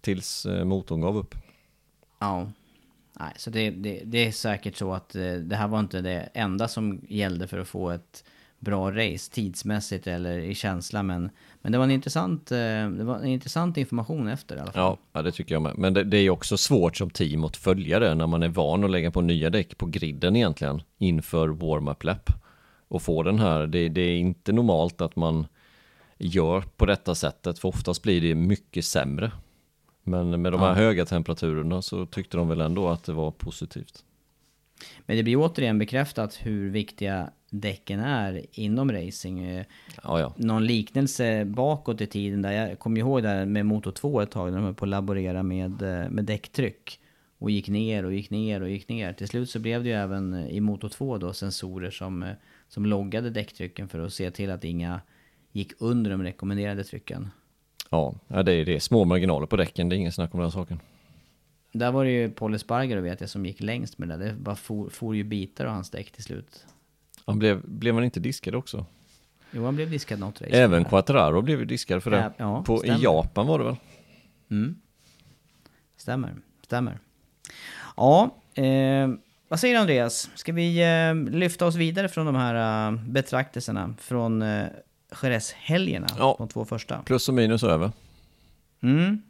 Tills 0.00 0.46
eh, 0.46 0.64
motorn 0.64 1.00
gav 1.00 1.16
upp. 1.16 1.34
Ja. 2.18 2.50
Nej, 3.20 3.32
så 3.36 3.50
det, 3.50 3.70
det, 3.70 4.02
det 4.04 4.26
är 4.26 4.32
säkert 4.32 4.76
så 4.76 4.92
att 4.92 5.14
eh, 5.14 5.32
det 5.32 5.56
här 5.56 5.68
var 5.68 5.80
inte 5.80 6.00
det 6.00 6.28
enda 6.34 6.68
som 6.68 7.00
gällde 7.08 7.46
för 7.46 7.58
att 7.58 7.68
få 7.68 7.90
ett 7.90 8.24
bra 8.58 8.90
race 8.90 9.32
tidsmässigt 9.32 10.06
eller 10.06 10.38
i 10.38 10.54
känsla. 10.54 11.02
Men, 11.02 11.30
men 11.62 11.72
det 11.72 11.78
var 11.78 11.84
en 11.84 11.90
intressant, 11.90 12.52
eh, 12.52 12.56
det 12.90 13.04
var 13.04 13.18
en 13.18 13.26
intressant 13.26 13.76
information 13.76 14.28
efter 14.28 14.56
i 14.56 14.60
alla 14.60 14.72
fall. 14.72 14.82
Ja, 14.82 14.98
ja 15.12 15.22
det 15.22 15.32
tycker 15.32 15.54
jag 15.54 15.62
med. 15.62 15.78
Men 15.78 15.94
det, 15.94 16.04
det 16.04 16.16
är 16.16 16.30
också 16.30 16.56
svårt 16.56 16.96
som 16.96 17.10
team 17.10 17.44
att 17.44 17.56
följa 17.56 17.98
det 17.98 18.14
när 18.14 18.26
man 18.26 18.42
är 18.42 18.48
van 18.48 18.84
att 18.84 18.90
lägga 18.90 19.10
på 19.10 19.20
nya 19.20 19.50
däck 19.50 19.78
på 19.78 19.86
griden 19.86 20.36
egentligen 20.36 20.82
inför 20.98 21.48
warm-up 21.48 22.04
lap. 22.04 22.30
Och 22.88 23.02
få 23.02 23.22
den 23.22 23.38
här, 23.38 23.66
det, 23.66 23.88
det 23.88 24.00
är 24.00 24.16
inte 24.18 24.52
normalt 24.52 25.00
att 25.00 25.16
man 25.16 25.46
gör 26.18 26.60
på 26.60 26.86
detta 26.86 27.14
sättet 27.14 27.58
för 27.58 27.68
oftast 27.68 28.02
blir 28.02 28.20
det 28.20 28.34
mycket 28.34 28.84
sämre. 28.84 29.32
Men 30.02 30.42
med 30.42 30.52
de 30.52 30.60
här 30.60 30.68
Ja. 30.68 30.74
höga 30.74 31.04
temperaturerna 31.06 31.82
så 31.82 32.06
tyckte 32.06 32.36
de 32.36 32.48
väl 32.48 32.60
ändå 32.60 32.88
att 32.88 33.04
det 33.04 33.12
var 33.12 33.30
positivt. 33.30 34.04
Men 35.06 35.16
det 35.16 35.22
blir 35.22 35.36
återigen 35.36 35.78
bekräftat 35.78 36.38
hur 36.42 36.70
viktiga 36.70 37.30
däcken 37.50 38.00
är 38.00 38.46
inom 38.52 38.92
racing. 38.92 39.40
Eh, 39.44 39.64
Ja, 40.02 40.20
ja. 40.20 40.32
Någon 40.36 40.66
liknelse 40.66 41.44
bakåt 41.44 42.00
i 42.00 42.06
tiden 42.06 42.42
där, 42.42 42.52
jag 42.52 42.78
kommer 42.78 42.98
ihåg 43.00 43.22
där 43.22 43.46
med 43.46 43.66
Moto 43.66 43.90
2 43.92 44.20
ett 44.20 44.30
tag 44.30 44.50
när 44.50 44.58
de 44.58 44.64
höll 44.64 44.74
på 44.74 44.84
att 44.84 44.88
laborera 44.88 45.42
med, 45.42 45.82
eh, 45.82 46.10
med 46.10 46.24
däcktryck. 46.24 47.00
Och 47.38 47.50
gick 47.50 47.68
ner 47.68 48.04
och 48.04 48.14
gick 48.14 48.30
ner 48.30 48.60
och 48.62 48.68
gick 48.70 48.88
ner. 48.88 49.12
Till 49.12 49.28
slut 49.28 49.50
så 49.50 49.58
blev 49.58 49.82
det 49.82 49.88
ju 49.88 49.94
även 49.94 50.34
eh, 50.34 50.46
i 50.48 50.60
Moto 50.60 50.88
2 50.88 51.18
då 51.18 51.32
sensorer 51.32 51.90
som, 51.90 52.24
som 52.68 52.86
loggade 52.86 53.30
däcktrycken 53.30 53.88
för 53.88 53.98
att 53.98 54.12
se 54.12 54.30
till 54.30 54.50
att 54.50 54.64
inga 54.64 55.00
gick 55.52 55.72
under 55.78 56.10
de 56.10 56.22
rekommenderade 56.22 56.84
trycken. 56.84 57.30
Ja, 57.90 58.14
det, 58.28 58.52
är, 58.52 58.64
det 58.64 58.80
små 58.80 59.04
marginaler 59.04 59.46
på 59.46 59.56
däcken, 59.56 59.88
det 59.88 59.96
är 59.96 59.98
ingen 59.98 60.12
snack 60.12 60.34
om 60.34 60.40
den 60.40 60.50
saken. 60.50 60.80
Där 61.72 61.92
var 61.92 62.04
det 62.04 62.10
ju 62.10 62.30
Paul 62.30 62.54
Espargaro 62.54 63.00
vet 63.00 63.20
jag 63.20 63.30
som 63.30 63.46
gick 63.46 63.60
längst 63.60 63.98
med 63.98 64.08
det. 64.08 64.16
Det 64.16 64.32
bara 64.32 64.56
for, 64.56 64.88
for 64.88 65.16
ju 65.16 65.24
bitar 65.24 65.64
av 65.64 65.72
hans 65.72 65.90
däck 65.90 66.10
till 66.10 66.24
slut. 66.24 66.66
Han 67.24 67.38
blev, 67.38 67.68
blev 67.68 67.94
man 67.94 68.04
inte 68.04 68.20
diskad 68.20 68.54
också? 68.54 68.86
Jo, 69.50 69.64
han 69.64 69.76
blev 69.76 69.90
diskad 69.90 70.18
något 70.18 70.42
race. 70.42 70.56
Även 70.56 70.84
Quattararo 70.84 71.42
blev 71.42 71.58
ju 71.58 71.64
diskad 71.64 72.02
för 72.02 72.10
det. 72.10 72.16
Ja, 72.16 72.32
ja, 72.36 72.62
på, 72.62 72.84
I. 72.84 72.96
Japan 73.00 73.46
var 73.46 73.58
det 73.58 73.64
väl? 73.64 73.76
Mm. 74.50 74.76
Stämmer, 75.96 76.34
stämmer. 76.62 76.98
Ja, 77.96 78.30
eh, 78.54 79.08
vad 79.48 79.60
säger 79.60 79.74
du 79.74 79.80
Andreas? 79.80 80.30
Ska 80.34 80.52
vi 80.52 80.82
eh, 80.82 81.14
lyfta 81.14 81.66
oss 81.66 81.74
vidare 81.74 82.08
från 82.08 82.26
de 82.26 82.34
här 82.34 82.88
eh, 82.88 82.98
betraktelserna 83.08 83.94
från 83.98 84.42
eh, 84.42 84.66
Jerez-helgerna? 85.22 86.06
Ja. 86.18 86.34
De 86.38 86.48
två 86.48 86.64
första. 86.64 87.02
Plus 87.02 87.28
och 87.28 87.34
minus 87.34 87.64
över. 87.64 87.90
Mm. 88.80 89.22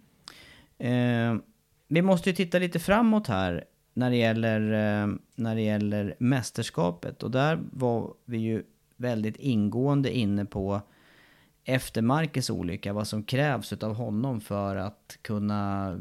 Eh, 0.78 1.42
vi 1.88 2.02
måste 2.02 2.30
ju 2.30 2.36
titta 2.36 2.58
lite 2.58 2.78
framåt 2.78 3.26
här 3.26 3.64
när 3.94 4.10
det 4.10 4.16
gäller, 4.16 4.60
eh, 4.60 5.08
när 5.34 5.54
det 5.54 5.62
gäller 5.62 6.14
mästerskapet. 6.18 7.22
Och 7.22 7.30
där 7.30 7.58
var 7.72 8.14
vi 8.24 8.38
ju 8.38 8.62
väldigt 8.96 9.36
ingående 9.36 10.16
inne 10.16 10.44
på 10.44 10.80
efter 11.64 12.02
Marcus 12.02 12.50
olycka, 12.50 12.92
vad 12.92 13.08
som 13.08 13.22
krävs 13.22 13.72
av 13.72 13.94
honom 13.94 14.40
för 14.40 14.76
att 14.76 15.18
kunna 15.22 15.92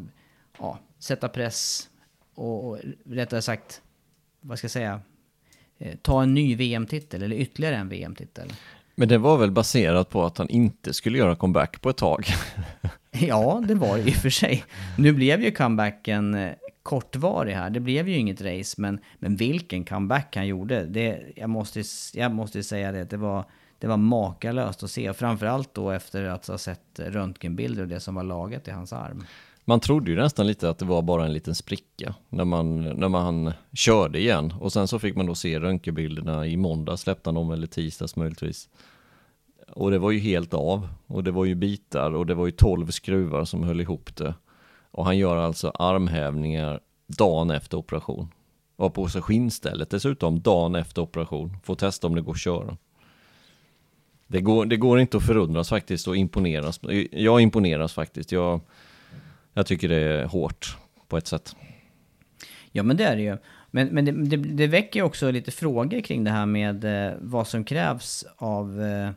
ja, 0.59 0.80
sätta 0.99 1.30
press 1.30 1.89
och, 2.36 2.70
och 2.70 2.80
rättare 3.05 3.41
sagt, 3.41 3.82
vad 4.46 4.58
ska 4.58 4.66
jag 4.66 4.72
säga, 4.72 5.02
eh, 5.78 5.96
ta 6.02 6.24
en 6.24 6.34
ny 6.34 6.56
VM-titel 6.56 7.24
eller 7.24 7.36
ytterligare 7.36 7.76
en 7.76 7.89
VM-titel. 7.89 8.54
Men 8.96 9.08
det 9.08 9.18
var 9.18 9.38
väl 9.38 9.52
baserat 9.52 10.10
på 10.10 10.26
att 10.26 10.38
han 10.38 10.50
inte 10.50 10.93
skulle 10.93 11.18
göra 11.18 11.36
comeback 11.36 11.82
på 11.82 11.89
ett 11.89 11.98
tag. 11.98 12.26
Ja, 13.20 13.64
det 13.68 13.76
var 13.76 13.98
det 13.98 14.04
i 14.04 14.10
och 14.10 14.16
för 14.16 14.30
sig. 14.30 14.64
Nu 14.98 15.14
blev 15.14 15.41
ju 15.41 15.52
comebacken 15.52 16.34
eh, 16.34 16.52
kortvarig 16.84 17.54
här. 17.54 17.70
Det 17.70 17.80
blev 17.80 18.10
ju 18.10 18.18
inget 18.18 18.41
race, 18.41 18.82
men, 18.82 19.00
men 19.20 19.36
vilken 19.36 19.84
comeback 19.84 20.36
han 20.36 20.48
gjorde. 20.48 20.86
Det, 20.86 21.22
jag, 21.36 21.50
måste, 21.50 21.84
jag 22.14 22.32
måste 22.32 22.64
säga 22.64 22.91
det, 22.91 23.04
det 23.04 23.18
var, 23.18 23.46
det 23.80 23.88
var 23.88 23.98
makalöst 23.98 24.84
att 24.84 24.91
se. 24.91 25.14
Framförallt 25.14 25.74
då 25.74 25.91
efter 25.91 26.24
att 26.24 26.48
ha 26.48 26.58
sett 26.58 27.00
röntgenbilder 27.00 27.82
och 27.82 27.88
det 27.88 28.00
som 28.00 28.16
var 28.16 28.24
lagat 28.24 28.68
i 28.68 28.72
hans 28.72 28.93
arm. 28.93 29.24
Man 29.68 29.80
trodde 29.80 30.11
ju 30.11 30.18
nästan 30.18 30.47
lite 30.47 30.70
att 30.70 30.78
det 30.78 30.86
var 30.86 31.01
bara 31.01 31.26
en 31.26 31.34
liten 31.34 31.55
spricka 31.55 32.16
när 32.30 32.45
man, 32.45 32.82
när 32.82 33.09
man 33.09 33.53
körde 33.74 34.20
igen. 34.20 34.53
Och 34.59 34.74
sen 34.74 34.88
så 34.88 34.99
fick 34.99 35.16
man 35.16 35.26
då 35.26 35.36
se 35.36 35.59
röntgenbilderna 35.59 36.47
i 36.47 36.57
måndag 36.57 36.97
släppte 36.97 37.28
han 37.28 37.36
dem, 37.36 37.51
eller 37.51 37.68
tisdags 37.68 38.16
möjligtvis. 38.16 38.70
Och 39.72 39.91
det 39.91 39.97
var 39.97 40.11
ju 40.11 40.20
helt 40.20 40.53
av. 40.53 40.88
Och 41.07 41.24
det 41.24 41.32
var 41.32 41.45
ju 41.45 41.55
bitar 41.55 42.11
och 42.11 42.26
det 42.26 42.34
var 42.34 42.45
ju 42.45 42.51
12 42.51 42.91
skruvar 42.91 43.45
som 43.45 43.63
höll 43.63 43.82
ihop 43.82 44.16
det. 44.16 44.34
Och 44.91 45.05
han 45.05 45.18
gör 45.18 45.38
alltså 45.38 45.70
armhävningar 45.70 46.80
dagen 47.07 47.51
efter 47.51 47.78
operation. 47.78 48.28
Och 48.76 48.84
har 48.84 48.89
på 48.89 49.07
sig 49.07 49.22
skinnstället 49.22 49.89
dessutom 49.89 50.39
dagen 50.39 50.76
efter 50.76 51.01
operation. 51.01 51.57
Får 51.63 51.76
testa 51.76 52.07
om 52.07 52.16
det 52.16 52.22
går 52.22 52.32
att 52.32 52.39
köra. 52.39 52.78
Det 54.28 54.41
går, 54.41 54.66
det 54.66 54.78
går 54.78 54.99
inte 54.99 55.18
att 55.18 55.26
förundras 55.26 55.70
faktiskt 55.70 56.07
och 56.07 56.18
imponeras. 56.18 56.80
Jag 57.11 57.41
imponeras 57.41 57.93
faktiskt. 57.93 58.32
Jag, 58.32 58.61
jag 59.56 59.66
tycker 59.66 59.89
det 59.89 59.95
är 59.95 60.26
hårt 60.26 60.78
på 61.08 61.18
ett 61.18 61.28
sätt. 61.28 61.56
Ja, 62.72 62.84
men 62.84 62.97
det 62.97 63.03
är 63.03 63.16
det 63.16 63.22
ju. 63.22 63.38
Men, 63.72 63.88
men 63.88 64.06
det, 64.06 64.12
det, 64.12 64.38
det 64.38 64.68
väcker 64.68 64.99
ju 64.99 65.03
också 65.03 65.32
lite 65.32 65.51
frågor 65.51 66.01
kring 66.01 66.24
det 66.24 66.32
här 66.32 66.45
med 66.45 66.84
eh, 66.86 67.14
vad 67.20 67.47
som 67.47 67.64
krävs 67.64 68.26
av, 68.38 68.82
eh, 68.82 69.12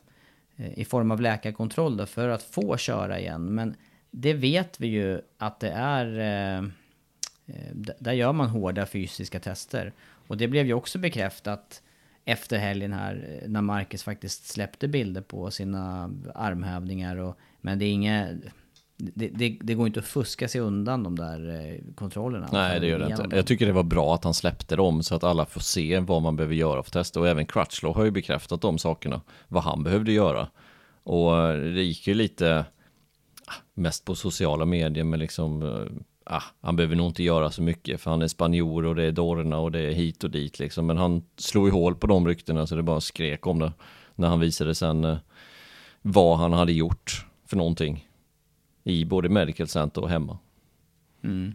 i 0.75 0.85
form 0.85 1.11
av 1.11 1.21
läkarkontroll 1.21 1.97
då, 1.97 2.07
för 2.07 2.29
att 2.29 2.43
få 2.43 2.77
köra 2.77 3.21
igen. 3.21 3.55
Men 3.55 3.75
det 4.11 4.35
vet 4.35 4.81
vi 4.81 4.87
ju 4.87 5.21
att 5.39 5.61
det 5.61 5.71
är... 5.71 6.19
Eh, 6.19 6.65
eh 7.47 7.75
där 7.99 8.13
gör 8.13 8.33
man 8.33 8.49
hårda 8.49 8.87
fysiska 8.87 9.41
tester. 9.41 9.93
Och 10.01 10.37
det 10.37 10.49
blev 10.49 10.67
ju 10.67 10.73
också 10.73 10.99
bekräftat 10.99 11.83
efter 12.25 12.59
helgen 12.59 12.93
här 12.93 13.41
eh, 13.43 13.49
när 13.49 13.63
Marcus 13.63 14.03
faktiskt 14.03 14.47
släppte 14.47 14.89
bilder 14.89 15.21
på 15.21 15.51
sina 15.51 16.11
armhävningar. 16.35 17.17
Och, 17.17 17.39
men 17.61 17.79
det 17.79 17.85
är 17.85 17.93
inget... 17.93 18.37
Det, 19.01 19.29
det, 19.29 19.59
det 19.61 19.75
går 19.75 19.87
inte 19.87 20.01
att 20.01 20.07
fuska 20.07 20.49
sig 20.49 20.61
undan 20.61 21.03
de 21.03 21.17
där 21.17 21.61
eh, 21.61 21.95
kontrollerna. 21.95 22.49
Nej, 22.53 22.81
det 22.81 22.87
gör 22.87 22.99
det 22.99 23.07
inte. 23.07 23.23
dem. 23.23 23.33
Jag 23.35 23.47
tycker 23.47 23.67
det 23.67 23.73
var 23.73 23.83
bra 23.83 24.15
att 24.15 24.25
han 24.25 24.35
släppte 24.35 24.77
dem 24.77 25.03
så 25.03 25.15
att 25.15 25.25
alla 25.25 25.47
får 25.47 25.61
se 25.61 26.01
vad 26.01 26.23
man 26.23 26.37
behöver 26.37 26.55
göra 26.55 26.83
för 26.83 26.91
tester. 26.91 27.21
Och 27.21 27.29
även 27.29 27.47
Crutchlow 27.47 27.97
har 27.97 28.05
ju 28.05 28.11
bekräftat 28.11 28.61
de 28.61 28.79
sakerna, 28.79 29.21
vad 29.49 29.63
han 29.63 29.83
behövde 29.83 30.13
göra. 30.13 30.49
Och 31.03 31.37
eh, 31.37 31.61
det 31.61 31.83
gick 31.83 32.07
ju 32.07 32.15
lite, 32.15 32.65
ah, 33.47 33.55
mest 33.75 34.05
på 34.05 34.15
sociala 34.15 34.65
medier, 34.65 35.05
men 35.05 35.21
liksom, 35.21 35.63
eh, 35.63 36.35
ah, 36.37 36.43
han 36.61 36.77
behöver 36.77 36.97
nog 36.97 37.07
inte 37.07 37.23
göra 37.23 37.51
så 37.51 37.63
mycket 37.63 38.01
för 38.01 38.11
han 38.11 38.23
är 38.23 38.29
spanjor 38.29 38.87
och 38.87 38.95
det 38.95 39.05
är 39.05 39.13
Dorna 39.13 39.59
och 39.59 39.73
det 39.73 39.81
är 39.81 39.93
hit 39.93 40.25
och 40.25 40.31
dit 40.31 40.59
liksom. 40.59 40.87
Men 40.87 40.97
han 40.97 41.23
slog 41.37 41.67
ju 41.67 41.73
hål 41.73 41.95
på 41.95 42.07
de 42.07 42.29
ryktena 42.29 42.67
så 42.67 42.75
det 42.75 42.83
bara 42.83 43.01
skrek 43.01 43.47
om 43.47 43.59
det 43.59 43.73
när 44.15 44.29
han 44.29 44.41
visade 44.41 44.75
sen 44.75 45.05
eh, 45.05 45.17
vad 46.03 46.39
han 46.39 46.53
hade 46.53 46.73
gjort 46.73 47.27
för 47.47 47.57
någonting 47.57 48.08
i 48.89 49.05
både 49.05 49.29
Medical 49.29 49.69
Center 49.69 50.03
och 50.03 50.09
hemma. 50.09 50.39
Mm. 51.23 51.55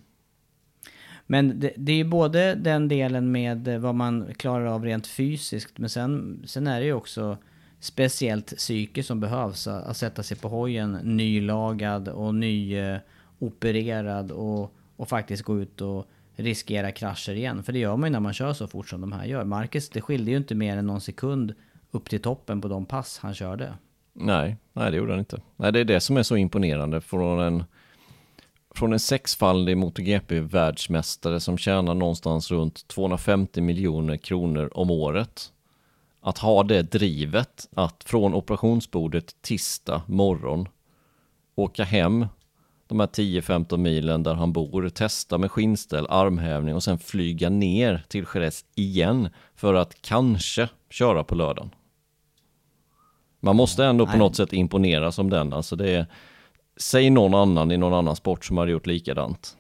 Men 1.28 1.60
det, 1.60 1.74
det 1.78 1.92
är 1.92 1.96
ju 1.96 2.04
både 2.04 2.56
den 2.56 2.88
delen 2.88 3.32
med 3.32 3.68
vad 3.82 3.96
man 3.96 4.34
klarar 4.34 4.66
av 4.66 4.86
rent 4.86 5.08
fysiskt, 5.08 5.78
men 5.78 5.90
sen, 5.90 6.44
sen 6.46 6.68
är 6.68 6.80
det 6.80 6.86
ju 6.86 6.94
också 6.94 7.38
speciellt 7.80 8.58
psyke 8.58 9.04
som 9.04 9.20
behövs. 9.20 9.68
Att 9.68 9.98
sätta 9.98 10.24
sig 10.24 10.38
på 10.38 10.48
hojen 10.48 10.92
nylagad 11.04 12.08
och 12.08 12.36
nyopererad 12.36 14.32
och, 14.32 14.76
och 14.96 15.10
faktiskt 15.10 15.44
gå 15.44 15.60
ut 15.60 15.82
och 15.82 16.10
riskera 16.36 16.92
krascher 16.92 17.34
igen. 17.34 17.64
För 17.64 17.74
det 17.74 17.80
gör 17.80 17.98
man 17.98 18.10
ju 18.10 18.12
när 18.12 18.20
man 18.20 18.34
kör 18.34 18.54
så 18.54 18.68
fort 18.68 18.90
som 18.90 19.02
de 19.02 19.12
här 19.12 19.26
gör. 19.26 19.44
Marcus, 19.44 19.90
det 19.90 20.02
skilde 20.02 20.32
ju 20.32 20.38
inte 20.38 20.56
mer 20.56 20.78
än 20.78 20.88
någon 20.88 21.02
sekund 21.02 21.54
upp 21.92 22.10
till 22.10 22.22
toppen 22.22 22.62
på 22.62 22.68
de 22.68 22.86
pass 22.86 23.18
han 23.18 23.34
körde. 23.34 23.74
Nej, 24.14 24.57
nej 24.74 24.91
det 24.91 24.97
gjorde 24.97 25.11
han 25.11 25.20
inte. 25.20 25.41
Nej, 25.55 25.72
det 25.72 25.80
är 25.80 25.86
det 25.86 25.99
som 25.99 26.18
är 26.18 26.24
så 26.24 26.38
imponerande 26.38 27.01
från 27.01 27.39
en, 27.39 27.64
från 28.76 28.93
en 28.93 28.99
sexfaldig 28.99 29.78
MotoGP-världsmästare 29.78 31.39
som 31.39 31.57
tjänar 31.57 31.93
någonstans 31.93 32.51
runt 32.51 32.88
250 32.88 33.61
miljoner 33.61 34.18
kronor 34.18 34.70
om 34.74 34.91
året. 34.91 35.51
Att 36.22 36.38
ha 36.38 36.64
det 36.64 36.82
drivet 36.82 37.70
att 37.76 38.03
från 38.03 38.34
operationsbordet 38.34 39.41
tisdag 39.41 40.01
morgon 40.07 40.68
åka 41.55 41.84
hem 41.84 42.28
de 42.88 42.99
här 42.99 43.07
10-15 43.07 43.78
milen 43.78 44.24
där 44.24 44.34
han 44.34 44.53
bor, 44.53 44.89
testa 44.89 45.38
med 45.38 45.51
skinnställ, 45.51 46.07
armhävning 46.09 46.76
och 46.76 46.84
sen 46.84 46.99
flyga 46.99 47.49
ner 47.49 48.05
till 48.07 48.26
Jerez 48.34 48.66
igen 48.76 49.30
för 49.55 49.74
att 49.74 50.01
kanske 50.01 50.70
köra 50.89 51.24
på 51.24 51.36
lördagen. 51.36 51.70
Man 53.44 53.56
måste 53.56 53.86
ändå 53.86 54.08
på 54.08 54.18
något 54.18 54.36
sätt 54.36 54.54
imponera 54.54 55.12
som 55.12 55.30
den. 55.30 55.54
Alltså 55.54 55.76
det 55.76 55.89
är, 55.89 56.06
säg 56.78 57.10
någon 57.10 57.34
annan 57.34 57.72
i 57.72 57.78
någon 57.78 57.94
annan 57.94 58.16
sport 58.16 58.46
som 58.46 58.58
har 58.58 58.68
gjort 58.68 58.88
likadant. 58.88 59.58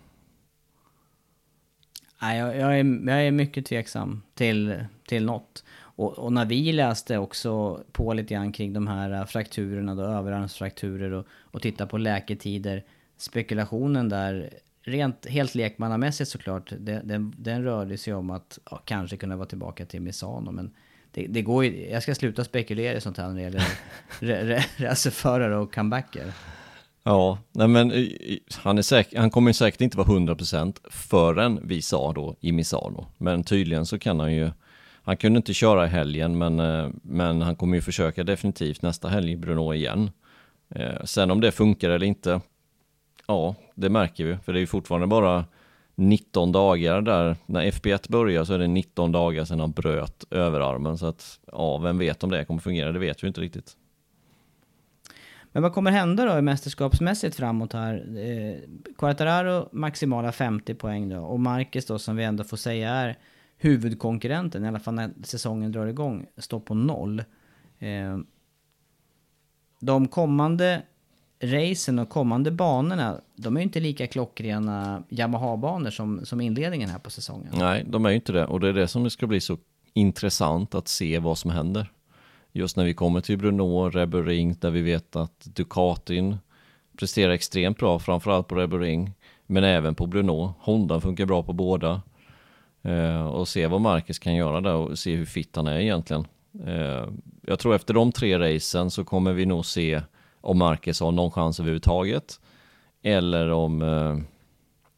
Nej, 2.21 2.39
jag, 2.39 2.57
jag, 2.57 2.79
är, 2.79 3.09
jag 3.09 3.27
är 3.27 3.31
mycket 3.31 3.65
tveksam 3.65 4.21
till, 4.33 4.83
till 5.07 5.25
något. 5.25 5.63
Och, 5.75 6.19
och, 6.19 6.33
när 6.33 6.45
vi 6.45 6.71
läste 6.71 7.17
också 7.17 7.83
på 7.91 8.13
lite 8.13 8.33
grann 8.33 8.51
kring 8.51 8.73
de 8.73 8.87
här 8.87 9.25
frakturerna, 9.25 9.95
då, 9.95 10.03
överarmsfrakturer 10.03 11.11
och, 11.11 11.25
och 11.41 11.61
titta 11.61 11.87
på 11.87 11.97
läketider. 11.97 12.83
Spekulationen 13.17 14.09
där, 14.09 14.49
rent 14.81 15.25
helt 15.25 15.55
lekmannamässigt 15.55 16.29
såklart, 16.29 16.73
det, 16.79 17.01
den, 17.03 17.33
den 17.37 17.63
rörde 17.63 17.97
sig 17.97 18.13
om 18.13 18.29
att 18.29 18.59
ja, 18.71 18.81
kanske 18.85 19.17
kunna 19.17 19.35
vara 19.35 19.47
tillbaka 19.47 19.85
till 19.85 20.01
Misano. 20.01 20.51
Men 20.51 20.73
det, 21.13 21.27
det, 21.27 21.41
går 21.41 21.65
ju, 21.65 21.89
jag 21.89 22.03
ska 22.03 22.15
sluta 22.15 22.43
spekulera 22.43 22.97
i 22.97 23.01
sånt 23.01 23.17
här 23.17 23.27
när 23.27 23.35
det 23.35 23.41
gäller 23.41 24.65
racerförare 24.77 25.57
och 25.57 25.75
comebacker. 25.75 26.33
Ja, 27.03 27.37
nej 27.51 27.67
men 27.67 28.09
han, 28.53 28.77
är 28.77 28.81
säk 28.81 29.13
han 29.15 29.29
kommer 29.29 29.53
säkert 29.53 29.81
inte 29.81 29.97
vara 29.97 30.07
100% 30.07 30.77
förrän 30.89 31.59
vi 31.63 31.81
sa 31.81 32.13
då 32.13 32.35
i 32.39 32.51
Misano. 32.51 33.07
Men 33.17 33.43
tydligen 33.43 33.85
så 33.85 33.99
kan 33.99 34.19
han 34.19 34.33
ju, 34.33 34.51
han 35.03 35.17
kunde 35.17 35.37
inte 35.37 35.53
köra 35.53 35.85
i 35.85 35.89
helgen 35.89 36.37
men, 36.37 36.59
eh, 36.59 36.89
men 37.01 37.41
han 37.41 37.55
kommer 37.55 37.75
ju 37.75 37.81
försöka 37.81 38.23
definitivt 38.23 38.81
nästa 38.81 39.07
helg 39.07 39.31
i 39.31 39.37
Bruno 39.37 39.73
igen. 39.73 40.11
Eh, 40.75 41.03
sen 41.03 41.31
om 41.31 41.41
det 41.41 41.51
funkar 41.51 41.89
eller 41.89 42.05
inte, 42.05 42.41
ja 43.27 43.55
det 43.75 43.89
märker 43.89 44.25
vi, 44.25 44.37
för 44.37 44.53
det 44.53 44.59
är 44.59 44.61
ju 44.61 44.67
fortfarande 44.67 45.07
bara 45.07 45.45
19 45.95 46.51
dagar 46.51 47.01
där, 47.01 47.35
när 47.45 47.65
FP1 47.65 48.11
börjar 48.11 48.43
så 48.43 48.53
är 48.53 48.59
det 48.59 48.67
19 48.67 49.11
dagar 49.11 49.45
sedan 49.45 49.59
han 49.59 49.71
bröt 49.71 50.25
överarmen. 50.31 50.97
Så 50.97 51.05
att, 51.05 51.39
ja, 51.51 51.77
vem 51.77 51.97
vet 51.97 52.23
om 52.23 52.29
det 52.29 52.45
kommer 52.45 52.59
fungera, 52.59 52.91
det 52.91 52.99
vet 52.99 53.23
vi 53.23 53.27
inte 53.27 53.41
riktigt. 53.41 53.77
Men 55.51 55.63
vad 55.63 55.73
kommer 55.73 55.91
hända 55.91 56.35
då 56.35 56.41
mästerskapsmässigt 56.41 57.35
framåt 57.35 57.73
här? 57.73 58.17
Eh, 58.17 58.55
Quartararo 58.97 59.69
maximala 59.71 60.31
50 60.31 60.73
poäng 60.73 61.09
då, 61.09 61.19
och 61.19 61.39
Marcus 61.39 61.85
då 61.85 61.99
som 61.99 62.15
vi 62.15 62.23
ändå 62.23 62.43
får 62.43 62.57
säga 62.57 62.89
är 62.89 63.17
huvudkonkurrenten, 63.57 64.65
i 64.65 64.67
alla 64.67 64.79
fall 64.79 64.93
när 64.93 65.11
säsongen 65.23 65.71
drar 65.71 65.87
igång, 65.87 66.25
står 66.37 66.59
på 66.59 66.73
noll. 66.73 67.23
Eh, 67.79 68.17
de 69.79 70.07
kommande 70.07 70.81
racen 71.43 71.99
och 71.99 72.09
kommande 72.09 72.51
banorna, 72.51 73.21
de 73.35 73.55
är 73.55 73.59
ju 73.59 73.63
inte 73.63 73.79
lika 73.79 74.07
klockrena 74.07 75.03
Yamaha-banor 75.09 75.89
som, 75.89 76.25
som 76.25 76.41
inledningen 76.41 76.89
här 76.89 76.99
på 76.99 77.09
säsongen. 77.09 77.53
Nej, 77.53 77.85
de 77.87 78.05
är 78.05 78.09
ju 78.09 78.15
inte 78.15 78.31
det. 78.31 78.45
Och 78.45 78.59
det 78.59 78.67
är 78.67 78.73
det 78.73 78.87
som 78.87 79.03
det 79.03 79.09
ska 79.09 79.27
bli 79.27 79.41
så 79.41 79.57
intressant 79.93 80.75
att 80.75 80.87
se 80.87 81.19
vad 81.19 81.37
som 81.37 81.51
händer. 81.51 81.91
Just 82.51 82.77
när 82.77 82.85
vi 82.85 82.93
kommer 82.93 83.21
till 83.21 83.37
Bruno, 83.37 83.89
Rebel 83.89 84.25
Ring, 84.25 84.55
där 84.59 84.71
vi 84.71 84.81
vet 84.81 85.15
att 85.15 85.39
Ducatin 85.39 86.37
presterar 86.97 87.31
extremt 87.31 87.77
bra, 87.77 87.99
framförallt 87.99 88.47
på 88.47 88.55
Rebel 88.55 88.79
Ring, 88.79 89.11
men 89.47 89.63
även 89.63 89.95
på 89.95 90.07
Bruno. 90.07 90.53
Honda 90.59 91.01
funkar 91.01 91.25
bra 91.25 91.43
på 91.43 91.53
båda. 91.53 92.01
Eh, 92.81 93.25
och 93.25 93.47
se 93.47 93.67
vad 93.67 93.81
Marcus 93.81 94.19
kan 94.19 94.35
göra 94.35 94.61
där 94.61 94.73
och 94.73 94.99
se 94.99 95.15
hur 95.15 95.25
fit 95.25 95.55
han 95.55 95.67
är 95.67 95.79
egentligen. 95.79 96.27
Eh, 96.65 97.07
jag 97.41 97.59
tror 97.59 97.75
efter 97.75 97.93
de 97.93 98.11
tre 98.11 98.39
racen 98.39 98.91
så 98.91 99.03
kommer 99.03 99.33
vi 99.33 99.45
nog 99.45 99.65
se 99.65 100.01
om 100.43 100.57
Marquez 100.57 100.99
har 100.99 101.11
någon 101.11 101.31
chans 101.31 101.59
överhuvudtaget. 101.59 102.39
Eller 103.01 103.51
om, 103.51 103.81
eh, 103.81 104.17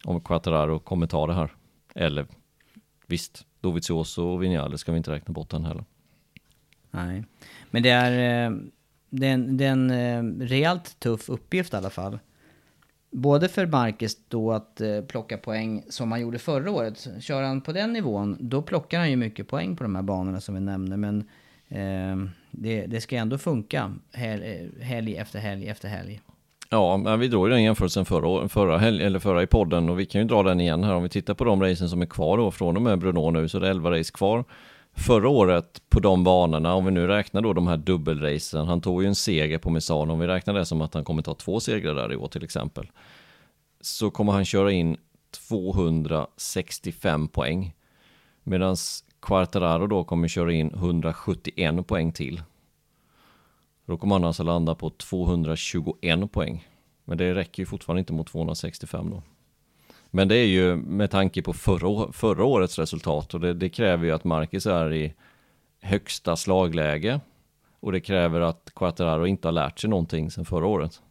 om 0.03 0.21
Quattararo 0.21 0.79
kommer 0.79 1.07
ta 1.07 1.27
det 1.27 1.33
här. 1.33 1.51
Eller 1.95 2.25
visst, 3.07 3.45
Dovizioso 3.61 4.23
och 4.23 4.43
Vinales 4.43 4.81
ska 4.81 4.91
vi 4.91 4.97
inte 4.97 5.11
räkna 5.11 5.33
bort 5.33 5.53
än 5.53 5.65
heller. 5.65 5.85
Nej, 6.91 7.23
men 7.71 7.83
det 7.83 7.89
är, 7.89 8.45
eh, 8.45 8.57
det 9.09 9.27
är 9.27 9.33
en, 9.33 9.57
det 9.57 9.65
är 9.65 9.71
en 9.71 9.91
eh, 9.91 10.47
rejält 10.47 10.99
tuff 10.99 11.29
uppgift 11.29 11.73
i 11.73 11.77
alla 11.77 11.89
fall. 11.89 12.19
Både 13.11 13.47
för 13.47 13.65
Marquez 13.65 14.17
då 14.27 14.51
att 14.51 14.81
eh, 14.81 15.01
plocka 15.01 15.37
poäng 15.37 15.83
som 15.89 16.11
han 16.11 16.21
gjorde 16.21 16.39
förra 16.39 16.71
året. 16.71 17.07
Kör 17.19 17.43
han 17.43 17.61
på 17.61 17.71
den 17.71 17.93
nivån, 17.93 18.37
då 18.39 18.61
plockar 18.61 18.99
han 18.99 19.09
ju 19.09 19.15
mycket 19.15 19.47
poäng 19.47 19.75
på 19.75 19.83
de 19.83 19.95
här 19.95 20.03
banorna 20.03 20.41
som 20.41 20.55
vi 20.55 20.61
nämnde. 20.61 20.97
Men 20.97 21.29
eh, 21.67 22.29
det, 22.57 22.85
det 22.85 23.01
ska 23.01 23.15
ändå 23.15 23.37
funka 23.37 23.93
hel, 24.13 24.43
eh, 24.43 24.85
helg 24.85 25.17
efter 25.17 25.39
helg 25.39 25.67
efter 25.67 25.89
helg. 25.89 26.21
Ja, 26.69 26.97
men 26.97 27.19
vi 27.19 27.27
drog 27.27 27.47
ju 27.47 27.53
den 27.53 27.63
jämförelsen 27.63 28.05
förra, 28.05 28.49
förra, 28.49 28.77
helg, 28.77 29.03
eller 29.03 29.19
förra 29.19 29.43
i 29.43 29.47
podden 29.47 29.89
och 29.89 29.99
vi 29.99 30.05
kan 30.05 30.21
ju 30.21 30.27
dra 30.27 30.43
den 30.43 30.61
igen 30.61 30.83
här. 30.83 30.93
Om 30.93 31.03
vi 31.03 31.09
tittar 31.09 31.33
på 31.33 31.43
de 31.43 31.63
racen 31.63 31.89
som 31.89 32.01
är 32.01 32.05
kvar 32.05 32.37
då 32.37 32.51
från 32.51 32.75
och 32.75 32.81
med 32.81 32.99
Bruno 32.99 33.31
nu 33.31 33.49
så 33.49 33.57
är 33.57 33.61
det 33.61 33.69
11 33.69 33.91
race 33.91 34.11
kvar. 34.13 34.43
Förra 34.97 35.29
året 35.29 35.81
på 35.89 35.99
de 35.99 36.23
banorna, 36.23 36.73
om 36.73 36.85
vi 36.85 36.91
nu 36.91 37.07
räknar 37.07 37.41
då 37.41 37.53
de 37.53 37.67
här 37.67 37.77
dubbelracen, 37.77 38.67
han 38.67 38.81
tog 38.81 39.01
ju 39.03 39.07
en 39.07 39.15
seger 39.15 39.57
på 39.57 39.69
Misano, 39.69 40.13
om 40.13 40.19
vi 40.19 40.27
räknar 40.27 40.53
det 40.53 40.65
som 40.65 40.81
att 40.81 40.93
han 40.93 41.03
kommer 41.03 41.21
ta 41.21 41.33
två 41.33 41.59
segrar 41.59 41.95
där 41.95 42.13
i 42.13 42.15
år 42.15 42.27
till 42.27 42.43
exempel, 42.43 42.91
så 43.81 44.11
kommer 44.11 44.31
han 44.33 44.45
köra 44.45 44.71
in 44.71 44.97
265 45.49 47.27
poäng. 47.27 47.73
Medan 48.43 48.75
Quartararo 49.25 49.87
då 49.87 50.03
kommer 50.03 50.27
köra 50.27 50.53
in 50.53 50.71
171 50.73 51.87
poäng 51.87 52.11
till. 52.11 52.41
Då 53.85 53.97
kommer 53.97 54.15
han 54.15 54.23
alltså 54.23 54.43
landa 54.43 54.75
på 54.75 54.89
221 54.89 56.31
poäng. 56.31 56.67
Men 57.05 57.17
det 57.17 57.35
räcker 57.35 57.61
ju 57.61 57.65
fortfarande 57.65 57.99
inte 57.99 58.13
mot 58.13 58.27
265 58.27 59.09
då. 59.09 59.23
Men 60.11 60.27
det 60.27 60.35
är 60.35 60.45
ju 60.45 60.75
med 60.75 61.11
tanke 61.11 61.41
på 61.41 61.53
förra, 61.53 62.11
förra 62.11 62.45
årets 62.45 62.79
resultat 62.79 63.33
och 63.33 63.39
det, 63.39 63.53
det 63.53 63.69
kräver 63.69 64.05
ju 64.05 64.11
att 64.11 64.23
Marcus 64.23 64.65
är 64.65 64.93
i 64.93 65.13
högsta 65.81 66.35
slagläge. 66.35 67.19
Och 67.79 67.91
det 67.91 67.99
kräver 67.99 68.41
att 68.41 68.71
Quattararo 68.75 69.27
inte 69.27 69.47
har 69.47 69.53
lärt 69.53 69.79
sig 69.79 69.89
någonting 69.89 70.31
sedan 70.31 70.45
förra 70.45 70.65
året. 70.65 71.01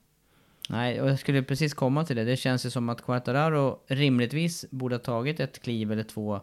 Nej, 0.68 1.00
och 1.00 1.08
jag 1.08 1.18
skulle 1.18 1.42
precis 1.42 1.74
komma 1.74 2.04
till 2.04 2.16
det. 2.16 2.24
Det 2.24 2.36
känns 2.36 2.66
ju 2.66 2.70
som 2.70 2.88
att 2.88 3.02
Quattararo 3.02 3.78
rimligtvis 3.86 4.64
borde 4.70 4.94
ha 4.94 5.00
tagit 5.00 5.40
ett 5.40 5.62
kliv 5.62 5.92
eller 5.92 6.02
två 6.02 6.40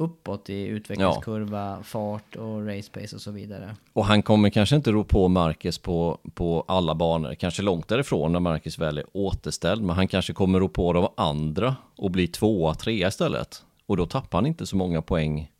uppåt 0.00 0.50
i 0.50 0.66
utvecklingskurva, 0.66 1.76
ja. 1.76 1.82
fart 1.82 2.36
och 2.36 2.66
race 2.66 2.90
pace 2.92 3.16
och 3.16 3.22
så 3.22 3.30
vidare. 3.30 3.76
Och 3.92 4.04
han 4.04 4.22
kommer 4.22 4.50
kanske 4.50 4.76
inte 4.76 4.92
ro 4.92 5.04
på 5.04 5.28
Marcus 5.28 5.78
på, 5.78 6.18
på 6.34 6.64
alla 6.68 6.94
banor, 6.94 7.34
kanske 7.34 7.62
långt 7.62 7.88
därifrån 7.88 8.32
när 8.32 8.40
Marcus 8.40 8.78
väl 8.78 8.98
är 8.98 9.04
återställd, 9.12 9.82
men 9.82 9.96
han 9.96 10.08
kanske 10.08 10.32
kommer 10.32 10.60
ro 10.60 10.68
på 10.68 10.92
de 10.92 11.08
andra 11.16 11.76
och 11.96 12.10
bli 12.10 12.26
tvåa, 12.26 12.74
trea 12.74 13.08
istället. 13.08 13.62
Och 13.86 13.96
då 13.96 14.06
tappar 14.06 14.38
han 14.38 14.46
inte 14.46 14.66
så 14.66 14.76
många 14.76 15.02
poäng 15.02 15.50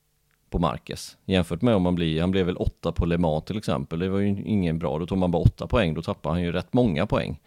på 0.50 0.58
Marcus. 0.58 1.16
Jämfört 1.24 1.62
med 1.62 1.74
om 1.74 1.82
man 1.82 1.94
blir, 1.94 2.20
han 2.20 2.30
blev 2.30 2.46
väl 2.46 2.56
åtta 2.56 2.92
på 2.92 3.06
Le 3.06 3.18
Mans 3.18 3.44
till 3.44 3.58
exempel, 3.58 3.98
det 3.98 4.08
var 4.08 4.18
ju 4.18 4.42
ingen 4.44 4.78
bra, 4.78 4.98
då 4.98 5.06
tog 5.06 5.18
man 5.18 5.30
bara 5.30 5.42
åtta 5.42 5.66
poäng, 5.66 5.94
då 5.94 6.02
tappar 6.02 6.30
han 6.30 6.42
ju 6.42 6.52
rätt 6.52 6.72
många 6.72 7.06
poäng. 7.06 7.40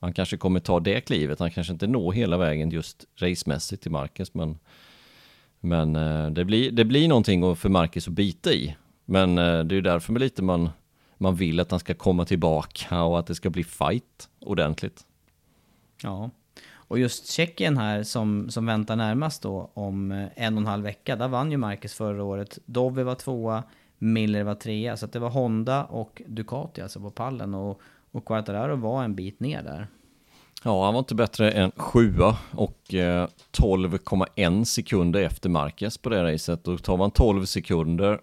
Han 0.00 0.12
kanske 0.12 0.36
kommer 0.36 0.60
ta 0.60 0.80
det 0.80 1.00
klivet, 1.00 1.40
han 1.40 1.50
kanske 1.50 1.72
inte 1.72 1.86
når 1.86 2.12
hela 2.12 2.36
vägen 2.36 2.70
just 2.70 3.04
racemässigt 3.16 3.82
till 3.82 3.90
Marcus, 3.90 4.34
men 4.34 4.58
men 5.60 5.96
eh, 5.96 6.30
det, 6.30 6.44
blir, 6.44 6.70
det 6.72 6.84
blir 6.84 7.08
någonting 7.08 7.56
för 7.56 7.68
Marcus 7.68 8.08
att 8.08 8.14
bita 8.14 8.52
i. 8.52 8.76
Men 9.04 9.38
eh, 9.38 9.64
det 9.64 9.74
är 9.74 9.76
ju 9.76 9.80
därför 9.80 10.12
med 10.12 10.20
lite 10.20 10.42
man, 10.42 10.70
man 11.18 11.34
vill 11.34 11.60
att 11.60 11.70
han 11.70 11.80
ska 11.80 11.94
komma 11.94 12.24
tillbaka 12.24 13.02
och 13.02 13.18
att 13.18 13.26
det 13.26 13.34
ska 13.34 13.50
bli 13.50 13.64
fight 13.64 14.28
ordentligt. 14.40 15.04
Ja, 16.02 16.30
Och 16.72 16.98
just 16.98 17.30
Tjeckien 17.30 17.76
här 17.76 18.02
som, 18.02 18.50
som 18.50 18.66
väntar 18.66 18.96
närmast 18.96 19.42
då 19.42 19.70
om 19.74 20.12
eh, 20.12 20.28
en 20.34 20.54
och 20.54 20.60
en 20.60 20.66
halv 20.66 20.84
vecka, 20.84 21.16
där 21.16 21.28
vann 21.28 21.50
ju 21.50 21.56
Marcus 21.56 21.94
förra 21.94 22.24
året. 22.24 22.58
Dovi 22.66 23.02
var 23.02 23.14
tvåa, 23.14 23.62
Miller 23.98 24.44
var 24.44 24.54
trea, 24.54 24.96
så 24.96 25.06
att 25.06 25.12
det 25.12 25.18
var 25.18 25.30
Honda 25.30 25.84
och 25.84 26.22
Ducati 26.26 26.80
alltså 26.80 27.00
på 27.00 27.10
pallen. 27.10 27.54
Och, 27.54 27.80
och 28.10 28.24
Quartararo 28.24 28.76
var 28.76 29.04
en 29.04 29.14
bit 29.14 29.40
ner 29.40 29.62
där. 29.62 29.86
Ja, 30.62 30.84
han 30.84 30.94
var 30.94 30.98
inte 30.98 31.14
bättre 31.14 31.50
än 31.50 31.70
sjua 31.76 32.38
och 32.52 32.94
eh, 32.94 33.28
12,1 33.52 34.64
sekunder 34.64 35.22
efter 35.22 35.48
Marquez 35.48 35.98
på 35.98 36.08
det 36.08 36.32
racet. 36.32 36.64
Då 36.64 36.78
tar 36.78 36.96
man 36.96 37.10
12 37.10 37.44
sekunder, 37.44 38.20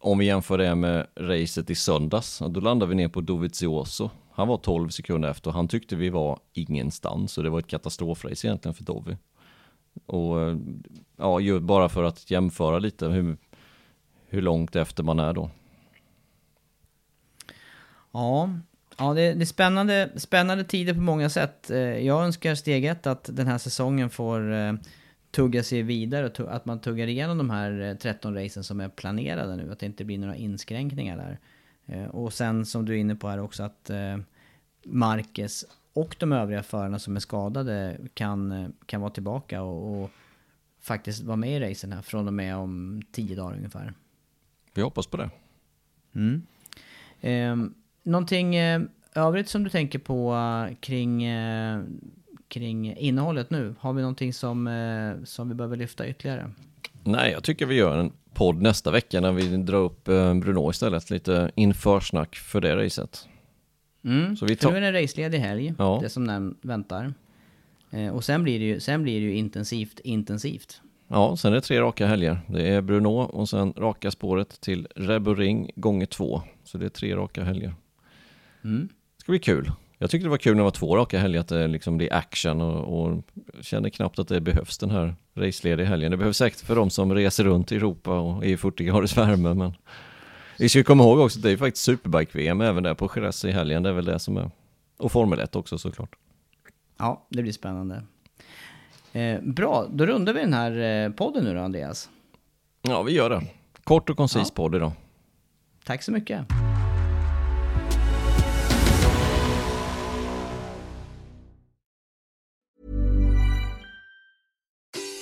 om 0.00 0.18
vi 0.18 0.26
jämför 0.26 0.58
det 0.58 0.74
med 0.74 1.06
racet 1.16 1.70
i 1.70 1.74
söndags, 1.74 2.42
då 2.48 2.60
landar 2.60 2.86
vi 2.86 2.94
ner 2.94 3.08
på 3.08 3.20
Dovizioso. 3.20 4.10
Han 4.32 4.48
var 4.48 4.56
12 4.56 4.88
sekunder 4.88 5.30
efter 5.30 5.50
och 5.50 5.54
han 5.54 5.68
tyckte 5.68 5.96
vi 5.96 6.10
var 6.10 6.38
ingenstans 6.52 7.38
och 7.38 7.44
det 7.44 7.50
var 7.50 7.58
ett 7.58 7.66
katastrofrace 7.66 8.46
egentligen 8.46 8.74
för 8.74 8.84
Dovi. 8.84 9.16
Och 10.06 10.40
eh, 10.40 10.56
ja, 11.16 11.60
bara 11.60 11.88
för 11.88 12.04
att 12.04 12.30
jämföra 12.30 12.78
lite 12.78 13.06
hur, 13.06 13.36
hur 14.26 14.42
långt 14.42 14.76
efter 14.76 15.02
man 15.02 15.18
är 15.18 15.32
då. 15.32 15.50
Ja, 18.12 18.50
ja 18.98 19.14
det, 19.14 19.34
det 19.34 19.42
är 19.42 19.46
spännande, 19.46 20.10
spännande 20.16 20.64
tider 20.64 20.94
på 20.94 21.00
många 21.00 21.30
sätt. 21.30 21.70
Eh, 21.70 21.78
jag 21.78 22.24
önskar 22.24 22.54
steg 22.54 22.84
ett 22.84 23.06
att 23.06 23.30
den 23.32 23.46
här 23.46 23.58
säsongen 23.58 24.10
får 24.10 24.52
eh, 24.52 24.72
tugga 25.30 25.62
sig 25.62 25.82
vidare 25.82 26.26
och 26.26 26.54
att 26.54 26.64
man 26.64 26.80
tuggar 26.80 27.06
igenom 27.06 27.38
de 27.38 27.50
här 27.50 27.96
13 28.00 28.34
racen 28.34 28.64
som 28.64 28.80
är 28.80 28.88
planerade 28.88 29.56
nu. 29.56 29.72
Att 29.72 29.78
det 29.78 29.86
inte 29.86 30.04
blir 30.04 30.18
några 30.18 30.36
inskränkningar 30.36 31.16
där. 31.16 31.38
Och 32.08 32.32
sen 32.32 32.66
som 32.66 32.84
du 32.84 32.92
är 32.92 32.96
inne 32.96 33.16
på 33.16 33.28
här 33.28 33.40
också 33.40 33.62
att 33.62 33.90
Marquez 34.84 35.64
och 35.92 36.16
de 36.18 36.32
övriga 36.32 36.62
förarna 36.62 36.98
som 36.98 37.16
är 37.16 37.20
skadade 37.20 37.98
kan, 38.14 38.72
kan 38.86 39.00
vara 39.00 39.10
tillbaka 39.10 39.62
och, 39.62 40.02
och 40.02 40.10
faktiskt 40.80 41.22
vara 41.22 41.36
med 41.36 41.50
i 41.50 41.70
racen 41.70 41.92
här 41.92 42.02
från 42.02 42.26
och 42.26 42.34
med 42.34 42.56
om 42.56 43.02
tio 43.12 43.36
dagar 43.36 43.56
ungefär. 43.56 43.94
Vi 44.74 44.82
hoppas 44.82 45.06
på 45.06 45.16
det. 45.16 45.30
Mm. 46.14 46.46
Eh, 47.20 47.70
någonting 48.04 48.56
eh, 48.56 48.80
övrigt 49.14 49.48
som 49.48 49.64
du 49.64 49.70
tänker 49.70 49.98
på 49.98 50.32
uh, 50.32 50.74
kring, 50.80 51.28
uh, 51.32 51.82
kring 52.48 52.96
innehållet 52.96 53.50
nu? 53.50 53.74
Har 53.78 53.92
vi 53.92 54.02
någonting 54.02 54.32
som, 54.32 54.68
som 55.24 55.48
vi 55.48 55.54
behöver 55.54 55.76
lyfta 55.76 56.08
ytterligare? 56.08 56.50
Nej, 57.04 57.32
jag 57.32 57.44
tycker 57.44 57.66
vi 57.66 57.74
gör 57.74 57.98
en 57.98 58.12
podd 58.34 58.62
nästa 58.62 58.90
vecka 58.90 59.20
när 59.20 59.32
vi 59.32 59.56
drar 59.56 59.78
upp 59.78 60.04
Bruno 60.04 60.70
istället. 60.70 61.10
Lite 61.10 61.50
införsnack 61.54 62.36
för 62.36 62.60
det 62.60 62.76
racet. 62.76 63.28
Mm, 64.04 64.36
så 64.36 64.46
vi 64.46 64.56
tar... 64.56 64.70
för 64.70 64.80
nu 64.80 64.86
är 64.86 64.92
det 64.92 65.02
raceledig 65.02 65.38
helg, 65.38 65.74
ja. 65.78 65.98
det 66.02 66.08
som 66.08 66.56
väntar. 66.62 67.14
Eh, 67.94 68.08
och 68.08 68.24
sen 68.24 68.42
blir, 68.42 68.58
det 68.58 68.64
ju, 68.64 68.80
sen 68.80 69.02
blir 69.02 69.20
det 69.20 69.26
ju 69.26 69.34
intensivt, 69.34 70.00
intensivt. 70.00 70.80
Ja, 71.08 71.36
sen 71.36 71.52
är 71.52 71.54
det 71.54 71.60
tre 71.60 71.80
raka 71.80 72.06
helger. 72.06 72.40
Det 72.48 72.68
är 72.68 72.80
Bruno 72.80 73.08
och 73.08 73.48
sen 73.48 73.72
raka 73.76 74.10
spåret 74.10 74.60
till 74.60 74.88
Ring 75.36 75.70
gånger 75.76 76.06
två. 76.06 76.42
Så 76.64 76.78
det 76.78 76.84
är 76.84 76.90
tre 76.90 77.16
raka 77.16 77.44
helger. 77.44 77.74
Mm. 78.64 78.88
Det 79.16 79.22
ska 79.22 79.32
bli 79.32 79.38
kul. 79.38 79.72
Jag 79.98 80.10
tyckte 80.10 80.26
det 80.26 80.30
var 80.30 80.38
kul 80.38 80.52
när 80.52 80.60
det 80.60 80.64
var 80.64 80.70
två 80.70 80.96
raka 80.96 81.18
helger, 81.18 81.40
att 81.40 81.48
det 81.48 81.66
liksom 81.66 81.96
blir 81.96 82.12
action 82.12 82.60
och, 82.60 83.02
och 83.02 83.24
känner 83.60 83.88
knappt 83.88 84.18
att 84.18 84.28
det 84.28 84.40
behövs 84.40 84.78
den 84.78 84.90
här 84.90 85.14
racelediga 85.34 85.86
helgen. 85.86 86.10
Det 86.10 86.16
behövs 86.16 86.36
säkert 86.36 86.60
för 86.60 86.76
de 86.76 86.90
som 86.90 87.14
reser 87.14 87.44
runt 87.44 87.72
i 87.72 87.76
Europa 87.76 88.18
och 88.18 88.44
är 88.44 88.48
i 88.48 88.56
40 88.56 88.84
graders 88.84 89.16
värme, 89.16 89.54
men 89.54 89.72
vi 90.58 90.68
ska 90.68 90.84
komma 90.84 91.04
ihåg 91.04 91.18
också 91.18 91.38
att 91.38 91.42
det 91.42 91.50
är 91.50 91.56
faktiskt 91.56 91.84
Superbike-VM 91.84 92.60
även 92.60 92.82
där 92.82 92.94
på 92.94 93.10
Jerez 93.16 93.44
i 93.44 93.50
helgen. 93.50 93.82
Det 93.82 93.88
är 93.88 93.92
väl 93.92 94.04
det 94.04 94.18
som 94.18 94.36
är... 94.36 94.50
Och 94.96 95.12
Formel 95.12 95.40
1 95.40 95.56
också 95.56 95.78
såklart. 95.78 96.16
Ja, 96.98 97.26
det 97.28 97.42
blir 97.42 97.52
spännande. 97.52 98.02
Eh, 99.12 99.40
bra, 99.42 99.86
då 99.90 100.06
rundar 100.06 100.32
vi 100.32 100.40
den 100.40 100.54
här 100.54 101.04
eh, 101.04 101.12
podden 101.12 101.44
nu 101.44 101.54
då, 101.54 101.60
Andreas. 101.60 102.10
Ja, 102.82 103.02
vi 103.02 103.12
gör 103.12 103.30
det. 103.30 103.42
Kort 103.84 104.10
och 104.10 104.16
koncis 104.16 104.48
ja. 104.48 104.54
podd 104.54 104.74
idag. 104.74 104.92
Tack 105.84 106.02
så 106.02 106.12
mycket. 106.12 106.46